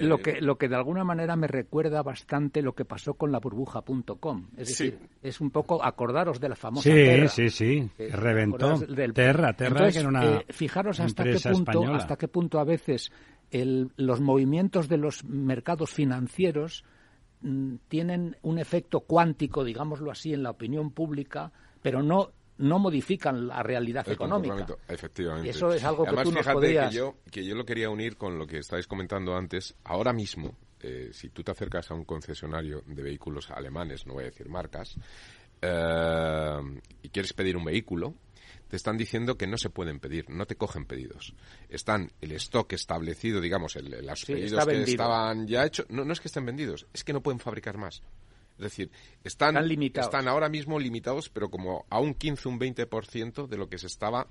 Lo 0.00 0.16
eh, 0.16 0.22
que 0.22 0.40
lo 0.40 0.56
que 0.56 0.68
de 0.68 0.76
alguna 0.76 1.04
manera 1.04 1.36
me 1.36 1.46
recuerda 1.46 2.02
bastante 2.02 2.62
lo 2.62 2.74
que 2.74 2.84
pasó 2.84 3.14
con 3.14 3.32
la 3.32 3.38
burbuja.com 3.38 4.48
es 4.56 4.68
decir 4.68 4.98
es 5.22 5.40
un 5.40 5.50
poco 5.50 5.82
acordaros 5.82 6.40
de 6.40 6.48
la 6.48 6.56
famosa 6.56 6.90
sí 6.90 7.28
sí 7.28 7.50
sí. 7.50 7.90
Reventó 8.10 8.78
Terra 9.12 9.52
Terra 9.54 9.90
que 9.90 9.98
era 9.98 10.08
una 10.08 10.36
eh, 10.36 10.46
fijaros 10.50 11.00
hasta 11.00 11.24
qué 11.24 11.38
punto 11.40 11.92
hasta 11.92 12.16
qué 12.16 12.28
punto 12.28 12.58
a 12.58 12.64
veces 12.64 13.10
los 13.50 14.20
movimientos 14.20 14.88
de 14.88 14.98
los 14.98 15.24
mercados 15.24 15.90
financieros 15.90 16.84
mm, 17.40 17.76
tienen 17.88 18.36
un 18.42 18.58
efecto 18.58 19.00
cuántico 19.00 19.64
digámoslo 19.64 20.10
así 20.10 20.32
en 20.32 20.42
la 20.42 20.50
opinión 20.50 20.90
pública 20.90 21.52
pero 21.82 22.02
no 22.02 22.30
no 22.58 22.78
modifican 22.78 23.46
la 23.46 23.62
realidad 23.62 24.08
económica. 24.08 24.66
Efectivamente. 24.88 25.50
Eso 25.50 25.72
es 25.72 25.82
algo 25.84 26.04
que 26.04 26.22
tú 26.22 26.32
nos 26.32 26.46
que 26.46 26.90
yo, 26.90 27.16
que 27.30 27.44
yo 27.44 27.54
lo 27.54 27.64
quería 27.64 27.90
unir 27.90 28.16
con 28.16 28.38
lo 28.38 28.46
que 28.46 28.58
estáis 28.58 28.86
comentando 28.86 29.36
antes. 29.36 29.74
Ahora 29.84 30.12
mismo, 30.12 30.56
eh, 30.80 31.10
si 31.12 31.30
tú 31.30 31.42
te 31.42 31.52
acercas 31.52 31.90
a 31.90 31.94
un 31.94 32.04
concesionario 32.04 32.82
de 32.86 33.02
vehículos 33.02 33.50
alemanes, 33.50 34.06
no 34.06 34.14
voy 34.14 34.24
a 34.24 34.26
decir 34.26 34.48
marcas, 34.48 34.96
eh, 35.62 36.80
y 37.02 37.08
quieres 37.08 37.32
pedir 37.32 37.56
un 37.56 37.64
vehículo, 37.64 38.14
te 38.68 38.76
están 38.76 38.96
diciendo 38.96 39.36
que 39.36 39.46
no 39.46 39.56
se 39.56 39.70
pueden 39.70 39.98
pedir, 39.98 40.28
no 40.28 40.46
te 40.46 40.56
cogen 40.56 40.84
pedidos. 40.84 41.34
Están 41.68 42.12
el 42.20 42.32
stock 42.32 42.72
establecido, 42.72 43.40
digamos, 43.40 43.76
el, 43.76 44.04
los 44.04 44.24
pedidos 44.24 44.66
que 44.66 44.82
estaban 44.82 45.46
ya 45.46 45.64
hechos, 45.64 45.86
no, 45.88 46.04
no 46.04 46.12
es 46.12 46.20
que 46.20 46.28
estén 46.28 46.44
vendidos, 46.44 46.86
es 46.92 47.02
que 47.02 47.12
no 47.12 47.22
pueden 47.22 47.40
fabricar 47.40 47.78
más. 47.78 48.02
Es 48.58 48.64
decir, 48.64 48.90
están, 49.22 49.56
están, 49.94 50.26
ahora 50.26 50.48
mismo 50.48 50.80
limitados, 50.80 51.28
pero 51.28 51.48
como 51.48 51.86
a 51.90 52.00
un 52.00 52.14
15, 52.14 52.48
un 52.48 52.58
20% 52.58 53.46
de 53.46 53.56
lo 53.56 53.68
que 53.68 53.78
se 53.78 53.86
estaba 53.86 54.26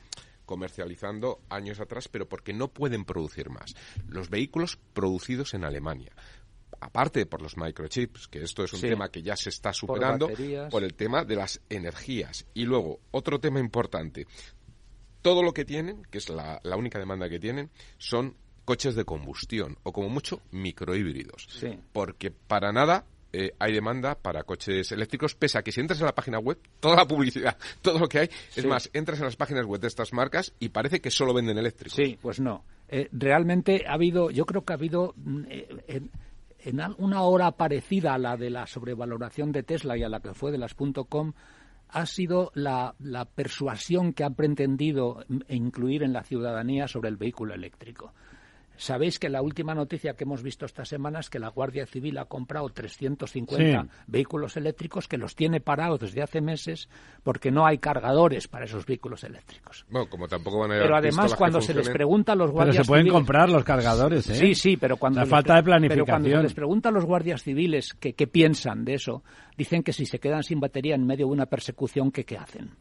comercializando 0.45 1.41
años 1.49 1.79
atrás, 1.79 2.07
pero 2.09 2.27
porque 2.27 2.53
no 2.53 2.67
pueden 2.69 3.05
producir 3.05 3.49
más. 3.49 3.73
Los 4.09 4.29
vehículos 4.29 4.79
producidos 4.93 5.53
en 5.53 5.63
Alemania. 5.63 6.11
Aparte 6.79 7.25
por 7.25 7.41
los 7.41 7.57
microchips, 7.57 8.27
que 8.27 8.43
esto 8.43 8.63
es 8.63 8.73
un 8.73 8.81
tema 8.81 9.09
que 9.09 9.21
ya 9.21 9.35
se 9.35 9.49
está 9.49 9.71
superando, 9.71 10.29
por, 10.69 10.83
el 10.83 10.93
tema 10.93 11.23
de 11.23 11.35
las 11.35 11.61
energías. 11.69 12.45
Y 12.53 12.65
luego, 12.65 12.99
otro 13.11 13.39
tema 13.39 13.59
importante. 13.59 14.27
Todo 15.21 15.41
lo 15.41 15.53
que 15.53 15.65
tienen, 15.65 16.03
que 16.03 16.17
es 16.17 16.29
la, 16.29 16.61
única 16.77 16.99
demanda 16.99 17.29
que 17.29 17.39
tienen, 17.39 17.71
son 17.97 18.35
coches 18.65 18.95
de 18.95 19.05
combustión 19.05 19.77
o 19.83 19.93
como 19.93 20.09
mucho 20.09 20.41
microhíbridos. 20.51 21.47
Porque 21.93 22.31
para 22.31 22.71
nada 22.71 23.05
eh, 23.39 23.53
hay 23.59 23.71
demanda 23.71 24.15
para 24.15 24.41
coches 24.41 24.91
eléctricos, 24.91 25.35
pese 25.35 25.59
a 25.59 25.61
que 25.61 25.71
si 25.71 25.79
entras 25.79 25.99
en 25.99 26.07
la 26.07 26.15
página 26.15 26.39
web, 26.39 26.57
toda 26.79 26.95
la 26.95 27.05
publicidad, 27.05 27.55
todo 27.83 27.99
lo 27.99 28.07
que 28.07 28.19
hay, 28.19 28.29
es 28.55 28.65
más, 28.65 28.89
entras 28.93 29.19
en 29.19 29.25
las 29.25 29.35
páginas 29.35 29.63
web 29.67 29.79
de 29.79 29.87
estas 29.87 30.11
marcas 30.11 30.55
y 30.59 30.69
parece 30.69 31.01
que 31.01 31.11
solo 31.11 31.35
venden 31.35 31.59
eléctricos. 31.59 31.95
Sí, 31.95 32.17
pues 32.19 32.39
no. 32.39 32.65
eh, 32.87 33.09
realmente 33.11 33.83
ha 33.87 33.93
habido, 33.93 34.31
yo 34.31 34.47
creo 34.47 34.65
que 34.65 34.73
ha 34.73 34.75
habido 34.75 35.13
mm, 35.17 35.43
eh, 35.49 36.01
en, 36.59 36.81
una 36.97 37.21
hora 37.21 37.51
parecida 37.51 38.15
a 38.15 38.17
la 38.17 38.37
de 38.37 38.49
la 38.49 38.65
sobrevaloración 38.65 39.51
de 39.51 39.61
Tesla 39.61 39.95
y 39.95 40.01
a 40.01 40.09
la 40.09 40.19
que 40.19 40.33
fue 40.33 40.51
de 40.51 40.57
las 40.57 40.73
.com, 40.73 41.33
ha 41.89 42.05
sido 42.07 42.51
la, 42.55 42.95
la 42.97 43.25
persuasión 43.25 44.13
que 44.13 44.23
ha 44.23 44.31
pretendido 44.31 45.23
mm, 45.27 45.41
incluir 45.49 46.01
en 46.01 46.13
la 46.13 46.23
ciudadanía 46.23 46.87
sobre 46.87 47.09
el 47.09 47.17
vehículo 47.17 47.53
eléctrico. 47.53 48.13
Sabéis 48.77 49.17
que 49.17 49.27
la 49.27 49.41
última 49.41 49.73
noticia 49.73 50.13
que 50.13 50.23
hemos 50.23 50.43
visto 50.43 50.65
esta 50.65 50.85
semana 50.85 51.19
es 51.19 51.29
que 51.29 51.39
la 51.39 51.49
Guardia 51.49 51.85
Civil 51.85 52.17
ha 52.19 52.25
comprado 52.25 52.69
350 52.69 53.87
vehículos 54.05 54.55
eléctricos 54.55 55.07
que 55.07 55.17
los 55.17 55.35
tiene 55.35 55.59
parados 55.59 55.99
desde 55.99 56.21
hace 56.21 56.41
meses 56.41 56.87
porque 57.23 57.51
no 57.51 57.65
hay 57.65 57.79
cargadores 57.79 58.47
para 58.47 58.65
esos 58.65 58.85
vehículos 58.85 59.23
eléctricos. 59.23 59.85
Bueno, 59.89 60.07
como 60.09 60.27
tampoco 60.27 60.59
van 60.59 60.73
a 60.73 60.75
Pero 60.75 60.95
además 60.95 61.33
cuando 61.35 61.59
se 61.59 61.73
les 61.73 61.89
pregunta 61.89 62.33
a 62.33 62.35
los 62.35 62.51
guardias 62.51 62.75
pero 62.75 62.83
se 62.83 62.87
pueden 62.87 63.07
comprar 63.07 63.49
los 63.49 63.63
cargadores, 63.63 64.29
¿eh? 64.29 64.35
Sí, 64.35 64.55
sí, 64.55 64.77
pero 64.77 64.97
cuando 64.97 65.21
la 65.21 65.25
falta 65.25 65.55
de 65.55 65.63
planificación. 65.63 66.05
Pero 66.05 66.05
cuando 66.05 66.29
se 66.29 66.43
les 66.43 66.53
pregunta 66.53 66.89
a 66.89 66.91
los 66.91 67.05
guardias 67.05 67.43
civiles 67.43 67.95
qué 67.95 68.27
piensan 68.27 68.85
de 68.85 68.93
eso, 68.93 69.23
dicen 69.57 69.81
que 69.81 69.91
si 69.91 70.05
se 70.05 70.19
quedan 70.19 70.43
sin 70.43 70.59
batería 70.59 70.95
en 70.95 71.05
medio 71.05 71.25
de 71.25 71.31
una 71.33 71.47
persecución, 71.47 72.11
¿qué, 72.11 72.23
qué 72.23 72.37
hacen? 72.37 72.71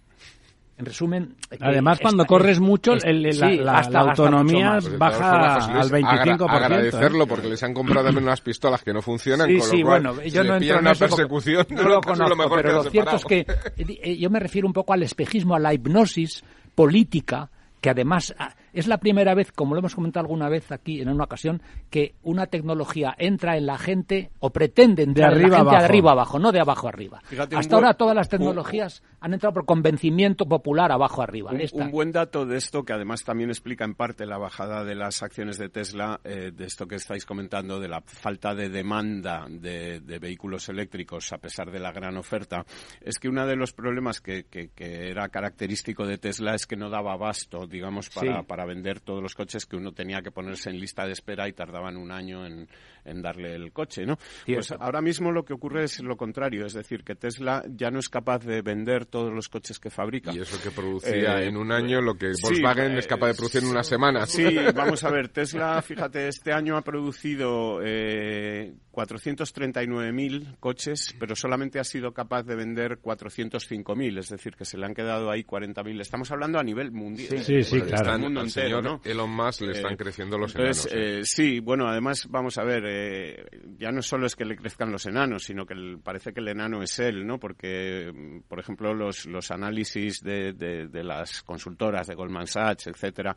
En 0.79 0.85
resumen... 0.85 1.37
Además, 1.61 1.99
cuando 2.01 2.27
corres 2.27 2.61
mucho, 2.61 2.97
la, 2.97 3.81
autonomía 3.81 4.79
baja 4.99 5.55
al 5.55 5.91
25%. 5.91 6.51
agradecerlo, 6.51 7.25
¿eh? 7.25 7.27
porque 7.27 7.49
les 7.49 7.63
han 7.63 7.73
comprado 7.73 8.07
también 8.07 8.25
unas 8.25 8.43
pistolas 8.43 8.83
que 8.83 8.93
no 8.93 9.01
funcionan, 9.01 9.49
sí, 9.49 9.59
con 9.59 9.69
sí, 9.69 9.79
lo 9.79 9.87
cual, 9.87 10.03
bueno, 10.03 10.23
yo 10.25 10.45
no 10.45 10.57
entro 10.57 10.75
en 10.75 10.81
una 10.81 10.95
persecución, 10.95 11.67
no 11.71 11.83
lo 11.83 12.01
conozco, 12.03 12.51
pero 12.57 12.73
lo 12.73 12.91
cierto 12.91 13.17
es 13.17 13.25
que 13.25 13.47
eh, 13.79 14.19
yo 14.19 14.29
me 14.29 14.39
refiero 14.39 14.67
un 14.67 14.75
poco 14.75 14.93
al 14.93 15.03
espejismo, 15.03 15.55
a 15.55 15.59
la 15.59 15.73
hipnosis 15.73 16.45
política 16.75 17.49
que 17.81 17.91
además 17.91 18.35
ah, 18.39 18.55
es 18.77 18.87
la 18.87 18.99
primera 18.99 19.35
vez, 19.35 19.53
como 19.53 19.75
lo 19.75 19.81
hemos 19.81 19.95
comentado 19.95 20.25
alguna 20.25 20.51
vez 20.51 20.71
aquí 20.71 21.01
en 21.01 21.09
una 21.09 21.25
ocasión, 21.25 21.63
que 21.91 22.15
una 22.23 22.47
tecnología 22.47 23.15
entra 23.19 23.57
en 23.57 23.65
la 23.65 23.79
gente 23.79 24.31
o 24.39 24.51
pretende 24.51 25.03
entrar 25.03 25.31
de 25.31 25.37
arriba, 25.37 25.47
en 25.47 25.65
la 25.65 25.71
gente 25.71 25.79
de 25.79 25.85
arriba 25.85 26.13
abajo, 26.13 26.39
no 26.39 26.53
de 26.53 26.61
abajo 26.61 26.87
arriba. 26.87 27.23
Hasta 27.57 27.75
ahora 27.75 27.95
todas 27.95 28.15
las 28.15 28.29
tecnologías 28.29 29.03
han 29.21 29.33
entrado 29.33 29.55
por 29.55 29.65
convencimiento 29.65 30.47
popular 30.47 30.93
abajo 30.93 31.23
arriba. 31.23 31.53
Un, 31.73 31.91
buen 31.91 32.13
dato 32.13 32.45
de 32.45 32.59
esto, 32.59 32.85
que 32.85 32.93
además 32.93 33.25
también 33.25 33.49
explica 33.49 33.85
en 33.85 33.95
parte 33.95 34.27
la 34.27 34.37
bajada 34.37 34.85
de 34.85 34.95
las 34.95 35.23
acciones 35.23 35.57
de 35.57 35.71
Tesla, 35.71 36.21
eh, 36.23 36.51
de 36.55 36.65
esto 36.67 36.87
que 36.87 36.97
estáis 36.97 37.25
comentando, 37.25 37.81
de 37.81 37.89
la 37.89 38.03
falta 38.03 38.55
de 38.55 38.69
demanda 38.69 39.47
de, 39.49 40.01
vehículos 40.21 40.69
eléctricos 40.69 41.33
a 41.33 41.39
pesar 41.39 41.71
de 41.71 41.79
la 41.79 41.93
gran 41.93 42.17
oferta, 42.17 42.65
es 43.01 43.19
que 43.19 43.29
uno 43.29 43.47
de 43.47 43.57
los 43.57 43.73
problemas 43.73 44.21
que, 44.21 44.45
que, 44.45 44.71
era 44.77 45.29
característico 45.29 46.07
de 46.07 46.19
Tesla 46.19 46.55
es 46.55 46.67
que 46.67 46.77
no 46.77 46.91
daba 46.91 47.15
abasto, 47.15 47.67
digamos, 47.67 48.11
para, 48.11 48.43
para 48.43 48.66
vender 48.67 49.01
todos 49.01 49.23
los 49.23 49.35
coches 49.35 49.67
que 49.67 49.77
uno 49.77 49.93
tenía 49.93 50.23
que 50.23 50.31
ponerse 50.31 50.71
en 50.71 50.79
lista 50.79 51.07
de 51.07 51.13
espera 51.13 51.49
y 51.49 51.53
tardaban 51.53 51.97
un 51.97 52.11
año 52.11 52.47
en, 52.47 52.69
en 53.07 53.23
darle 53.23 53.55
el 53.55 53.73
coche, 53.73 54.05
¿no? 54.05 54.19
Pues 54.47 54.73
ahora 54.73 55.01
mismo 55.01 55.33
lo 55.33 55.45
que 55.45 55.55
ocurre 55.55 55.85
es 55.85 56.01
lo 56.01 56.17
contrario, 56.17 56.67
es 56.67 56.75
decir, 56.75 57.05
que 57.05 57.15
Tesla 57.15 57.65
ya 57.69 57.91
no 57.91 57.99
es 57.99 58.09
capaz 58.09 58.45
de 58.45 58.63
vender 58.63 59.07
todos 59.07 59.33
los 59.33 59.49
coches 59.49 59.79
que 59.79 59.91
fabrica. 59.91 60.33
Y 60.33 60.41
eso 60.41 60.61
que 60.63 60.71
producía 60.71 61.41
eh, 61.41 61.49
en 61.49 61.57
un 61.57 61.73
año 61.73 62.01
lo 62.01 62.15
que 62.15 62.33
Volkswagen 62.43 62.97
es 62.99 63.07
capaz 63.07 63.29
de 63.29 63.35
producir 63.35 63.63
en 63.63 63.71
una 63.71 63.83
semana. 63.83 64.27
Sí, 64.27 64.45
vamos 64.75 65.05
a 65.05 65.11
ver, 65.11 65.29
Tesla, 65.29 65.81
fíjate, 65.83 66.29
este 66.29 66.53
año 66.53 66.77
ha 66.77 66.83
producido 66.83 67.81
eh, 67.83 68.75
439.000 68.97 70.59
coches, 70.59 71.15
pero 71.19 71.37
solamente 71.37 71.79
ha 71.79 71.85
sido 71.85 72.13
capaz 72.13 72.45
de 72.45 72.57
vender 72.57 72.99
405.000, 73.01 74.19
es 74.19 74.29
decir, 74.31 74.57
que 74.57 74.65
se 74.65 74.79
le 74.79 74.87
han 74.87 74.95
quedado 74.95 75.31
ahí 75.31 75.45
40.000. 75.45 76.01
Estamos 76.01 76.31
hablando 76.31 76.59
a 76.59 76.63
nivel 76.63 76.93
mundial. 76.93 77.39
Sí, 77.41 77.63
sí, 77.63 77.81
claro. 77.83 78.15
el 78.15 78.21
mundo 78.21 78.41
entero, 78.41 78.81
¿no? 78.81 79.01
Elon 79.05 79.31
Musk 79.31 79.63
le 79.63 79.73
están 79.73 79.93
eh, 79.93 79.97
creciendo 79.97 80.39
los 80.39 80.55
enanos. 80.55 80.89
¿eh? 80.91 81.21
sí, 81.25 81.61
bueno, 81.61 81.87
además, 81.87 82.27
vamos 82.31 82.57
a 82.57 82.65
ver, 82.65 82.85
eh, 82.99 83.45
ya 83.79 83.93
no 83.93 84.01
solo 84.01 84.27
es 84.27 84.35
que 84.35 84.45
le 84.45 84.57
crezcan 84.57 84.91
los 84.91 85.05
enanos, 85.07 85.45
sino 85.45 85.67
que 85.67 85.75
parece 86.03 86.33
que 86.33 86.41
el 86.41 86.49
enano 86.49 86.83
es 86.83 86.99
él, 86.99 87.27
¿no? 87.27 87.39
Porque, 87.39 88.41
por 88.49 88.59
ejemplo, 88.59 88.95
los, 88.95 89.27
los 89.27 89.51
análisis 89.51 90.23
de, 90.23 90.53
de, 90.53 91.05
las 91.05 91.43
consultoras 91.43 92.07
de 92.07 92.15
Goldman 92.15 92.47
Sachs, 92.47 92.87
etcétera, 92.87 93.37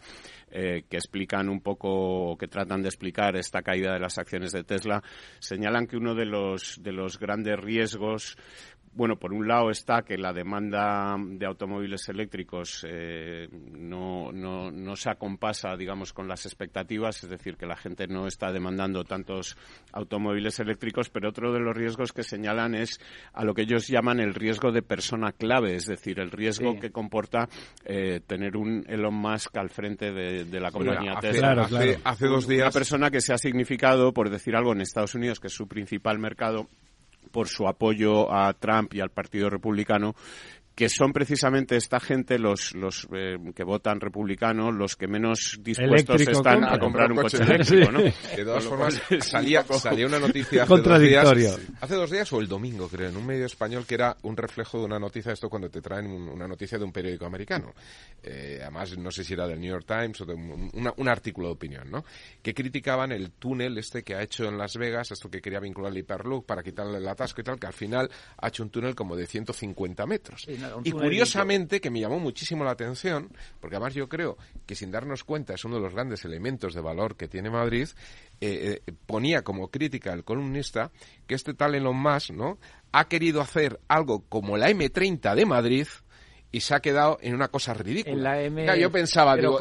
eh, 0.49 0.84
que 0.89 0.97
explican 0.97 1.49
un 1.49 1.62
poco, 1.62 2.38
que 2.38 2.47
tratan 2.47 2.82
de 2.82 2.88
explicar 2.88 3.36
esta 3.36 3.62
caída 3.62 3.93
de 3.93 3.99
las 3.99 4.18
acciones 4.18 4.51
de 4.51 4.64
Tesla, 4.64 5.03
señalan 5.39 5.88
que 5.88 5.97
uno 5.97 6.16
de 6.16 6.26
los, 6.26 6.82
de 6.82 6.93
los 6.93 7.20
grandes 7.20 7.60
riesgos 7.60 8.38
bueno, 8.93 9.17
por 9.17 9.33
un 9.33 9.47
lado 9.47 9.69
está 9.69 10.01
que 10.01 10.17
la 10.17 10.33
demanda 10.33 11.15
de 11.17 11.45
automóviles 11.45 12.09
eléctricos 12.09 12.85
eh, 12.87 13.47
no, 13.71 14.31
no, 14.31 14.71
no, 14.71 14.95
se 14.95 15.09
acompasa, 15.09 15.75
digamos, 15.77 16.11
con 16.11 16.27
las 16.27 16.45
expectativas, 16.45 17.23
es 17.23 17.29
decir, 17.29 17.55
que 17.55 17.65
la 17.65 17.75
gente 17.75 18.07
no 18.07 18.27
está 18.27 18.51
demandando 18.51 19.03
tantos 19.03 19.57
automóviles 19.93 20.59
eléctricos, 20.59 21.09
pero 21.09 21.29
otro 21.29 21.53
de 21.53 21.59
los 21.59 21.75
riesgos 21.75 22.11
que 22.11 22.23
señalan 22.23 22.75
es 22.75 22.99
a 23.33 23.43
lo 23.43 23.53
que 23.53 23.61
ellos 23.61 23.87
llaman 23.87 24.19
el 24.19 24.33
riesgo 24.33 24.71
de 24.71 24.81
persona 24.81 25.31
clave, 25.31 25.75
es 25.75 25.85
decir, 25.85 26.19
el 26.19 26.31
riesgo 26.31 26.79
que 26.79 26.91
comporta 26.91 27.47
eh, 27.85 28.21
tener 28.25 28.57
un 28.57 28.83
Elon 28.87 29.13
Musk 29.13 29.55
al 29.57 29.69
frente 29.69 30.11
de, 30.11 30.59
la 30.59 30.71
compañía 30.71 31.15
Tesla. 31.19 31.51
hace, 32.03 32.27
dos 32.27 32.47
días. 32.47 32.63
Una 32.63 32.71
persona 32.71 33.11
que 33.11 33.21
se 33.21 33.33
ha 33.33 33.37
significado, 33.37 34.13
por 34.13 34.29
decir 34.29 34.55
algo, 34.55 34.73
en 34.73 34.81
Estados 34.81 35.15
Unidos, 35.15 35.39
que 35.39 35.47
es 35.47 35.53
su 35.53 35.67
principal 35.67 36.19
mercado, 36.19 36.67
por 37.32 37.47
su 37.47 37.67
apoyo 37.67 38.34
a 38.34 38.53
Trump 38.53 38.93
y 38.93 39.01
al 39.01 39.11
Partido 39.11 39.49
Republicano 39.49 40.15
que 40.80 40.88
son 40.88 41.11
precisamente 41.11 41.75
esta 41.75 41.99
gente, 41.99 42.39
los, 42.39 42.73
los 42.73 43.05
eh, 43.13 43.36
que 43.53 43.65
votan 43.65 43.99
republicanos, 43.99 44.73
los 44.73 44.95
que 44.95 45.09
menos 45.09 45.59
dispuestos 45.61 46.21
están 46.21 46.63
a 46.63 46.80
comprar 46.80 47.11
un 47.11 47.17
coche, 47.17 47.43
eléctrico, 47.43 47.91
¿no? 47.91 47.99
De 47.99 48.45
todas 48.45 48.63
formas, 48.63 49.01
salía, 49.19 49.61
salía 49.63 50.07
una 50.07 50.19
noticia 50.19 50.63
hace 50.63 50.77
dos 50.77 51.01
días, 51.01 51.59
hace 51.82 51.95
dos 51.95 52.09
días 52.09 52.32
o 52.32 52.39
el 52.39 52.47
domingo, 52.47 52.88
creo, 52.88 53.09
en 53.09 53.17
un 53.17 53.25
medio 53.25 53.45
español 53.45 53.86
que 53.86 53.95
era 53.95 54.15
un 54.21 54.38
reflejo 54.38 54.80
de 54.80 54.86
una 54.86 54.97
noticia, 54.99 55.34
esto 55.34 55.49
cuando 55.49 55.69
te 55.69 55.82
traen 55.82 56.05
una 56.09 56.47
noticia 56.47 56.77
de 56.77 56.86
un 56.86 56.93
periódico 56.93 57.25
americano. 57.25 57.73
Eh, 58.23 58.59
además, 58.61 58.97
no 58.97 59.11
sé 59.11 59.25
si 59.25 59.34
era 59.34 59.45
del 59.47 59.59
New 59.59 59.71
York 59.71 59.86
Times 59.86 60.21
o 60.21 60.25
de 60.25 60.34
un, 60.34 61.09
artículo 61.09 61.47
de 61.47 61.53
opinión, 61.55 61.91
¿no? 61.91 62.05
Que 62.41 62.53
criticaban 62.53 63.11
el 63.11 63.32
túnel 63.32 63.77
este 63.77 64.01
que 64.01 64.15
ha 64.15 64.21
hecho 64.21 64.45
en 64.45 64.57
Las 64.57 64.77
Vegas, 64.77 65.11
esto 65.11 65.30
que 65.30 65.41
quería 65.41 65.59
vincular 65.59 65.91
el 65.91 65.97
Hyperloop 65.97 66.45
para 66.45 66.63
quitarle 66.63 66.99
el 66.99 67.07
atasco 67.09 67.41
y 67.41 67.43
tal, 67.43 67.59
que 67.59 67.67
al 67.67 67.73
final 67.73 68.09
ha 68.38 68.47
hecho 68.47 68.63
un 68.63 68.69
túnel 68.69 68.95
como 68.95 69.17
de 69.17 69.27
150 69.27 70.05
metros 70.05 70.47
y 70.84 70.91
curiosamente, 70.91 71.80
que 71.80 71.89
me 71.89 71.99
llamó 71.99 72.20
muchísimo 72.20 72.63
la 72.63 72.72
atención, 72.72 73.32
porque 73.59 73.76
además 73.76 73.93
yo 73.93 74.07
creo 74.09 74.38
que 74.65 74.76
sin 74.76 74.91
darnos 74.91 75.24
cuenta 75.24 75.53
es 75.53 75.65
uno 75.65 75.76
de 75.76 75.82
los 75.82 75.93
grandes 75.93 76.26
elementos 76.26 76.74
de 76.74 76.82
valor 76.82 77.15
que 77.15 77.28
tiene 77.28 77.49
Madrid, 77.49 77.88
eh, 78.41 78.82
eh, 78.86 78.93
ponía 79.05 79.43
como 79.43 79.70
crítica 79.70 80.13
el 80.13 80.24
columnista 80.24 80.91
que 81.28 81.36
este 81.36 81.53
tal 81.53 81.76
Elon 81.76 81.97
Musk, 81.97 82.32
¿no? 82.32 82.57
Ha 82.91 83.07
querido 83.07 83.41
hacer 83.41 83.80
algo 83.88 84.24
como 84.30 84.57
la 84.57 84.70
M30 84.70 85.36
de 85.36 85.45
Madrid, 85.45 85.88
y 86.51 86.61
se 86.61 86.73
ha 86.73 86.79
quedado 86.79 87.19
en 87.21 87.35
una 87.35 87.47
cosa 87.49 87.73
ridícula. 87.73 88.75
yo 88.75 88.91
pensaba, 88.91 89.35
digo, 89.35 89.59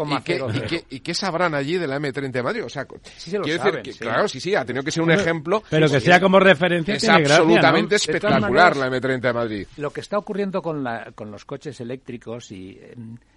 ¿y 0.91 1.01
qué, 1.01 1.15
sabrán 1.15 1.55
allí 1.55 1.77
de 1.77 1.87
la 1.87 1.99
M30 1.99 2.31
de 2.31 2.43
Madrid? 2.43 2.65
O 2.65 2.69
sea, 2.69 2.87
quiero 2.87 3.45
decir 3.45 3.83
que, 3.83 3.93
claro, 3.93 4.29
sí, 4.29 4.41
sí, 4.41 4.55
ha 4.55 4.65
tenido 4.65 4.83
que 4.83 4.91
ser 4.91 5.03
un 5.03 5.11
ejemplo. 5.11 5.63
Pero 5.69 5.89
que 5.89 6.01
sea 6.01 6.21
como 6.21 6.41
referencia 6.41 6.95
es 6.95 7.09
absolutamente 7.09 7.97
espectacular 7.97 8.77
la 8.77 8.89
M30 8.89 9.21
de 9.21 9.33
Madrid. 9.33 9.67
Lo 9.77 9.91
que 9.91 10.01
está 10.01 10.19
ocurriendo 10.19 10.63
con, 10.63 10.83
la, 10.83 11.13
con 11.15 11.31
los 11.31 11.45
coches 11.45 11.81
eléctricos 11.81 12.51
y 12.53 12.79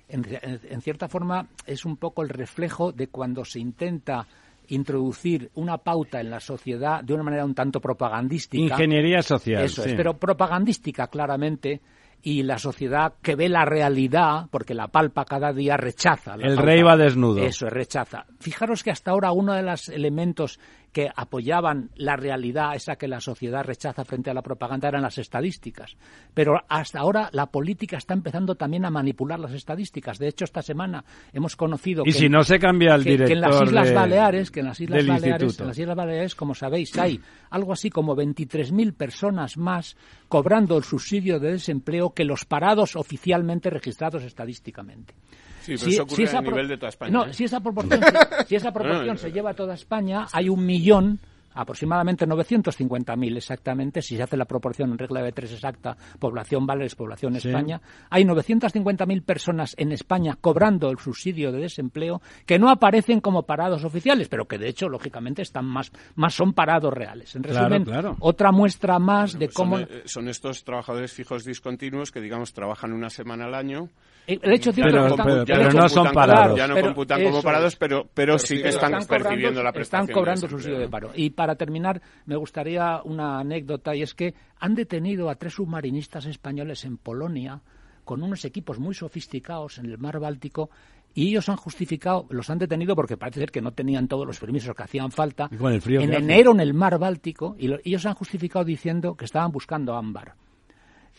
en 0.08 0.82
cierta 0.82 1.08
forma 1.08 1.48
es 1.66 1.86
un 1.86 1.98
poco 1.98 2.22
el 2.22 2.30
reflejo 2.30 2.92
de 2.92 3.08
cuando 3.08 3.44
se 3.44 3.60
intenta 3.60 4.28
introducir 4.68 5.52
una 5.56 5.78
pauta 5.78 6.22
en 6.22 6.30
la 6.30 6.40
sociedad 6.40 7.04
de 7.04 7.14
una 7.14 7.24
manera 7.24 7.46
un 7.46 7.54
tanto 7.54 7.80
propagandística. 7.82 8.76
Ingeniería 8.76 9.22
social. 9.22 9.64
Eso 9.64 9.84
es, 9.84 9.94
pero 9.94 10.18
propagandística 10.18 11.08
claramente 11.08 11.82
y 12.24 12.44
la 12.44 12.58
sociedad 12.58 13.14
que 13.22 13.36
ve 13.36 13.50
la 13.50 13.66
realidad, 13.66 14.48
porque 14.52 14.74
la 14.74 14.88
palpa 14.88 15.26
cada 15.26 15.54
día 15.54 15.78
rechaza. 15.78 16.36
el 16.36 16.58
rey 16.58 16.82
va 16.82 16.96
desnudo. 16.96 17.44
Eso, 17.44 17.70
rechaza. 17.70 18.26
Fijaros 18.40 18.84
que 18.84 18.92
hasta 18.92 19.12
ahora 19.12 19.32
uno 19.32 19.54
de 19.54 19.64
los 19.64 19.90
elementos 19.90 20.60
que 20.92 21.10
apoyaban 21.16 21.90
la 21.96 22.16
realidad, 22.16 22.76
esa 22.76 22.98
que 22.98 23.08
la 23.08 23.22
sociedad 23.22 23.64
rechaza 23.64 24.04
frente 24.04 24.30
a 24.30 24.34
la 24.34 24.42
propaganda, 24.42 24.90
eran 24.90 25.02
las 25.02 25.18
estadísticas. 25.18 25.96
Pero 26.34 26.62
hasta 26.68 27.00
ahora 27.00 27.30
la 27.32 27.48
política 27.48 27.98
está 27.98 28.14
empezando 28.14 28.56
también 28.56 28.86
a 28.86 28.90
manipular 28.90 29.40
las 29.40 29.54
estadísticas. 29.54 30.20
De 30.20 30.28
hecho, 30.28 30.46
esta 30.46 30.62
semana 30.62 31.04
hemos 31.32 31.56
conocido 31.56 32.04
y 32.06 32.12
que, 32.12 32.20
si 32.20 32.30
no 32.30 32.44
se 32.44 32.60
cambia 32.60 32.96
el 32.96 33.04
director 33.04 33.32
en 33.32 33.42
las 33.42 33.62
Islas 33.62 33.94
Baleares, 33.94 34.52
que 34.52 34.60
en 34.60 34.66
las 34.66 34.80
Islas 34.80 35.06
Baleares, 35.08 35.60
en 35.60 35.68
las 35.68 35.80
Islas 35.80 35.96
Baleares, 35.96 36.36
como 36.36 36.54
sabéis, 36.54 36.98
hay 36.98 37.20
algo 37.50 37.74
así 37.74 37.90
como 37.90 38.16
23.000 38.16 38.94
personas 38.94 39.58
más 39.58 39.96
cobrando 40.28 40.78
el 40.78 40.84
subsidio 40.84 41.40
de 41.40 41.54
desempleo 41.54 42.12
que 42.14 42.26
los 42.26 42.46
parados 42.46 42.96
oficialmente 42.96 43.70
registrados 43.70 44.24
estadísticamente. 44.24 45.14
Sí, 45.62 45.76
pero 45.80 46.08
si, 46.10 46.24
eso 46.24 46.38
a 46.38 46.42
nivel 46.42 46.68
de 46.68 46.78
toda 46.78 46.90
España. 46.90 47.12
No, 47.12 47.26
¿eh? 47.26 47.34
si 47.34 47.44
esa 47.44 47.60
proporción, 47.60 48.02
si 48.48 48.56
esa 48.56 48.74
proporción 48.74 49.18
se 49.18 49.32
lleva 49.32 49.52
a 49.52 49.54
toda 49.54 49.76
España, 49.76 50.28
hay 50.32 50.50
un 50.50 50.66
millón 50.66 51.20
aproximadamente 51.54 52.28
950.000 52.28 53.38
exactamente, 53.38 54.02
si 54.02 54.18
se 54.18 54.24
hace 54.24 54.38
la 54.38 54.46
proporción 54.46 54.92
en 54.92 54.98
regla 54.98 55.22
de 55.22 55.32
tres 55.32 55.54
exacta, 55.54 55.98
población 56.20 56.66
Vales, 56.66 56.96
población 56.96 57.36
España, 57.36 57.82
hay 58.10 58.24
950.000 58.24 59.24
personas 59.24 59.76
en 59.78 59.92
España 59.92 60.38
cobrando 60.40 60.90
el 60.90 60.98
subsidio 60.98 61.52
de 61.52 61.62
desempleo 61.62 62.22
que 62.46 62.60
no 62.60 62.70
aparecen 62.70 63.22
como 63.22 63.44
parados 63.44 63.84
oficiales, 63.84 64.30
pero 64.30 64.48
que 64.48 64.58
de 64.58 64.70
hecho, 64.70 64.90
lógicamente, 64.90 65.42
están 65.42 65.66
más, 65.66 65.92
más 66.16 66.34
son 66.34 66.54
parados 66.54 66.94
reales. 66.94 67.36
En 67.36 67.44
resumen, 67.44 67.86
otra 68.20 68.52
muestra 68.52 69.00
más 69.00 69.34
de 69.34 69.48
pues 69.48 69.56
cómo... 69.56 69.80
Eh, 69.80 70.04
son, 70.06 70.28
estos 70.28 70.64
trabajadores 70.64 71.12
fijos 71.12 71.44
discontinuos 71.44 72.12
que, 72.12 72.22
digamos, 72.22 72.54
trabajan 72.54 72.94
una 72.94 73.10
semana 73.10 73.46
al 73.46 73.56
año 73.56 73.90
el 74.28 74.54
hecho 74.54 74.72
de 74.72 74.84
pero, 74.84 75.72
no 75.72 75.90
son 75.90 76.12
parados. 76.12 76.58
Ya 76.58 76.68
no 76.68 76.80
computan 76.80 77.24
como 77.24 77.42
parados, 77.42 77.76
pero, 77.76 78.08
pero, 78.14 78.38
sí 78.38 78.62
que 78.62 78.70
están, 78.70 78.94
percibiendo 79.08 79.64
la 79.64 79.72
prestación. 79.72 80.10
Están 80.10 80.14
cobrando 80.14 80.48
subsidio 80.48 80.80
de 80.80 80.88
paro. 80.88 81.12
Y 81.16 81.32
para 81.42 81.56
terminar, 81.56 82.04
me 82.28 82.36
gustaría 82.36 83.02
una 83.04 83.40
anécdota, 83.40 83.96
y 83.96 84.04
es 84.04 84.14
que 84.14 84.36
han 84.60 84.76
detenido 84.76 85.28
a 85.28 85.34
tres 85.34 85.54
submarinistas 85.54 86.28
españoles 86.28 86.86
en 86.86 86.98
Polonia 86.98 87.60
con 88.06 88.22
unos 88.22 88.46
equipos 88.46 88.78
muy 88.78 88.94
sofisticados 88.94 89.80
en 89.80 89.88
el 89.88 89.98
mar 89.98 90.20
Báltico 90.20 90.70
y 91.16 91.30
ellos 91.30 91.50
han 91.50 91.56
justificado, 91.56 92.28
los 92.30 92.52
han 92.52 92.60
detenido 92.60 92.96
porque 92.96 93.18
parece 93.18 93.40
ser 93.40 93.52
que 93.52 93.60
no 93.60 93.72
tenían 93.72 94.08
todos 94.08 94.28
los 94.28 94.40
permisos 94.40 94.76
que 94.76 94.84
hacían 94.84 95.10
falta 95.10 95.50
en 95.50 96.14
enero 96.14 96.52
en 96.52 96.60
el 96.60 96.76
mar 96.76 97.00
Báltico 97.00 97.56
y 97.58 97.72
ellos 97.90 98.06
han 98.06 98.14
justificado 98.14 98.64
diciendo 98.64 99.16
que 99.16 99.26
estaban 99.26 99.52
buscando 99.52 99.96
ámbar 99.96 100.36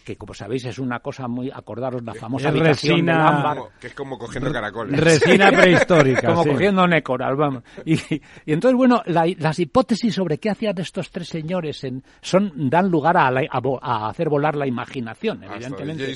que 0.02 0.16
como 0.16 0.34
sabéis 0.34 0.64
es 0.64 0.78
una 0.78 1.00
cosa 1.00 1.28
muy 1.28 1.50
acordaros 1.50 2.02
la 2.02 2.14
famosa 2.14 2.48
es 2.48 2.58
resina, 2.58 3.28
ámbar. 3.28 3.58
que 3.80 3.88
es 3.88 3.94
como 3.94 4.18
cogiendo 4.18 4.52
caracoles. 4.52 5.00
resina 5.00 5.50
prehistórica 5.50 6.28
como 6.34 6.44
cogiendo 6.44 6.86
nécoras 6.86 7.36
vamos. 7.36 7.62
Y, 7.84 7.98
entonces 8.46 8.76
bueno 8.76 9.02
las 9.06 9.58
hipótesis 9.58 10.14
sobre 10.14 10.38
qué 10.38 10.50
hacían 10.50 10.78
estos 10.78 11.10
tres 11.10 11.28
señores 11.28 11.84
en, 11.84 12.02
son 12.20 12.70
dan 12.70 12.88
lugar 12.90 13.16
a, 13.16 13.30
a, 13.30 14.08
hacer 14.08 14.28
volar 14.28 14.56
la 14.56 14.66
imaginación 14.66 15.44
evidentemente. 15.44 16.12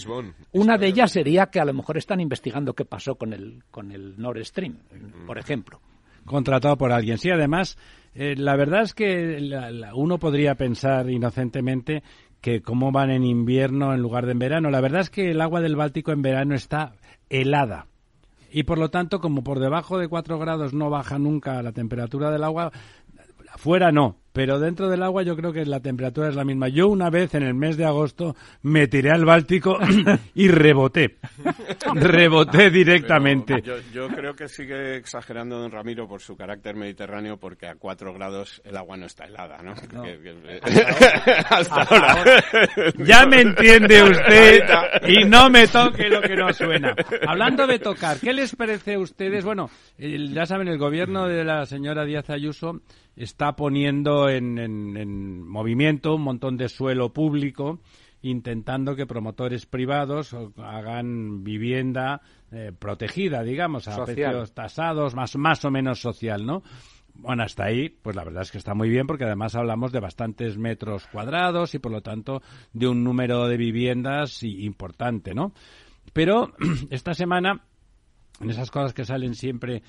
Una 0.53 0.79
de 0.79 0.87
ellas 0.87 1.13
sería 1.13 1.47
que 1.47 1.61
a 1.61 1.65
lo 1.65 1.73
mejor 1.73 1.97
están 1.97 2.21
investigando 2.21 2.75
qué 2.75 2.85
pasó 2.85 3.15
con 3.17 3.33
el 3.33 3.63
con 3.71 3.93
el 3.93 4.19
Nord 4.19 4.45
Stream 4.45 4.79
por 5.27 5.39
ejemplo. 5.39 5.81
Contratado 6.25 6.77
por 6.77 6.91
alguien. 6.91 7.19
Sí 7.19 7.31
además 7.31 7.79
eh, 8.19 8.35
la 8.35 8.57
verdad 8.57 8.81
es 8.81 8.95
que 8.95 9.39
uno 9.95 10.19
podría 10.19 10.55
pensar 10.55 11.11
inocentemente 11.11 12.03
que 12.41 12.63
cómo 12.63 12.93
van 12.93 13.11
en 13.11 13.25
invierno 13.25 13.95
en 13.95 14.01
lugar 14.01 14.27
de 14.27 14.33
en 14.33 14.39
verano. 14.39 14.71
La 14.71 14.81
verdad 14.81 15.01
es 15.01 15.11
que 15.11 15.31
el 15.31 15.41
agua 15.41 15.61
del 15.61 15.77
Báltico 15.77 16.13
en 16.13 16.23
verano 16.23 16.55
está 16.55 16.95
helada. 17.29 17.87
Y 18.51 18.63
por 18.63 18.79
lo 18.79 18.91
tanto, 18.91 19.21
como 19.21 19.43
por 19.43 19.59
debajo 19.59 19.99
de 19.99 20.09
4 20.09 20.39
grados 20.39 20.73
no 20.73 20.89
baja 20.89 21.19
nunca 21.19 21.63
la 21.63 21.73
temperatura 21.73 22.31
del 22.31 22.45
agua, 22.45 22.73
Fuera 23.57 23.91
no, 23.91 24.17
pero 24.37 24.61
dentro 24.61 24.91
del 24.91 25.03
agua 25.03 25.23
yo 25.23 25.35
creo 25.35 25.51
que 25.51 25.65
la 25.65 25.81
temperatura 25.81 26.29
es 26.29 26.37
la 26.37 26.45
misma. 26.45 26.69
Yo 26.69 26.89
una 26.89 27.09
vez 27.09 27.35
en 27.35 27.43
el 27.43 27.55
mes 27.55 27.79
de 27.79 27.87
agosto 27.87 28.37
me 28.61 28.87
tiré 28.87 29.11
al 29.11 29.25
Báltico 29.25 29.79
y 30.35 30.49
reboté. 30.49 31.17
reboté 31.95 32.69
directamente. 32.69 33.63
Yo, 33.63 34.09
creo 34.09 34.35
que 34.35 34.47
sigue 34.47 34.97
exagerando 34.97 35.59
don 35.59 35.71
Ramiro 35.71 36.07
por 36.07 36.21
su 36.21 36.37
carácter 36.37 36.77
mediterráneo 36.77 37.39
porque 37.39 37.67
a 37.67 37.77
4 37.77 38.13
grados 38.13 38.61
el 38.67 38.77
agua 38.77 38.99
no 38.99 39.07
está 39.07 39.25
helada, 39.25 39.57
¿no? 39.63 39.73
hasta, 41.49 41.83
ahora. 41.85 42.45
ya 42.99 43.25
me 43.25 43.41
entiende 43.41 44.03
usted 44.03 44.65
y 45.09 45.25
no 45.25 45.49
me 45.49 45.67
toque 45.67 46.11
lo 46.11 46.21
que 46.21 46.37
no 46.37 46.53
suena. 46.53 46.95
Hablando 47.27 47.67
de 47.67 47.79
tocar, 47.79 48.19
¿qué 48.21 48.35
les 48.35 48.55
parece 48.55 48.97
a 48.97 48.99
ustedes? 48.99 49.47
Bueno, 49.47 49.71
ya 49.97 50.45
saben, 50.45 50.69
el 50.69 50.77
gobierno 50.77 51.27
de 51.27 51.43
la 51.43 51.65
señora 51.65 52.05
Díaz 52.05 52.29
Ayuso 52.29 52.83
está 53.17 53.57
poniendo 53.57 54.29
en, 54.29 55.47
movimiento 55.49 56.15
un 56.15 56.23
montón 56.23 56.57
de 56.57 56.69
suelo 56.69 57.13
público 57.13 57.81
intentando 58.23 58.97
que 58.97 59.07
promotores 59.07 59.67
privados 59.67 60.35
hagan 60.57 61.45
vivienda 61.45 62.21
eh, 62.51 62.73
protegida, 62.77 63.43
digamos, 63.43 63.89
a 63.89 64.05
precios 64.05 64.53
tasados, 64.53 65.15
más, 65.15 65.37
más 65.37 65.65
o 65.65 65.71
menos 65.71 66.01
social, 66.01 66.45
¿no? 66.45 66.63
Bueno, 67.19 67.45
hasta 67.45 67.65
ahí, 67.65 67.89
pues 67.89 68.15
la 68.15 68.25
verdad 68.25 68.43
es 68.43 68.51
que 68.51 68.59
está 68.59 68.75
muy 68.75 68.89
bien 68.89 69.07
porque 69.07 69.25
además 69.25 69.55
hablamos 69.55 69.93
de 69.93 70.01
bastantes 70.01 70.59
metros 70.59 71.07
cuadrados 71.07 71.75
y 71.75 71.79
por 71.79 71.93
lo 71.93 72.03
tanto 72.03 72.43
de 72.73 72.89
un 72.89 73.05
número 73.05 73.47
de 73.49 73.57
viviendas 73.57 74.43
importante, 74.43 75.35
¿no? 75.35 75.53
Pero 76.13 76.53
esta 76.91 77.15
semana, 77.15 77.63
en 78.41 78.51
esas 78.51 78.71
cosas 78.71 78.93
que 78.93 79.05
salen 79.05 79.35
siempre 79.35 79.83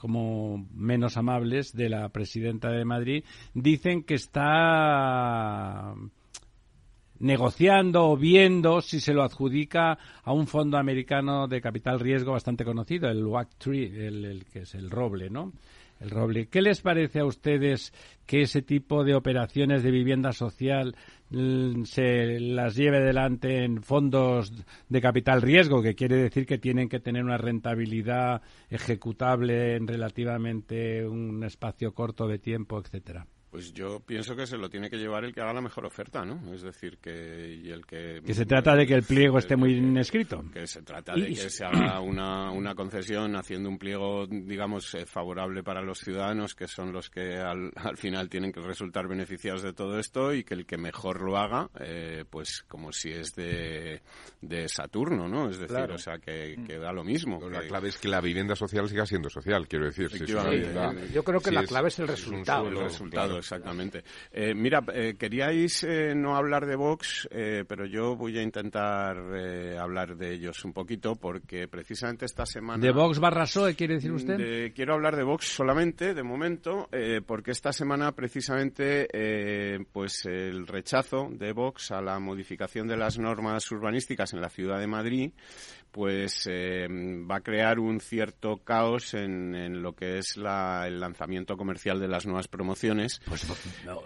como 0.00 0.66
menos 0.72 1.16
amables 1.16 1.72
de 1.72 1.88
la 1.88 2.08
presidenta 2.10 2.70
de 2.70 2.84
Madrid, 2.84 3.24
dicen 3.54 4.02
que 4.02 4.14
está 4.14 5.94
negociando 7.18 8.10
o 8.10 8.16
viendo 8.16 8.80
si 8.80 9.00
se 9.00 9.14
lo 9.14 9.22
adjudica 9.22 9.98
a 10.22 10.32
un 10.32 10.46
fondo 10.46 10.76
americano 10.76 11.48
de 11.48 11.60
capital 11.60 12.00
riesgo 12.00 12.32
bastante 12.32 12.64
conocido, 12.64 13.08
el 13.08 13.24
WAC 13.24 13.56
Tree, 13.56 14.06
el, 14.06 14.44
que 14.52 14.60
es 14.60 14.74
el 14.74 14.90
roble, 14.90 15.30
¿no? 15.30 15.52
El 16.00 16.10
roble. 16.10 16.48
¿Qué 16.48 16.60
les 16.60 16.80
parece 16.80 17.20
a 17.20 17.24
ustedes 17.24 17.92
que 18.26 18.42
ese 18.42 18.62
tipo 18.62 19.04
de 19.04 19.14
operaciones 19.14 19.82
de 19.82 19.90
vivienda 19.90 20.32
social 20.32 20.96
mm, 21.30 21.84
se 21.84 22.40
las 22.40 22.74
lleve 22.74 23.00
delante 23.00 23.64
en 23.64 23.82
fondos 23.82 24.52
de 24.88 25.00
capital 25.00 25.42
riesgo, 25.42 25.82
que 25.82 25.94
quiere 25.94 26.16
decir 26.16 26.46
que 26.46 26.58
tienen 26.58 26.88
que 26.88 27.00
tener 27.00 27.22
una 27.24 27.38
rentabilidad 27.38 28.42
ejecutable 28.70 29.76
en 29.76 29.86
relativamente 29.86 31.06
un 31.06 31.44
espacio 31.44 31.94
corto 31.94 32.26
de 32.26 32.38
tiempo, 32.38 32.78
etcétera? 32.78 33.26
Pues 33.54 33.72
yo 33.72 34.00
pienso 34.00 34.34
que 34.34 34.48
se 34.48 34.58
lo 34.58 34.68
tiene 34.68 34.90
que 34.90 34.96
llevar 34.96 35.24
el 35.24 35.32
que 35.32 35.40
haga 35.40 35.52
la 35.52 35.60
mejor 35.60 35.86
oferta, 35.86 36.24
¿no? 36.24 36.52
Es 36.52 36.62
decir, 36.62 36.98
que 36.98 37.54
y 37.62 37.70
el 37.70 37.86
que... 37.86 38.20
Que 38.26 38.34
se 38.34 38.46
trata 38.46 38.74
de 38.74 38.84
que 38.84 38.94
el 38.94 39.04
pliego 39.04 39.38
esté 39.38 39.54
muy 39.54 39.74
bien 39.74 39.96
escrito. 39.96 40.42
Que 40.52 40.66
se 40.66 40.82
trata 40.82 41.14
de 41.14 41.28
que 41.28 41.48
se 41.48 41.64
haga 41.64 42.00
una, 42.00 42.50
una 42.50 42.74
concesión 42.74 43.36
haciendo 43.36 43.68
un 43.68 43.78
pliego, 43.78 44.26
digamos, 44.26 44.92
eh, 44.96 45.06
favorable 45.06 45.62
para 45.62 45.82
los 45.82 46.00
ciudadanos, 46.00 46.56
que 46.56 46.66
son 46.66 46.92
los 46.92 47.10
que 47.10 47.36
al, 47.36 47.70
al, 47.76 47.96
final 47.96 48.28
tienen 48.28 48.50
que 48.50 48.58
resultar 48.58 49.06
beneficiados 49.06 49.62
de 49.62 49.72
todo 49.72 50.00
esto, 50.00 50.34
y 50.34 50.42
que 50.42 50.54
el 50.54 50.66
que 50.66 50.76
mejor 50.76 51.22
lo 51.22 51.36
haga, 51.36 51.70
eh, 51.78 52.24
pues 52.28 52.64
como 52.66 52.90
si 52.90 53.10
es 53.10 53.36
de, 53.36 54.02
de 54.40 54.68
Saturno, 54.68 55.28
¿no? 55.28 55.48
Es 55.48 55.58
decir, 55.60 55.92
o 55.92 55.98
sea, 55.98 56.18
que, 56.18 56.56
que, 56.66 56.76
da 56.76 56.92
lo 56.92 57.04
mismo. 57.04 57.38
la 57.48 57.60
clave 57.68 57.90
es 57.90 57.98
que 57.98 58.08
la 58.08 58.20
vivienda 58.20 58.56
social 58.56 58.88
siga 58.88 59.06
siendo 59.06 59.30
social, 59.30 59.68
quiero 59.68 59.84
decir. 59.84 60.10
Si 60.10 60.26
yo 60.26 61.22
creo 61.22 61.38
que 61.38 61.52
la 61.52 61.62
clave 61.62 61.86
es, 61.86 62.00
el 62.00 62.08
resultado. 62.08 62.66
el 62.66 62.80
resultado, 62.80 63.43
exactamente. 63.44 64.02
Eh, 64.32 64.54
mira, 64.54 64.82
eh, 64.92 65.14
queríais 65.18 65.84
eh, 65.84 66.14
no 66.14 66.36
hablar 66.36 66.66
de 66.66 66.76
Vox, 66.76 67.28
pero 67.30 67.84
yo 67.86 68.16
voy 68.16 68.38
a 68.38 68.42
intentar 68.42 69.16
hablar 69.78 70.16
de 70.16 70.32
ellos 70.32 70.64
un 70.64 70.72
poquito 70.72 71.16
porque 71.16 71.68
precisamente 71.68 72.24
esta 72.24 72.46
semana... 72.46 72.82
¿De 72.82 72.92
Vox 72.92 73.18
barra 73.18 73.44
PSOE 73.44 73.74
quiere 73.74 73.94
decir 73.94 74.12
usted? 74.12 74.72
quiero 74.74 74.94
hablar 74.94 75.16
de 75.16 75.22
Vox 75.22 75.46
solamente, 75.46 76.14
de 76.14 76.22
momento, 76.22 76.88
porque 77.26 77.50
esta 77.50 77.72
semana 77.72 78.12
precisamente 78.12 79.08
pues 79.92 80.24
el 80.24 80.66
rechazo 80.66 81.28
de 81.30 81.52
Vox 81.52 81.90
a 81.90 82.00
la 82.00 82.18
modificación 82.18 82.88
de 82.88 82.96
las 82.96 83.18
normas 83.18 83.70
urbanísticas 83.70 84.32
en 84.32 84.40
la 84.40 84.48
ciudad 84.48 84.78
de 84.78 84.86
Madrid 84.86 85.32
pues 85.94 86.48
eh, 86.50 86.88
va 86.90 87.36
a 87.36 87.40
crear 87.40 87.78
un 87.78 88.00
cierto 88.00 88.56
caos 88.64 89.14
en, 89.14 89.80
lo 89.80 89.94
que 89.94 90.18
es 90.18 90.36
la, 90.36 90.88
el 90.88 90.98
lanzamiento 90.98 91.56
comercial 91.56 92.00
de 92.00 92.08
las 92.08 92.26
nuevas 92.26 92.48
promociones. 92.48 93.22
Pues, 93.24 93.46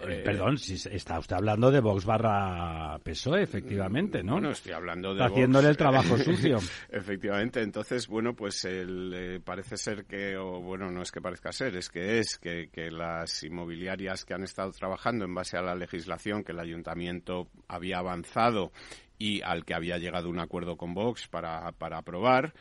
eh, 0.07 0.21
perdón, 0.23 0.59
si 0.59 0.75
está 0.95 1.17
usted 1.17 1.37
hablando 1.37 1.71
de 1.71 1.79
Vox 1.79 2.05
barra 2.05 2.99
PSOE, 2.99 3.41
efectivamente, 3.41 4.21
¿no? 4.21 4.39
No, 4.39 4.51
estoy 4.51 4.73
hablando 4.73 5.15
de 5.15 5.21
está 5.23 5.33
haciéndole 5.33 5.69
el 5.69 5.77
trabajo 5.77 6.15
sucio. 6.23 6.59
efectivamente, 6.89 7.63
entonces, 7.63 8.07
bueno, 8.07 8.35
pues 8.35 8.65
el, 8.65 9.11
eh, 9.15 9.39
parece 9.43 9.75
ser 9.75 10.05
que, 10.05 10.37
o 10.37 10.61
bueno, 10.61 10.91
no 10.91 11.01
es 11.01 11.11
que 11.11 11.21
parezca 11.21 11.51
ser, 11.51 11.75
es 11.75 11.89
que 11.89 12.19
es 12.19 12.37
que, 12.37 12.69
que 12.71 12.91
las 12.91 13.41
inmobiliarias 13.41 14.25
que 14.25 14.35
han 14.35 14.43
estado 14.43 14.71
trabajando 14.73 15.25
en 15.25 15.33
base 15.33 15.57
a 15.57 15.63
la 15.63 15.73
legislación 15.73 16.43
que 16.43 16.51
el 16.51 16.59
ayuntamiento 16.59 17.47
había 17.67 17.97
avanzado 17.97 18.71
y 19.19 19.41
al 19.43 19.65
que 19.65 19.75
había 19.75 19.97
llegado 19.97 20.29
un 20.29 20.39
acuerdo 20.39 20.77
con 20.77 20.93
Vox 20.93 21.27
para, 21.27 21.71
para 21.73 21.99
aprobar, 21.99 22.53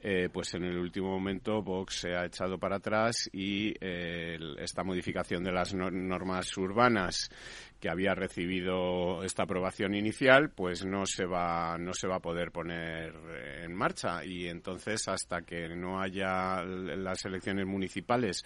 eh, 0.00 0.28
pues 0.32 0.54
en 0.54 0.64
el 0.64 0.78
último 0.78 1.10
momento 1.10 1.60
Vox 1.60 2.00
se 2.00 2.14
ha 2.14 2.24
echado 2.24 2.56
para 2.56 2.76
atrás 2.76 3.28
y 3.32 3.74
eh, 3.80 4.38
esta 4.58 4.84
modificación 4.84 5.42
de 5.42 5.52
las 5.52 5.74
normas 5.74 6.56
urbanas 6.56 7.28
que 7.84 7.90
había 7.90 8.14
recibido 8.14 9.22
esta 9.24 9.42
aprobación 9.42 9.94
inicial, 9.94 10.48
pues 10.48 10.86
no 10.86 11.04
se 11.04 11.26
va 11.26 11.76
no 11.76 11.92
se 11.92 12.08
va 12.08 12.16
a 12.16 12.20
poder 12.20 12.50
poner 12.50 13.12
en 13.62 13.74
marcha. 13.74 14.24
Y 14.24 14.48
entonces 14.48 15.06
hasta 15.06 15.42
que 15.42 15.68
no 15.76 16.00
haya 16.00 16.64
las 16.64 17.22
elecciones 17.26 17.66
municipales 17.66 18.42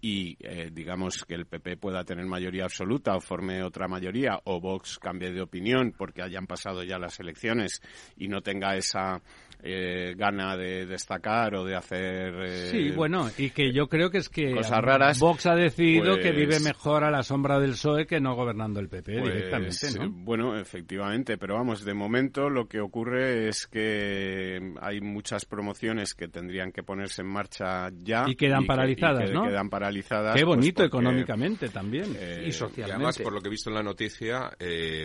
y 0.00 0.36
eh, 0.40 0.70
digamos 0.72 1.24
que 1.24 1.34
el 1.34 1.46
PP 1.46 1.76
pueda 1.76 2.02
tener 2.02 2.26
mayoría 2.26 2.64
absoluta 2.64 3.14
o 3.14 3.20
forme 3.20 3.62
otra 3.62 3.86
mayoría 3.86 4.40
o 4.42 4.60
Vox 4.60 4.98
cambie 4.98 5.30
de 5.30 5.42
opinión 5.42 5.94
porque 5.96 6.22
hayan 6.22 6.48
pasado 6.48 6.82
ya 6.82 6.98
las 6.98 7.20
elecciones 7.20 7.80
y 8.16 8.26
no 8.26 8.40
tenga 8.40 8.74
esa 8.74 9.22
eh, 9.62 10.14
gana 10.16 10.56
de 10.56 10.86
destacar 10.86 11.54
o 11.54 11.64
de 11.64 11.74
hacer 11.74 12.34
eh, 12.44 12.68
sí 12.70 12.90
bueno 12.90 13.28
y 13.36 13.50
que 13.50 13.72
yo 13.72 13.88
creo 13.88 14.10
que 14.10 14.18
es 14.18 14.28
que 14.28 14.52
cosas 14.52 14.80
raras 14.82 15.18
Vox 15.18 15.46
ha 15.46 15.54
decidido 15.54 16.16
que 16.18 16.30
vive 16.30 16.46
pues 16.54 16.64
mejor 16.64 17.04
a 17.04 17.10
la 17.10 17.22
sombra 17.22 17.58
del 17.58 17.72
PSOE 17.72 18.06
que 18.06 18.20
no 18.20 18.34
gobernando 18.34 18.80
el 18.80 18.88
PP 18.88 19.20
pues, 19.20 19.34
directamente 19.34 19.86
¿no? 19.98 20.10
bueno 20.10 20.58
efectivamente 20.58 21.38
pero 21.38 21.54
vamos 21.54 21.84
de 21.84 21.94
momento 21.94 22.48
lo 22.48 22.68
que 22.68 22.80
ocurre 22.80 23.48
es 23.48 23.66
que 23.66 24.74
hay 24.80 25.00
muchas 25.00 25.44
promociones 25.44 26.14
que 26.14 26.28
tendrían 26.28 26.72
que 26.72 26.82
ponerse 26.82 27.22
en 27.22 27.28
marcha 27.28 27.90
ya 28.02 28.24
y 28.28 28.36
quedan 28.36 28.66
paralizadas 28.66 29.30
no 29.32 29.44
quedan 29.44 29.68
paralizadas 29.70 30.34
qué 30.34 30.44
pues, 30.44 30.56
bonito 30.56 30.84
económicamente 30.84 31.68
también. 31.68 32.16
eh, 32.18 32.44
y 32.46 32.52
socialmente. 32.52 32.94
además 32.94 33.18
por 33.18 33.32
lo 33.32 33.40
que 33.40 33.48
he 33.48 33.50
visto 33.50 33.70
en 33.70 33.76
la 33.76 33.82
noticia 33.82 34.50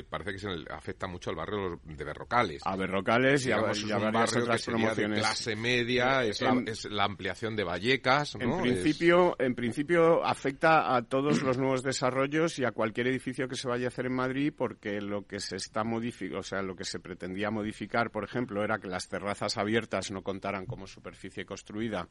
parece 0.09 0.31
que 0.33 0.39
se 0.39 0.47
afecta 0.69 1.07
mucho 1.07 1.29
al 1.29 1.35
barrio 1.35 1.79
de 1.83 2.03
Berrocales. 2.03 2.61
A 2.65 2.75
Berrocales 2.75 3.45
y 3.45 3.51
a, 3.51 3.57
y 3.57 3.91
a 3.91 3.97
varias 3.97 4.33
otras 4.41 4.65
promociones. 4.65 5.17
De 5.17 5.21
clase 5.21 5.55
media, 5.55 6.23
es, 6.23 6.41
la, 6.89 7.03
ampliación 7.03 7.55
de 7.55 7.63
Vallecas. 7.63 8.35
En, 8.35 8.61
principio, 8.61 9.35
en 9.39 9.55
principio 9.55 10.23
afecta 10.23 10.95
a 10.95 11.03
todos 11.03 11.41
los 11.41 11.57
nuevos 11.57 11.83
desarrollos 11.83 12.59
y 12.59 12.65
a 12.65 12.71
cualquier 12.71 13.07
edificio 13.07 13.47
que 13.47 13.55
se 13.55 13.67
vaya 13.67 13.85
a 13.85 13.87
hacer 13.87 14.07
en 14.07 14.13
Madrid 14.13 14.53
porque 14.55 15.01
lo 15.01 15.25
que 15.25 15.39
se 15.39 15.55
está 15.55 15.83
modificando, 15.83 16.39
o 16.39 16.43
sea, 16.43 16.61
lo 16.61 16.75
que 16.75 16.83
se 16.83 16.99
pretendía 16.99 17.51
modificar, 17.51 18.11
por 18.11 18.23
ejemplo, 18.23 18.63
era 18.63 18.79
que 18.79 18.87
las 18.87 19.07
terrazas 19.07 19.57
abiertas 19.57 20.11
no 20.11 20.21
contaran 20.21 20.65
como 20.65 20.87
superficie 20.87 21.45
construida 21.45 22.07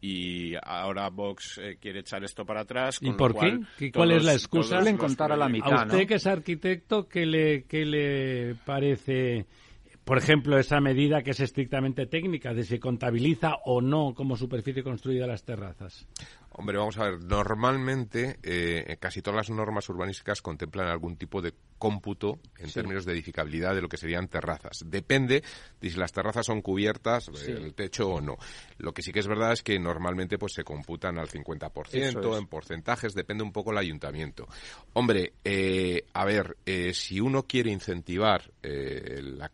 y 0.00 0.54
ahora 0.62 1.08
Vox 1.10 1.58
eh, 1.62 1.78
quiere 1.80 2.00
echar 2.00 2.24
esto 2.24 2.44
para 2.44 2.62
atrás. 2.62 2.98
¿Y 3.00 3.12
por 3.12 3.34
qué? 3.38 3.90
¿Cuál 3.92 4.12
es 4.12 4.24
la 4.24 4.32
excusa? 4.32 4.80
Le 4.80 4.96
contar 4.96 5.32
a 5.32 5.36
la 5.36 5.48
mitad, 5.48 5.72
A 5.72 5.84
usted 5.84 6.06
que 6.06 6.14
es 6.14 6.26
arquitecto, 6.26 7.08
¿qué 7.08 7.26
le, 7.26 7.64
qué 7.64 7.84
le 7.84 8.54
parece 8.64 9.46
por 10.06 10.18
ejemplo, 10.18 10.56
esa 10.56 10.80
medida 10.80 11.24
que 11.24 11.32
es 11.32 11.40
estrictamente 11.40 12.06
técnica 12.06 12.54
de 12.54 12.62
si 12.62 12.78
contabiliza 12.78 13.56
o 13.64 13.80
no 13.80 14.14
como 14.14 14.36
superficie 14.36 14.84
construida 14.84 15.26
las 15.26 15.42
terrazas. 15.42 16.06
Hombre, 16.58 16.78
vamos 16.78 16.96
a 16.96 17.04
ver, 17.04 17.22
normalmente 17.22 18.38
eh, 18.42 18.96
casi 18.98 19.20
todas 19.20 19.36
las 19.36 19.50
normas 19.50 19.86
urbanísticas 19.90 20.40
contemplan 20.40 20.88
algún 20.88 21.18
tipo 21.18 21.42
de 21.42 21.52
cómputo 21.76 22.38
en 22.56 22.72
términos 22.72 23.04
de 23.04 23.12
edificabilidad 23.12 23.74
de 23.74 23.82
lo 23.82 23.90
que 23.90 23.98
serían 23.98 24.28
terrazas. 24.28 24.82
Depende 24.86 25.42
de 25.78 25.90
si 25.90 25.98
las 25.98 26.12
terrazas 26.12 26.46
son 26.46 26.62
cubiertas, 26.62 27.28
el 27.46 27.74
techo 27.74 28.08
o 28.08 28.20
no. 28.22 28.38
Lo 28.78 28.94
que 28.94 29.02
sí 29.02 29.12
que 29.12 29.18
es 29.18 29.28
verdad 29.28 29.52
es 29.52 29.62
que 29.62 29.78
normalmente 29.78 30.38
pues 30.38 30.54
se 30.54 30.64
computan 30.64 31.18
al 31.18 31.28
50%, 31.28 32.38
en 32.38 32.46
porcentajes, 32.46 33.12
depende 33.12 33.44
un 33.44 33.52
poco 33.52 33.72
el 33.72 33.76
ayuntamiento. 33.76 34.48
Hombre, 34.94 35.34
eh, 35.44 36.06
a 36.14 36.24
ver, 36.24 36.56
eh, 36.64 36.94
si 36.94 37.20
uno 37.20 37.42
quiere 37.42 37.70
incentivar 37.70 38.50
la, 38.62 39.50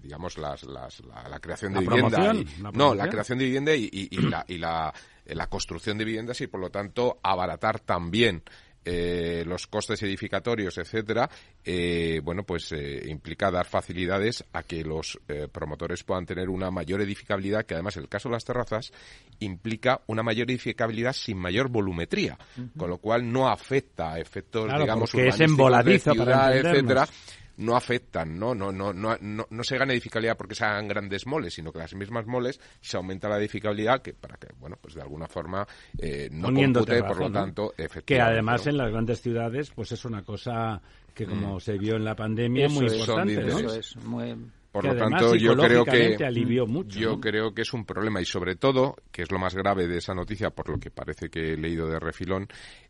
digamos 0.00 0.38
las, 0.38 0.62
la, 0.62 1.40
creación 1.40 1.72
de 1.72 1.80
vivienda, 1.80 2.32
no, 2.72 2.94
la 2.94 3.08
creación 3.08 3.38
de 3.38 3.44
vivienda 3.44 3.74
y, 3.74 4.08
la, 4.10 4.44
y 4.46 4.58
la 4.58 4.94
la 5.26 5.48
construcción 5.48 5.98
de 5.98 6.04
viviendas 6.04 6.40
y, 6.40 6.46
por 6.46 6.60
lo 6.60 6.70
tanto, 6.70 7.18
abaratar 7.22 7.80
también 7.80 8.42
eh, 8.86 9.44
los 9.46 9.66
costes 9.66 10.02
edificatorios, 10.02 10.76
etcétera, 10.76 11.30
eh, 11.64 12.20
bueno, 12.22 12.42
pues 12.42 12.70
eh, 12.72 13.04
implica 13.08 13.50
dar 13.50 13.64
facilidades 13.64 14.44
a 14.52 14.62
que 14.62 14.84
los 14.84 15.18
promotores 15.52 16.04
puedan 16.04 16.26
tener 16.26 16.50
una 16.50 16.70
mayor 16.70 17.00
edificabilidad, 17.00 17.64
que 17.64 17.72
además, 17.72 17.96
en 17.96 18.02
el 18.02 18.08
caso 18.10 18.28
de 18.28 18.34
las 18.34 18.44
terrazas, 18.44 18.92
implica 19.40 20.02
una 20.06 20.22
mayor 20.22 20.50
edificabilidad 20.50 21.14
sin 21.14 21.38
mayor 21.38 21.70
volumetría, 21.70 22.36
con 22.76 22.90
lo 22.90 22.98
cual 22.98 23.32
no 23.32 23.48
afecta 23.48 24.12
a 24.12 24.18
efectos, 24.18 24.70
digamos, 24.78 25.14
es 25.14 25.40
emboladizo 25.40 26.12
etcétera 26.12 27.08
no 27.56 27.76
afectan, 27.76 28.38
¿no? 28.38 28.54
No, 28.54 28.72
no, 28.72 28.92
no, 28.92 29.16
no, 29.20 29.64
se 29.64 29.78
gana 29.78 29.92
edificabilidad 29.92 30.36
porque 30.36 30.54
se 30.54 30.64
hagan 30.64 30.88
grandes 30.88 31.26
moles, 31.26 31.54
sino 31.54 31.72
que 31.72 31.78
las 31.78 31.94
mismas 31.94 32.26
moles 32.26 32.60
se 32.80 32.96
aumenta 32.96 33.28
la 33.28 33.38
edificabilidad 33.38 34.02
que 34.02 34.14
para 34.14 34.36
que, 34.36 34.48
bueno, 34.58 34.76
pues 34.80 34.94
de 34.94 35.02
alguna 35.02 35.26
forma 35.26 35.66
eh, 35.98 36.28
no 36.30 36.52
compute, 36.52 37.02
por 37.02 37.18
lo 37.18 37.30
tanto, 37.30 37.72
efectivamente. 37.76 38.06
Que 38.06 38.20
además 38.20 38.66
en 38.66 38.76
las 38.76 38.90
grandes 38.90 39.20
ciudades, 39.20 39.70
pues 39.70 39.92
es 39.92 40.04
una 40.04 40.22
cosa 40.22 40.80
que 41.14 41.26
como 41.26 41.56
mm. 41.56 41.60
se 41.60 41.78
vio 41.78 41.96
en 41.96 42.04
la 42.04 42.16
pandemia, 42.16 42.68
muy 42.68 42.86
importante, 42.86 43.42
¿no? 43.42 43.58
Eso 43.58 43.74
es 43.74 43.96
muy 43.96 44.34
por 44.74 44.86
lo 44.86 44.96
tanto, 44.96 45.36
yo 45.36 45.56
creo 45.56 45.84
que 45.84 46.18
mucho, 46.66 46.98
yo 46.98 47.20
creo 47.20 47.54
que 47.54 47.62
es 47.62 47.72
un 47.72 47.84
problema 47.84 48.20
y 48.20 48.24
sobre 48.24 48.56
todo, 48.56 48.96
que 49.12 49.22
es 49.22 49.30
lo 49.30 49.38
más 49.38 49.54
grave 49.54 49.86
de 49.86 49.98
esa 49.98 50.14
noticia, 50.14 50.50
por 50.50 50.68
lo 50.68 50.80
que 50.80 50.90
parece 50.90 51.28
que 51.28 51.52
he 51.52 51.56
leído 51.56 51.86
de 51.86 52.00
refilón, 52.00 52.48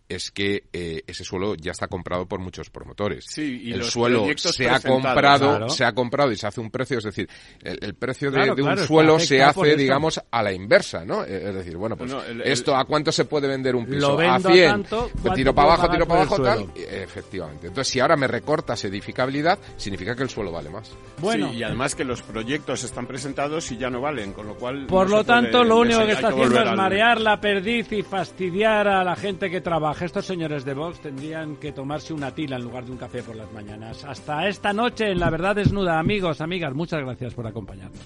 es 0.08 0.30
que 0.30 0.64
eh, 0.72 1.02
ese 1.06 1.24
suelo 1.24 1.54
ya 1.54 1.72
está 1.72 1.88
comprado 1.88 2.26
por 2.26 2.40
muchos 2.40 2.70
promotores. 2.70 3.24
Sí, 3.28 3.62
y 3.64 3.72
el 3.72 3.84
suelo 3.84 4.26
se 4.36 4.68
ha 4.68 4.80
comprado, 4.80 5.68
se 5.68 5.84
ha 5.84 5.92
comprado 5.92 6.30
y 6.32 6.36
se 6.36 6.46
hace 6.46 6.60
un 6.60 6.70
precio, 6.70 6.98
es 6.98 7.04
decir, 7.04 7.28
el, 7.62 7.94
precio 7.94 8.30
de, 8.30 8.50
un 8.50 8.78
suelo 8.78 9.18
se 9.18 9.42
hace, 9.42 9.76
digamos, 9.76 10.20
a 10.30 10.42
la 10.42 10.52
inversa, 10.52 11.04
¿no? 11.04 11.24
Eh, 11.24 11.48
es 11.48 11.54
decir, 11.54 11.76
bueno, 11.76 11.96
pues 11.96 12.14
esto 12.44 12.76
a 12.76 12.84
cuánto 12.84 13.12
se 13.12 13.24
puede 13.24 13.48
vender 13.48 13.74
un 13.74 13.86
piso? 13.86 14.18
a 14.18 14.38
100. 14.38 14.86
tiro 15.34 15.54
para 15.54 15.74
abajo, 15.74 15.90
tiro 15.90 16.06
para 16.06 16.22
abajo, 16.22 16.42
tal. 16.42 16.70
Efectivamente. 16.76 17.68
Entonces, 17.68 17.92
si 17.92 18.00
ahora 18.00 18.16
me 18.16 18.26
recortas 18.26 18.84
edificabilidad, 18.84 19.58
significa 19.76 20.14
que 20.14 20.22
el 20.22 20.30
suelo 20.30 20.52
vale 20.52 20.70
más. 20.70 20.92
Bueno, 21.18 21.52
y 21.52 21.62
además 21.62 21.94
que 21.94 22.04
los 22.04 22.22
proyectos 22.22 22.84
están 22.84 23.06
presentados 23.06 23.70
y 23.72 23.78
ya 23.78 23.88
no 23.88 24.00
valen, 24.00 24.32
con 24.32 24.46
lo 24.46 24.54
cual 24.54 24.86
Por 24.86 25.08
lo 25.08 25.24
tanto, 25.24 25.64
lo 25.64 25.78
único 25.78 26.04
que 26.04 26.12
está 26.12 26.28
haciendo 26.28 26.60
es 26.62 26.76
marear 26.76 27.20
la 27.20 27.40
perdiz 27.40 27.90
y 27.92 28.02
fastidiar 28.02 28.86
a 28.88 29.04
la 29.04 29.16
gente 29.16 29.50
que 29.50 29.60
trabaja 29.60 29.93
estos 30.02 30.26
señores 30.26 30.64
de 30.64 30.74
Vox 30.74 31.00
tendrían 31.00 31.56
que 31.56 31.72
tomarse 31.72 32.12
una 32.12 32.34
tila 32.34 32.56
en 32.56 32.62
lugar 32.62 32.84
de 32.84 32.92
un 32.92 32.98
café 32.98 33.22
por 33.22 33.36
las 33.36 33.52
mañanas. 33.52 34.04
Hasta 34.04 34.48
esta 34.48 34.72
noche 34.72 35.10
en 35.10 35.20
La 35.20 35.30
Verdad 35.30 35.56
Desnuda, 35.56 35.98
amigos, 35.98 36.40
amigas, 36.40 36.74
muchas 36.74 37.00
gracias 37.00 37.34
por 37.34 37.46
acompañarnos. 37.46 38.00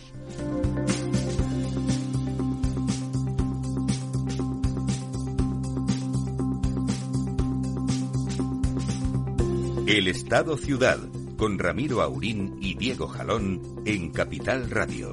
El 9.87 10.07
Estado 10.07 10.59
Ciudad, 10.59 10.99
con 11.39 11.59
Ramiro 11.59 12.03
Aurín 12.03 12.59
y 12.61 12.75
Diego 12.75 13.07
Jalón 13.07 13.63
en 13.87 14.11
Capital 14.11 14.69
Radio. 14.69 15.13